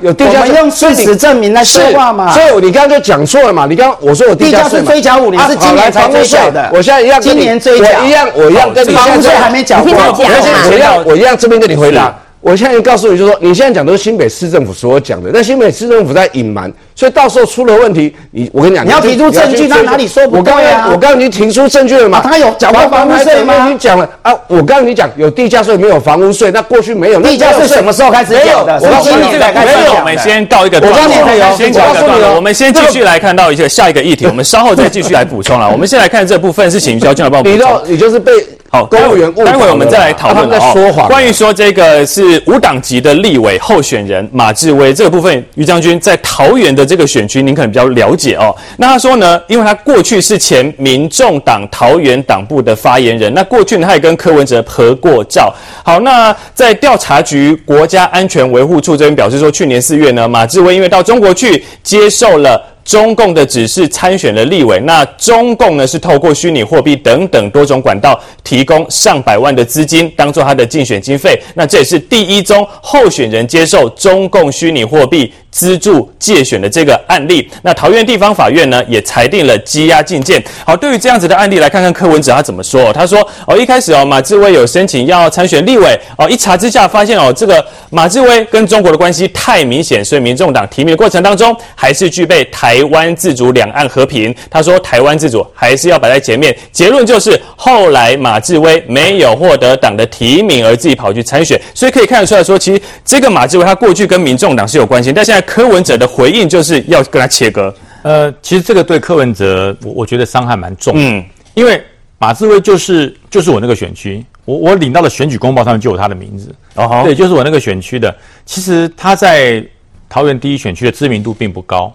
[0.00, 2.30] 有地价税，我们用事实证明来说话嘛。
[2.32, 3.66] 所以你刚刚就讲错了嘛？
[3.66, 12.14] 你刚刚我说有地价税追缴五年是今年才追缴的，我现在一样，今年追缴，我一样，我一样跟你房屋税还没缴过，我一样，我一样这边跟你回答。
[12.40, 20.86] 我现在告诉你，就是说你现在讲都是新北市政府所讲的，但新北市政府在隐瞒，所以到时候出了问题，你我跟你讲，你要提出证据，他哪里说不对啊？
[20.92, 22.20] 我刚刚已经提出证据了嘛？
[22.22, 23.68] 他有缴过房屋税吗？
[23.68, 24.32] 你讲了啊？
[24.46, 28.78] 我刚刚你讲有地价税，没有房屋税，那过去没有地价税，什么时候开始有的？
[28.80, 29.94] 我告诉你，没有。
[29.94, 32.34] 我们先告一个段落，先告一个段落。
[32.36, 35.68] 我们先继续来看到一个下一个议题，我们稍后再继续来补充了。
[35.68, 37.58] 我们先来看这部分是请萧俊来帮我补充。
[37.58, 38.32] 你到你就是被。
[38.70, 41.06] 好，公务员待会我们再来讨论哦。
[41.06, 48.54] 关于说这个是无党籍的立委候选人马志威这个部分，于将军在桃园的这个选区，您可能比较了解哦。
[48.78, 55.54] 那他说呢，因为他过去是前民众党桃园党部的发言人，那过去呢他也跟柯文哲合过照。
[55.84, 62.73] 好，那在调查局国家安全维护处这边表示说，去年四月呢，马志威因为到中国去接受了。
[62.84, 71.40] 中共的指示参选了立委，那中共呢是透过虚拟货币等等多种管道提供上百万的资金，当做他的竞选经费。
[71.54, 77.48] 那这也是第一宗候选人接受中共虚拟货币资助借选的这个案例。
[77.62, 80.42] 那桃园地方法院呢也裁定了羁押禁见。
[80.66, 82.92] 好，对于这样子的案例，来看看柯文哲他怎么说。
[82.92, 94.34] 他说：哦，一开始哦，马志威有申请要参选立委哦，一查之下发现哦，这个马志威跟中国的关系太明显，所以民众党提名的过程当中还是具备台湾自主、两岸和平。
[94.50, 96.56] 他说台湾自主还是要摆在前面。
[96.72, 107.72] 结论就是后来马志威没有获得党的提名而自己跑去参选，所以可以看得出来说，其实这个马志威他过去跟民众党是有关系，但现在柯文哲的回应就是要跟他切割。
[108.02, 110.94] 呃，其实这个对柯文哲，我我觉得伤害蛮重。
[110.96, 111.24] 嗯，
[111.54, 111.82] 因为
[112.18, 116.54] 马志威就是就是我那个选区，我我领到的选举公报上面就有他的名字。
[116.74, 118.14] 哦，对，就是我那个选区的。
[118.44, 119.64] 其实他在
[120.08, 121.90] 桃园第一选区的知名度并不高，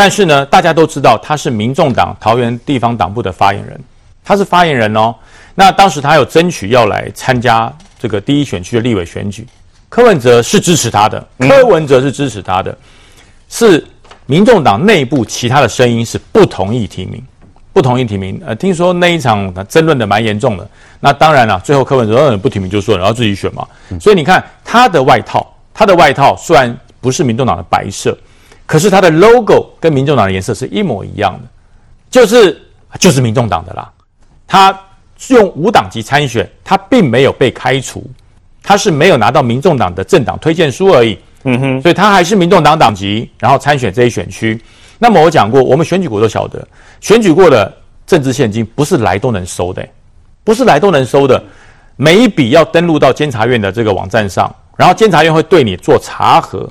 [0.00, 3.78] 但是呢，大家都知道他是民众党桃园地方党部的发言人，
[4.24, 5.14] 他是发言人哦。
[5.54, 9.46] 那当时他有争取要来参加这个第一选区的立委选举，
[9.90, 12.74] 柯文哲是支持他的，柯文哲是支持他的，
[13.50, 13.86] 是。
[14.24, 17.22] 民众党内部其他的声音是不同意提名，
[17.72, 18.40] 不同意提名。
[18.46, 20.66] 呃，听说那一场争论的蛮严重的。
[21.00, 23.66] 那当然了，最后柯文哲不提名就算了，然后自己选嘛。
[24.00, 28.16] 所以你看他的外套，他的外套虽然不是民众党的白色，
[28.70, 31.48] 可是他的 logo 跟民众党的颜色是一模一样的，
[32.08, 32.56] 就是
[33.00, 33.90] 就是民众党的啦。
[34.46, 34.72] 他
[35.30, 38.08] 用无党籍参选，他并没有被开除，
[38.62, 41.18] 他是没有拿到民众党的政党推荐书而已。
[41.42, 44.62] 嗯哼，所以他还是民众党党籍，然后参选这一选区。
[45.00, 46.64] 那么我讲过，我们选举过都晓得，
[47.00, 47.76] 选举过的
[48.06, 49.84] 政治现金不是来都能收的，
[50.44, 51.42] 不是来都能收的。
[51.96, 56.68] 每一笔要登录到监察院的这个网站上，然后监察院会对你做查核。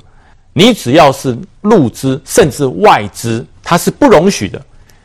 [0.52, 4.60] 你只要是入资甚至外资，它是不容许的。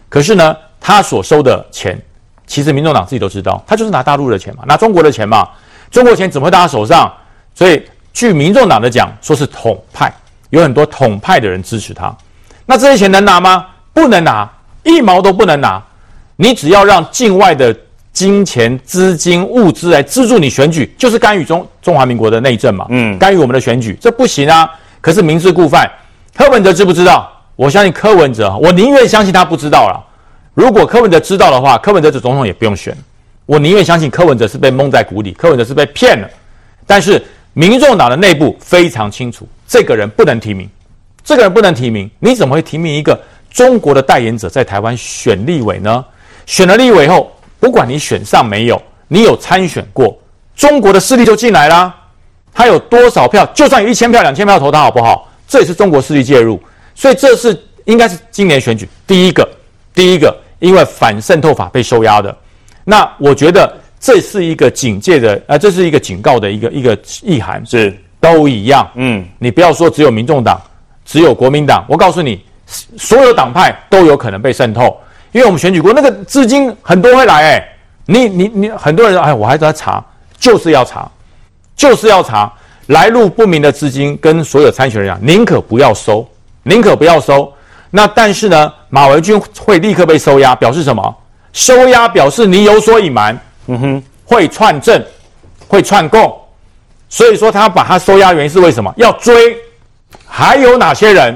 [0.09, 1.99] 可是呢，他所收的钱，
[2.45, 5.49] 其实民众党自己都知道，他就是拿大陆的钱嘛，拿中国的钱嘛。
[5.91, 7.11] 中国钱怎么会到他手上？
[7.53, 7.81] 所以。
[8.15, 10.09] 据民众党的讲，说是统派，
[10.49, 12.15] 有很多统派的人支持他。
[12.65, 13.65] 那这些钱能拿吗？
[13.91, 14.49] 不能拿，
[14.83, 15.83] 一毛都不能拿。
[16.37, 17.75] 你只要让境外的
[18.13, 22.85] 金钱、资金、物资来资助你选举，就是干预中中华民国的内政嘛。
[22.87, 24.71] 嗯，干预我们的选举，这不行啊。
[25.05, 25.87] 可是明知故犯，
[26.35, 27.31] 柯文哲知不知道？
[27.55, 30.03] 我相信柯文哲，我宁愿相信他不知道了。
[30.55, 32.97] 如果柯文哲知道的话，柯文哲这总统也不用选。
[33.45, 36.27] 我宁愿相信柯文哲是被蒙在鼓里，柯文哲是被骗了。
[36.87, 37.23] 但是。
[37.57, 40.69] 民众党的内部非常清楚，这个人不能提名，
[41.23, 42.11] 这个人不能提名。
[42.19, 43.17] 你怎么会提名一个
[43.49, 46.03] 中国的代言者在台湾选立委呢？
[46.45, 50.19] 选了立委后，不管你选上没有，你有参选过，
[50.53, 51.95] 中国的势力就进来啦。
[52.55, 55.29] 他有多少票，就算有一千票、两千票投他好不好？
[55.47, 56.59] 这也是中国势力介入。
[56.95, 59.47] 所以这是应该是今年选举第一个，
[59.93, 62.35] 第一个因为反渗透法被收押的。
[62.83, 63.71] 那我觉得。
[63.97, 68.87] 这是一个警戒的，呃，这是一个警告的一个一个意涵，是都一样。
[68.93, 70.61] 嗯，你不要说只有民众党，
[71.05, 72.39] 只有国民党，我告诉你，
[72.99, 74.95] 所有党派都有可能被渗透，
[75.31, 77.67] 因为我们选举过，那个资金很多会来，哎，
[78.05, 80.05] 你你你，很多人说，哎，我还在查，
[80.37, 81.09] 就是要查，
[81.75, 82.51] 就是要查
[82.87, 86.27] 来路不明的资金，跟所有参选人讲，宁可不要收，
[86.63, 87.51] 宁可不要收。
[87.89, 91.15] 那但是呢，马文君会立刻被收押，表示什么？
[91.53, 93.37] 收押表示你有所隐瞒。
[93.67, 95.03] 嗯哼，会串证，
[95.67, 96.31] 会串供，
[97.09, 98.93] 所以说他把他收押原因是为什么？
[98.97, 99.57] 要追，
[100.27, 101.35] 还有哪些人？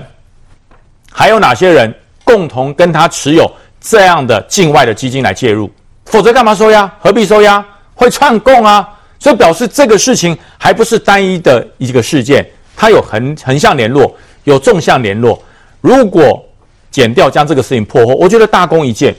[1.12, 1.92] 还有哪些人
[2.24, 3.52] 共同跟他持有
[3.82, 5.70] 这样的境外的基金来介入？
[6.06, 6.92] 否则干嘛收押？
[7.00, 7.66] 何必收押？
[7.96, 8.88] 会串供啊！
[9.20, 14.16] 所以表示这个事情还不是单一的一个事件，它有横横向联络，
[14.46, 15.40] 有纵向联络。
[15.82, 16.44] 如果
[16.90, 19.14] 减掉将这个事情破获，我觉得大功一件。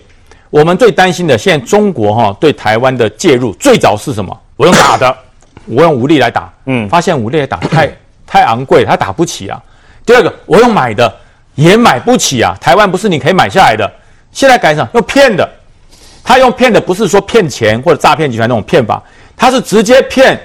[0.48, 4.36] 我们最担心的，现在中国哈对台湾的介入，最早是什么？
[4.56, 5.16] 我用打的，
[5.66, 7.88] 我用武力来打，嗯，发现武力来打太
[8.26, 9.62] 太昂贵，他打不起啊。
[10.04, 11.14] 第二个，我用买的，
[11.54, 12.56] 也买不起啊。
[12.60, 13.88] 台湾不是你可以买下来的，
[14.32, 15.48] 现在改成用骗的，
[16.24, 19.00] 他用骗的不是说骗钱或者诈骗集团那种骗法，
[19.40, 20.38] 他是直接骗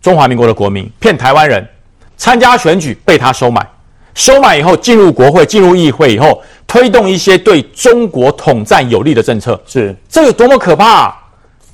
[0.00, 1.68] 中华民国的国民，骗台湾人
[2.16, 3.66] 参加选举被他收买。
[4.14, 11.18] 收买以后，进入国会、进入议会以后，推动一些对中国统战有利的政策，是这有多么可怕啊！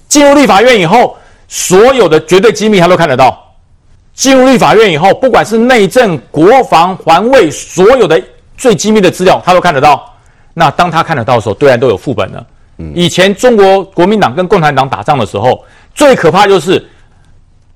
[0.08, 1.14] 进入立法院以后，
[1.46, 3.38] 所有的绝对机密他都看得到。
[4.14, 8.18] 进入立法院以后，不管是内政、国防、环卫，所有的
[8.56, 10.10] 最机密的资料他都看得到。
[10.54, 12.46] 那当他看得到的时候，对岸都有副本了。
[12.78, 15.64] 嗯，以前中国国民党跟共产党打仗的时候，
[15.96, 16.88] 最可怕就是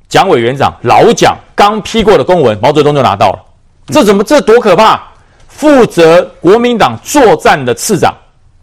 [0.08, 3.38] 蒋委员长老蒋刚批过的公文，毛泽东就拿到了。
[3.86, 4.22] 这怎么？
[4.22, 5.02] 这多可怕！
[5.48, 8.14] 负责国民党作战的次长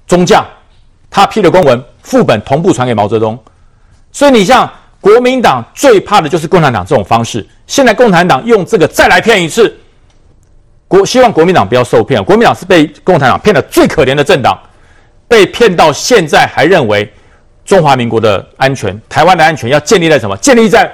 [0.08, 0.46] 中将，
[1.10, 3.38] 他批的公文，副本同步传给毛泽东。
[4.12, 4.72] 所以你像
[5.02, 7.46] 国民党最怕的就是共产党这种方式。
[7.66, 9.76] 现在共产党用这个再来骗一次，
[10.88, 12.24] 国希望国民党不要受骗。
[12.24, 14.58] 国民党是被共产党骗的最可怜的政党，
[15.28, 17.12] 被骗到现在还认为
[17.68, 20.36] 中华民国的安全、台湾的安全要建立在什么？
[20.38, 20.90] 建立在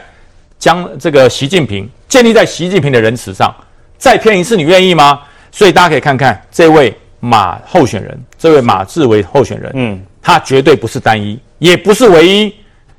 [0.57, 3.55] 将这个习近平建立在习近平的仁慈上。
[3.99, 5.21] 再骗一次，你愿意吗？
[5.51, 12.53] 所以大家可以看看这位马候选人，这位马志伟候选人，嗯，他绝对不是单一，也不是唯一。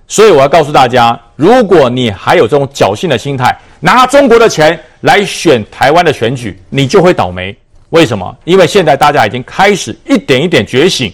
[0.07, 7.55] 所以我要告诉大家，如果你还有这种侥幸的心态，拿中国的钱来选台湾的选举，你就会倒霉。
[7.91, 8.37] 为什么？
[8.45, 11.13] 因为现在大家已经开始一点一点觉醒，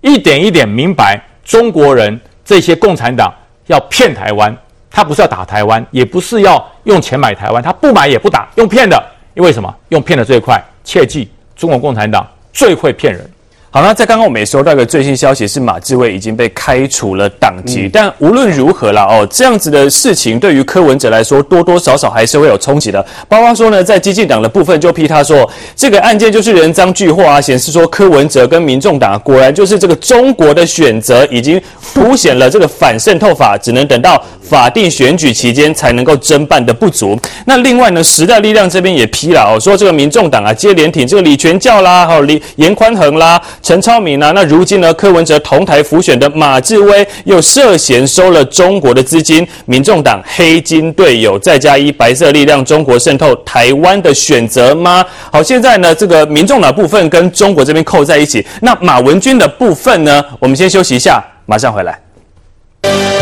[0.00, 3.34] 一点一点明白，中国人这些共产党
[3.68, 4.54] 要骗台湾，
[4.90, 9.02] 他不是要打台湾，也不是要用钱买台湾，他不买也不打，用骗的。
[9.32, 9.74] 因为什么？
[9.88, 10.62] 用骗的最快。
[10.84, 13.28] 切记，中国共产党最会骗人。
[13.70, 17.82] 好，那在刚刚我们也收到一个最新消息，是马志伟已经被开除了党籍。
[17.82, 23.04] 嗯、但无论如何啦，哦，这样子的事情对于柯文哲来说，多多少少还是会有冲击的。
[23.28, 31.60] 包括说呢，在激进党的部分就批他说，这个案件就是人赃俱获啊，显示说柯文哲跟民众党果然就是这个中国的选择，已经
[31.92, 37.14] 凸显了这个反渗透法只能等到法定选举期间才能够侦办的不足。
[37.44, 43.38] 那另外呢，时代力量这边也批了哦，说这个民众党啊，接连挺这个李全教啦，还有李严宽恒啦。
[43.68, 44.32] 陈超明呢？
[44.34, 44.94] 那如今呢？
[44.94, 55.04] 柯文哲同台辅选的马志威又涉嫌收了中国的资金，民众党黑金队友，再加一白色力量中国渗透台湾的选择吗？
[55.30, 60.24] 好，现在呢，这个民众党部分跟中国这边扣在一起，那马文君的部分呢？
[60.38, 63.17] 我们先休息一下，马上回来。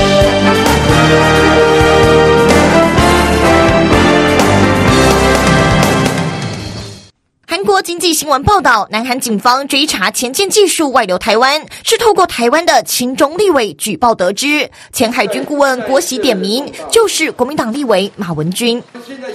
[7.87, 14.69] 经济新闻报道，南韩警方追查前舰技术外流台湾，是透过台湾的亲中立委举报得知。
[14.93, 18.83] 前海军顾问郭喜点名，就是国民党立委马文君。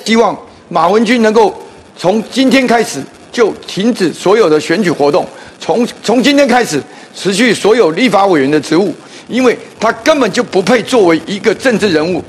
[0.03, 0.37] 希望
[0.67, 1.57] 马文君能够
[1.95, 3.01] 从今天开始
[3.31, 5.25] 就停止所有的选举活动，
[5.57, 6.83] 从从今天开始
[7.15, 8.93] 辞去所有立法委员的职务，
[9.29, 12.21] 因为他根本就不配作为一个政治人物。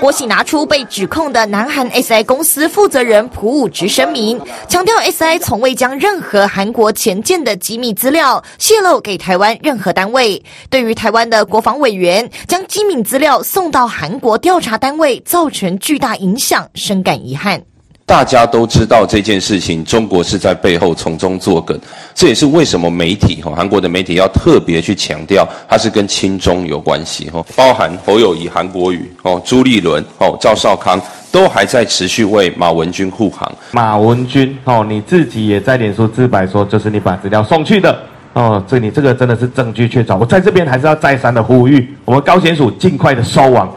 [0.00, 10.42] 郭喜拿出被指控的南韩 SI 公司负责人朴武直声明，强调 SI 从未将任何韩国前舰的机密资料泄露给台湾任何单位。
[10.68, 17.69] 对于台湾的国防委员将机密资料送到韩国调查单位，造成巨大影响，深感遗憾。
[18.10, 21.78] 大家都知道这件事情，中国是在背后从中作梗，
[22.12, 31.00] 这也是为什么媒体哈，韩国的媒体要特别去强调，它是跟亲中有关系哈，包含侯友宜、韩国瑜哦、朱立伦哦、赵少康
[31.30, 33.50] 都还在持续为马文君护航。
[33.70, 37.96] 马文君哦，你自己也在脸书自白说，就是你把资料送去的
[38.32, 40.18] 哦，这你这个真的是证据确凿。
[40.18, 43.72] 我在这边还是要再三的呼吁，我们高检署尽快的收网。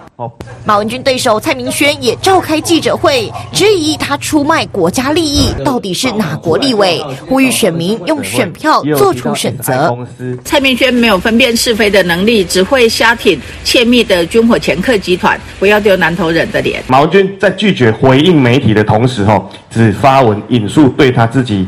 [0.63, 7.03] 马文君对手蔡明轩也召开记者会，质疑他出卖国家利益，到底是哪国立委？
[7.27, 9.97] 呼吁选民用选票做出选择。
[10.45, 16.83] 蔡明轩没有分辨是非的能力，只会瞎挺窃密的军火掮客集团，不要丢南投人的脸。
[16.87, 21.67] 马文君在拒绝回应媒体的同时，吼，只发文引述对他自己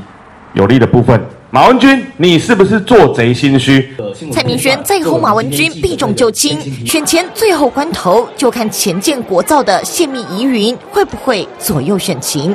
[0.54, 1.20] 有利的部分。
[1.56, 3.96] 马文君，你是不是做贼心虚？
[4.30, 12.54] 蔡明轩在乎马文君避重就轻，选前最后关头就看潜舰国造的泄密疑云会不会左右选情。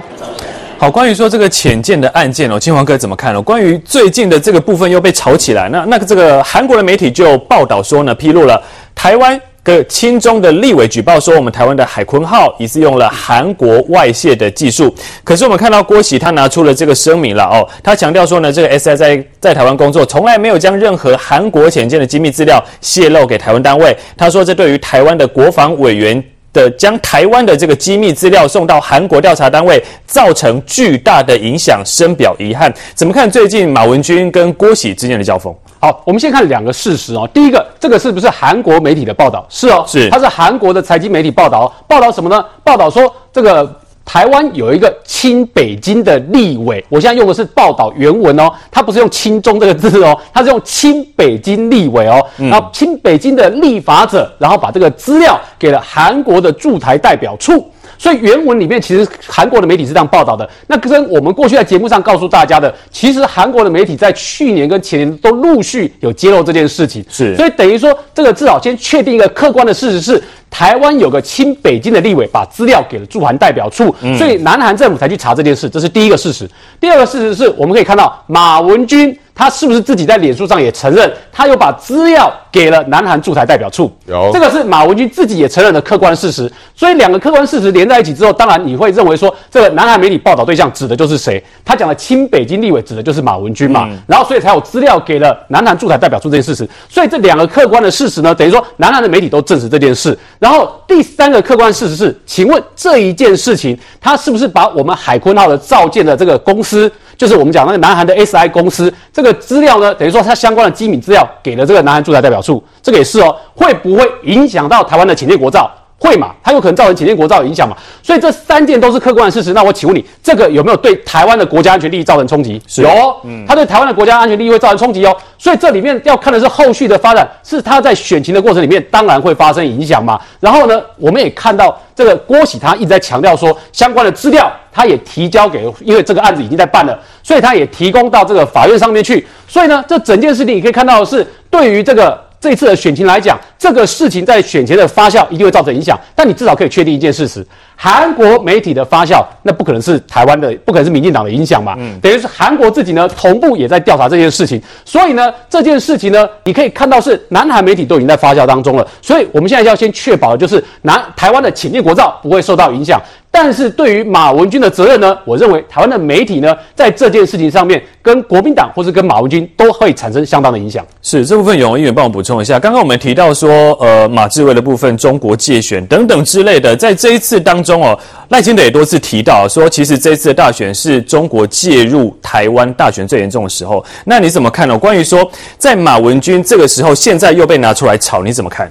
[0.76, 3.40] 好，关于说这个浅见的案件哦，金黄哥怎么看呢？
[3.40, 8.62] 关于最近的这个部分又被炒起来，那那个这个韩国的媒体就报道说呢，披露了
[8.94, 9.40] 台湾。
[9.62, 14.94] 个亲中的立委举报说，我们台湾的海鲲号疑似用了韩国外泄的技术。
[15.22, 23.94] 可是我们看到郭喜他拿出了这个声明了哦，他强调说呢，这个 SI 在在台湾工作，从来没有将任何韩国潜舰的机密资料泄露给台湾单位。
[24.16, 26.22] 他说，这对于台湾的国防委员
[26.52, 32.72] 的将台湾的这个机密资料送到韩国调查单位，造成巨大的影响，深表遗憾。
[32.94, 35.54] 怎么看最近马文君跟郭喜之间的交锋？
[35.82, 37.26] 好，我们先看两个事实哦。
[37.32, 39.46] 第一个，这个是不是韩国媒体的报道？
[39.48, 41.72] 是哦，是，它是韩国的财经媒体报道。
[41.88, 42.44] 报道什么呢？
[42.62, 52.22] 报道说这个台湾有一个亲北京的立委，我现在用的是报道原文哦，它不是用亲中这个字哦，它是用亲北京立委哦。
[52.36, 57.66] 然后亲北京的立法者，然后把这个资料给了韩国的驻台代表处。
[58.00, 60.48] 所以原文里面其实韩国的媒体是这样报道的。
[60.66, 67.04] 那跟我们过去在节目上告诉大家的，其实韩国的媒体在去年跟前年都陆续有揭露这件事情。
[67.10, 76.48] 是，所以等于说这个至少先确定一个客观的事实是，台湾有个亲北京的立委把资料给了驻韩代表处，所以南韩政府才去查这件事，这是第一个事实。
[76.80, 79.16] 第二个事实是我们可以看到马文君。
[79.32, 83.90] 他是不是自己在脸书上也承认，他有把资料给了南韩驻台代表处？
[84.04, 86.50] 有，这个是马文君自己也承认的客观事实。
[86.76, 91.42] 所以两个客观事实连在一起之后，当然你会认为说，这个南韩媒体报道对象指的就是谁？
[91.64, 93.86] 他讲的亲北京立委指的就是马文君嘛？
[93.88, 96.68] 嗯、然后所以才有资料给了南韩驻台代表处这件事实。
[96.90, 100.18] 所以这两个客观的事实呢，等于说南韩的媒体都证实这件事。
[100.40, 106.90] 然后第三个客观事实是，请问这一件事情，他是不是把我们海坤号的造舰的这个公司？
[107.16, 115.70] 就是我们讲那个南韩的 SI 公司，这个资料呢，等于说它相关的机密资料给了这个南韩驻台代表处，这个也是哦，会不会影响到台湾的潜舰国造？
[116.00, 116.34] 会嘛？
[116.42, 117.76] 它有可能造成潜舰国造的影响嘛？
[118.02, 119.52] 所以这三件都是客观的事实。
[119.52, 122.60] 那我请问你，这个有没有对台湾的国家安全利益造成冲击？
[122.76, 122.88] 有，
[123.24, 125.14] 嗯，它对台湾的国家安全利益会造成冲击哦。
[125.36, 130.18] 所以这里面要看的是后续的发展，是它在选情的过程里面当然会发生影响嘛。
[130.40, 139.26] 然后呢，我们也看到这个郭喜他一直在强调说，相关的资料他也提交给，因为这个案子已经在办了，所以他也提供到这个法院上面去。
[139.46, 142.18] 所以呢，这整件事情你可以看到的是，对于这个。
[142.42, 145.96] 这次的选情来讲，这个事情在选前的发酵一定会造成影响。
[146.16, 147.46] 但你至少可以确定一件事实：
[147.76, 151.76] 韩国媒体的发酵，那不可能是台湾的，不可能是民进党的影响嘛？
[151.78, 154.60] 嗯，等于是韩国自己呢，同步也在调查这件事情。
[154.86, 158.88] 所以呢，这件事情呢，你可以看到是南韩媒体都已经在发酵当中了。
[159.02, 162.98] 所以我们现在要先确保的就是南台湾的潜舰国造不会受到影响。
[163.32, 170.84] 但是对于马文君的责任呢，我认为台湾的媒体呢，在这件事情上面，跟国民党或是跟马文君都会产生相当的影响。
[171.00, 172.58] 是这部分，永荣议员帮我补充一下。
[172.58, 177.98] 刚刚我们提到说，说呃，马志伟的部分，中国介选等等之类的，在这一次当中哦，
[178.28, 183.84] 赖清德也多次提到说，其实这一次的大选是中国介入台湾大选最严重的时候。
[184.04, 184.78] 那你怎么看呢？
[184.78, 185.28] 关于说，
[185.58, 188.70] 在马文君这个时候，现在又被拿出来炒，你怎么看？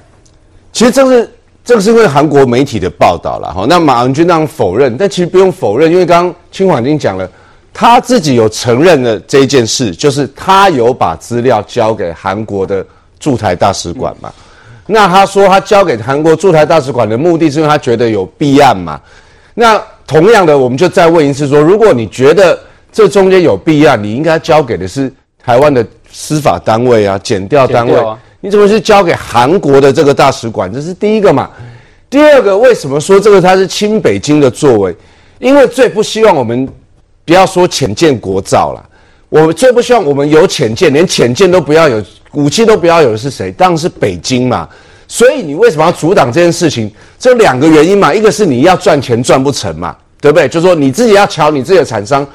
[0.72, 1.30] 其实这是。
[1.65, 7.30] 这个是因为韩国媒体的报道了哈，那马文君当然否认，但其实不用否认，因为刚刚嶔煌已经讲了，
[7.72, 12.84] 他自己有承认了这一件事，就是他有把资料交给韩国的
[13.19, 14.34] 驻台大使馆嘛。
[14.91, 18.99] 那他说他交给韩国驻台大使馆的目的是因为他觉得有弊案嘛。
[19.53, 22.60] 那同样的，我们就再问一次说，如果你觉得
[22.91, 25.11] 这中间有弊案，你应该交给的是
[25.44, 27.94] 台湾的司法单位啊，检调单位。
[28.41, 30.74] 你怎么是交给韩国的这个大使馆？
[30.74, 31.49] 这是第一个嘛。
[32.10, 34.95] 第二个，为什么说这个他是亲北京的作为？
[35.38, 36.68] 因为最不希望我们
[37.24, 38.89] 不要说浅见国造了，
[39.30, 42.03] 我最不希望我们有浅见，连浅见都不要有，
[42.34, 43.51] 武器都不要有的是谁？
[43.51, 44.68] 当然是北京嘛。
[45.07, 46.91] 所以你为什么要阻挡这件事情？
[47.18, 50.47] 这两个原因嘛，一个是你要赚钱赚不成嘛，对不对？
[50.47, 52.26] 就是说你自己要瞧你自己的厂商。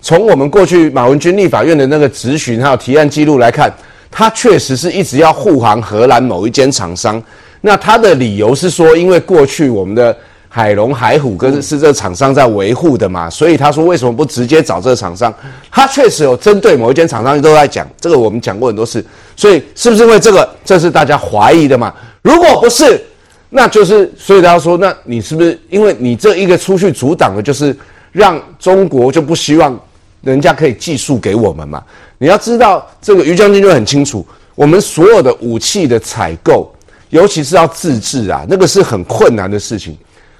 [0.00, 3.72] 从我们过去马文君立法院的那个质询还有提案记录来看。
[4.14, 7.20] 他确实是一直要护航荷兰某一间厂商，
[7.62, 10.14] 那他的理由是说，因为过去我们的
[10.54, 15.32] 海龙、海虎跟是这个厂商在维护的嘛，所以他说为什么不直接找这个厂商？
[15.70, 19.02] 他确实有针对某一间厂商都在讲，这个我们讲过很多次，
[19.34, 20.46] 所以是不是因为这个？
[20.62, 21.94] 这是大家怀疑的嘛？
[22.20, 23.02] 如果不是，
[23.48, 27.74] 那就是所以大家说，那你是不是因为你这一个出去阻挡的，就是
[28.12, 29.80] 让中国就不希望
[30.20, 31.82] 人家可以技术给我们嘛？
[32.18, 34.22] 你要知道，这个于将军就很清楚，
[34.54, 36.70] 我们所有的武器的采购，
[37.08, 39.96] 尤其是要自制啊，那个是很困难的事情。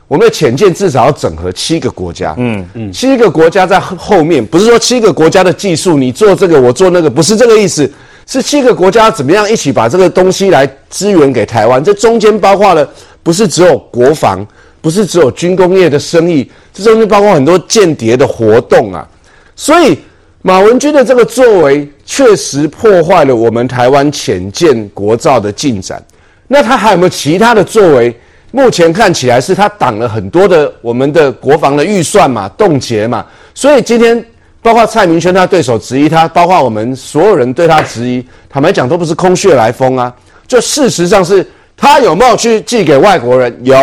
[0.08, 7.90] 我们的潜舰至少要整合七个国家，嗯嗯，七个国家在后面，不是说七个国家的技术，你做这个，我做那个，不是这个意思，
[8.26, 11.82] 是七个国家怎么样一起把这个东西来支援给台湾。
[11.82, 12.86] 这中间包括了，
[13.22, 14.46] 不是只有国防，
[14.80, 19.08] 不是只有军工业的生意，这中间包括很多间谍的活动啊，
[19.56, 19.98] 所以。
[20.44, 26.04] 马文君的这个作为确实破坏了我们台湾潜舰国造的进展。
[26.48, 28.12] 那他还有没有其他的作为？
[28.52, 33.26] 目前看起来是他挡了很多的我们的国防的预算嘛，冻结嘛。
[33.54, 34.24] 所以今天
[34.62, 40.14] 包括蔡明轩他对手质疑他，包括我们所有人对他质疑，坦白讲都不是空穴来风啊。
[40.46, 41.44] 就事实上是
[41.76, 43.52] 他有没有去寄给外国人？
[43.64, 43.76] 有。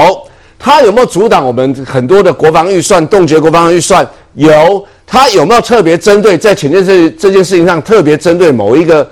[0.61, 4.07] 他有没有阻挡我们很多的国防预算，冻结国防预算？
[4.35, 4.85] 有。
[5.07, 9.09] 他有没有特别针对在潜舰这这件事情上特别针对某一个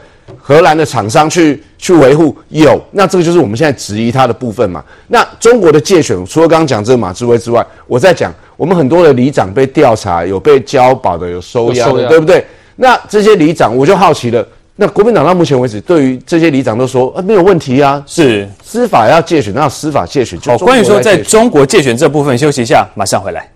[0.48, 2.34] 荷兰的厂商去去维护？
[2.48, 4.82] 有，那这个就是我们现在质疑他的部分嘛。
[5.10, 12.46] 那中国的借选，除了刚刚讲这个马志威之外，我在讲我们很多的里长被调查，有被交保的，有收押的，对不对？
[12.78, 14.48] 那这些里长，我就好奇了，
[14.78, 20.54] 那国民党到目前为止，对于这些里长都说啊，没有问题啊，是司法要借选，那司法借选就。
[20.54, 23.52] 哦，关于说在中国借选这部分，休息一下，马上回来。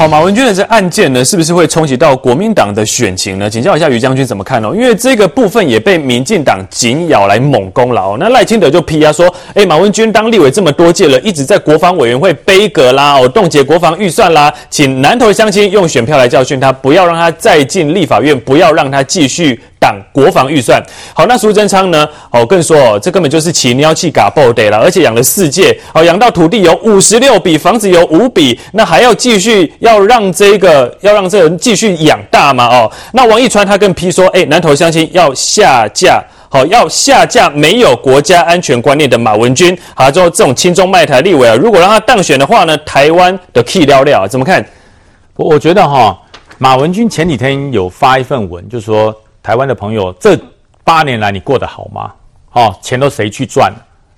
[0.00, 3.50] 好，马文君的这案件呢，是不是会冲击到国民党的选情呢？
[3.50, 4.72] 请教一下于将军怎么看哦？
[4.74, 8.16] 因为这个部分也被民进党紧咬来猛攻了哦。
[8.18, 19.60] 那赖清德就批啊说，哎，马文君当立委这么多届了，一直在国防委员会杯葛啦，哦，冻结国防预算啦，请南投乡亲用选票来教训他，不要让他再进立法院，不要让他继续。
[19.80, 20.80] 党国防预算
[21.14, 22.06] 好，那苏贞昌呢？
[22.30, 32.66] 哦，更说哦，这根本就是起尿气嘎爆的了，而且养了四届，哦，养到土地有五十六笔，房子有五笔，那还要继续要让这个要让这个人继续养大吗？
[32.66, 44.62] 哦，那王义川他更批说，哎，南投乡亲要下架，好，要下架没有国家安全观念的马文君，好，之后这种亲中卖台立委啊，如果让他当选的话呢，台湾的 key 料料怎么看？
[45.36, 46.18] 我我觉得哈，
[46.58, 49.14] 马文君前几天有发一份文，就是说。
[49.42, 50.38] 台湾的朋友，这
[50.84, 52.12] 八年来你过得好吗？
[52.52, 53.72] 哦，钱都谁去赚？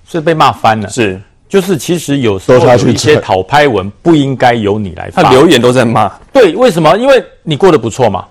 [0.09, 0.89] 是被骂翻了。
[0.89, 5.23] 是，就是其实有时候有一些讨拍文不应该由你来发。
[5.23, 6.09] 他留言都在骂。
[6.33, 6.97] 对，为什么？
[6.97, 8.25] 因为你过得不错嘛，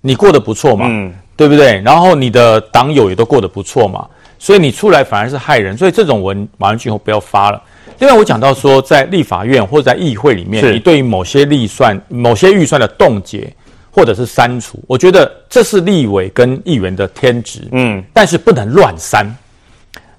[0.00, 1.80] 你过得不错嘛，嗯，对不对？
[1.82, 4.06] 然后你的党友也都过得不错嘛，
[4.38, 5.76] 所以你出来反而是害人。
[5.76, 7.62] 所以这种文马上今后不要发了。
[7.98, 13.52] 另外，我讲到说，在立法院或者在议会里面，你对于某些预算、某些预算的冻结。
[13.90, 19.26] 或者是删除，我觉得这是立委跟议员的天职，嗯，但是不能乱删。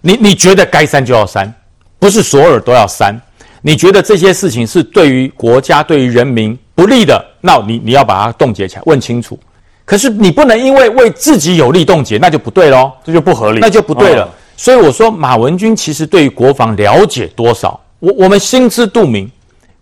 [0.01, 1.53] 你你觉得该删就要删，
[1.99, 3.19] 不是所有人都要删。
[3.61, 9.39] 你觉得这些事情是对于国家、对于人民不利的，那你你要把它冻结起来，问清楚。
[9.85, 14.23] 可是你不能因为为自己有利冻结，那就不对喽，这就不合理，那就不对了。
[14.25, 19.31] 哦、所以我说，马文君其实对于国防了解多少，我我们心知肚明。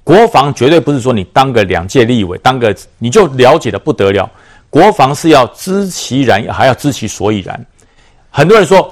[0.09, 4.27] 国防绝对不是说你当个两届立委，当个你就了解的不得了。
[4.67, 7.63] 国防是要知其然，还要知其所以然。
[8.31, 8.91] 很多人说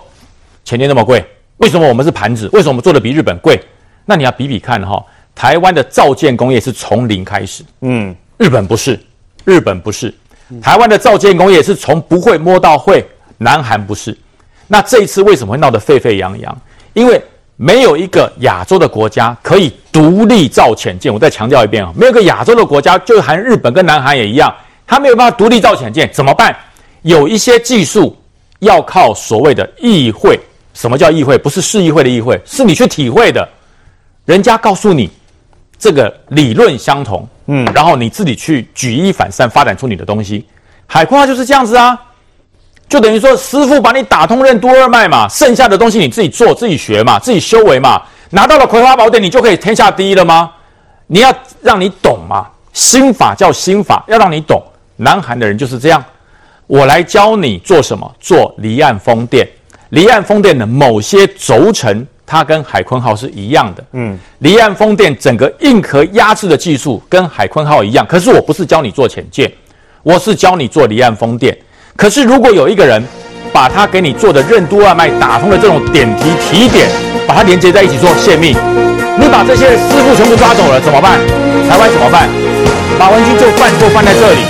[0.63, 1.25] 前天那么贵，
[1.57, 2.47] 为什么我们是盘子？
[2.53, 3.59] 为什么我们做的比日本贵？
[4.05, 5.03] 那你要比比看哈，
[5.33, 8.99] 台湾的造舰工业是从零开始，嗯，日本不是，
[9.43, 10.13] 日本不是，
[10.61, 13.03] 台湾的造舰工业是从不会摸到会，
[13.39, 14.15] 南韩不是。
[14.67, 16.61] 那这一次为什么会闹得沸沸扬扬？
[16.93, 17.19] 因为
[17.55, 21.11] 没有一个亚洲的国家可以独立造潜舰。
[21.11, 24.53] 我再强调一遍啊，没有个亚洲的国家，就含日本跟南韩也一样，
[24.85, 26.55] 他没有办法独立造潜舰，怎么办？
[27.01, 28.15] 有一些技术
[28.59, 30.39] 要靠所谓的议会。
[30.75, 31.35] 什么叫议会？
[31.35, 33.49] 不是市议会的议会，是你去体会的。
[34.25, 35.09] 人家告诉你
[35.79, 40.45] 这个理论相同，嗯，然后你自己去举一反三，发展出你的东西。
[40.85, 41.99] 海鲲号就是这样子啊。
[42.87, 48.03] 就等于说，师傅把你打通任督二脉嘛，剩下的东西你自己做、自己学嘛，自己修为嘛。
[48.29, 50.51] 拿到了葵花宝典，你就可以天下第一了吗？
[51.07, 54.61] 你要让你懂嘛，心法叫心法，要让你懂。
[54.97, 56.03] 南韩的人就是这样，
[56.65, 58.11] 我来教你做什么？
[58.19, 59.47] 做离岸风电。
[59.89, 63.83] 离岸风电的某些轴承，它跟海鲲号是一样的。
[63.93, 69.49] 嗯，离岸风电整个硬壳压制的技术跟海鲲号一样，可是我不是教你做潜舰，
[70.03, 71.57] 我是教你做离岸风电。
[71.95, 73.01] 可是，如果有一个人
[73.53, 76.87] 把他给你做的任督二脉打通的这种点题提点
[77.27, 78.55] 把它连接在一起做泄密。
[79.19, 81.19] 你把这些师傅全部抓走了怎么办？
[81.69, 82.29] 台湾怎么办？
[82.99, 84.41] 马文军就犯错犯在这里。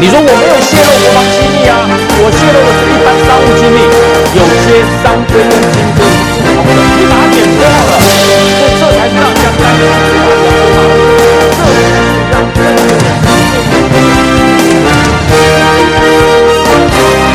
[0.00, 1.88] 你说我没有泄露国防机密啊？
[2.20, 3.80] 我泄露的是一般商务机密
[4.36, 6.04] 有些商规跟密规
[6.34, 7.72] 是不同的你把它点错了
[8.76, 10.23] 这才是让人家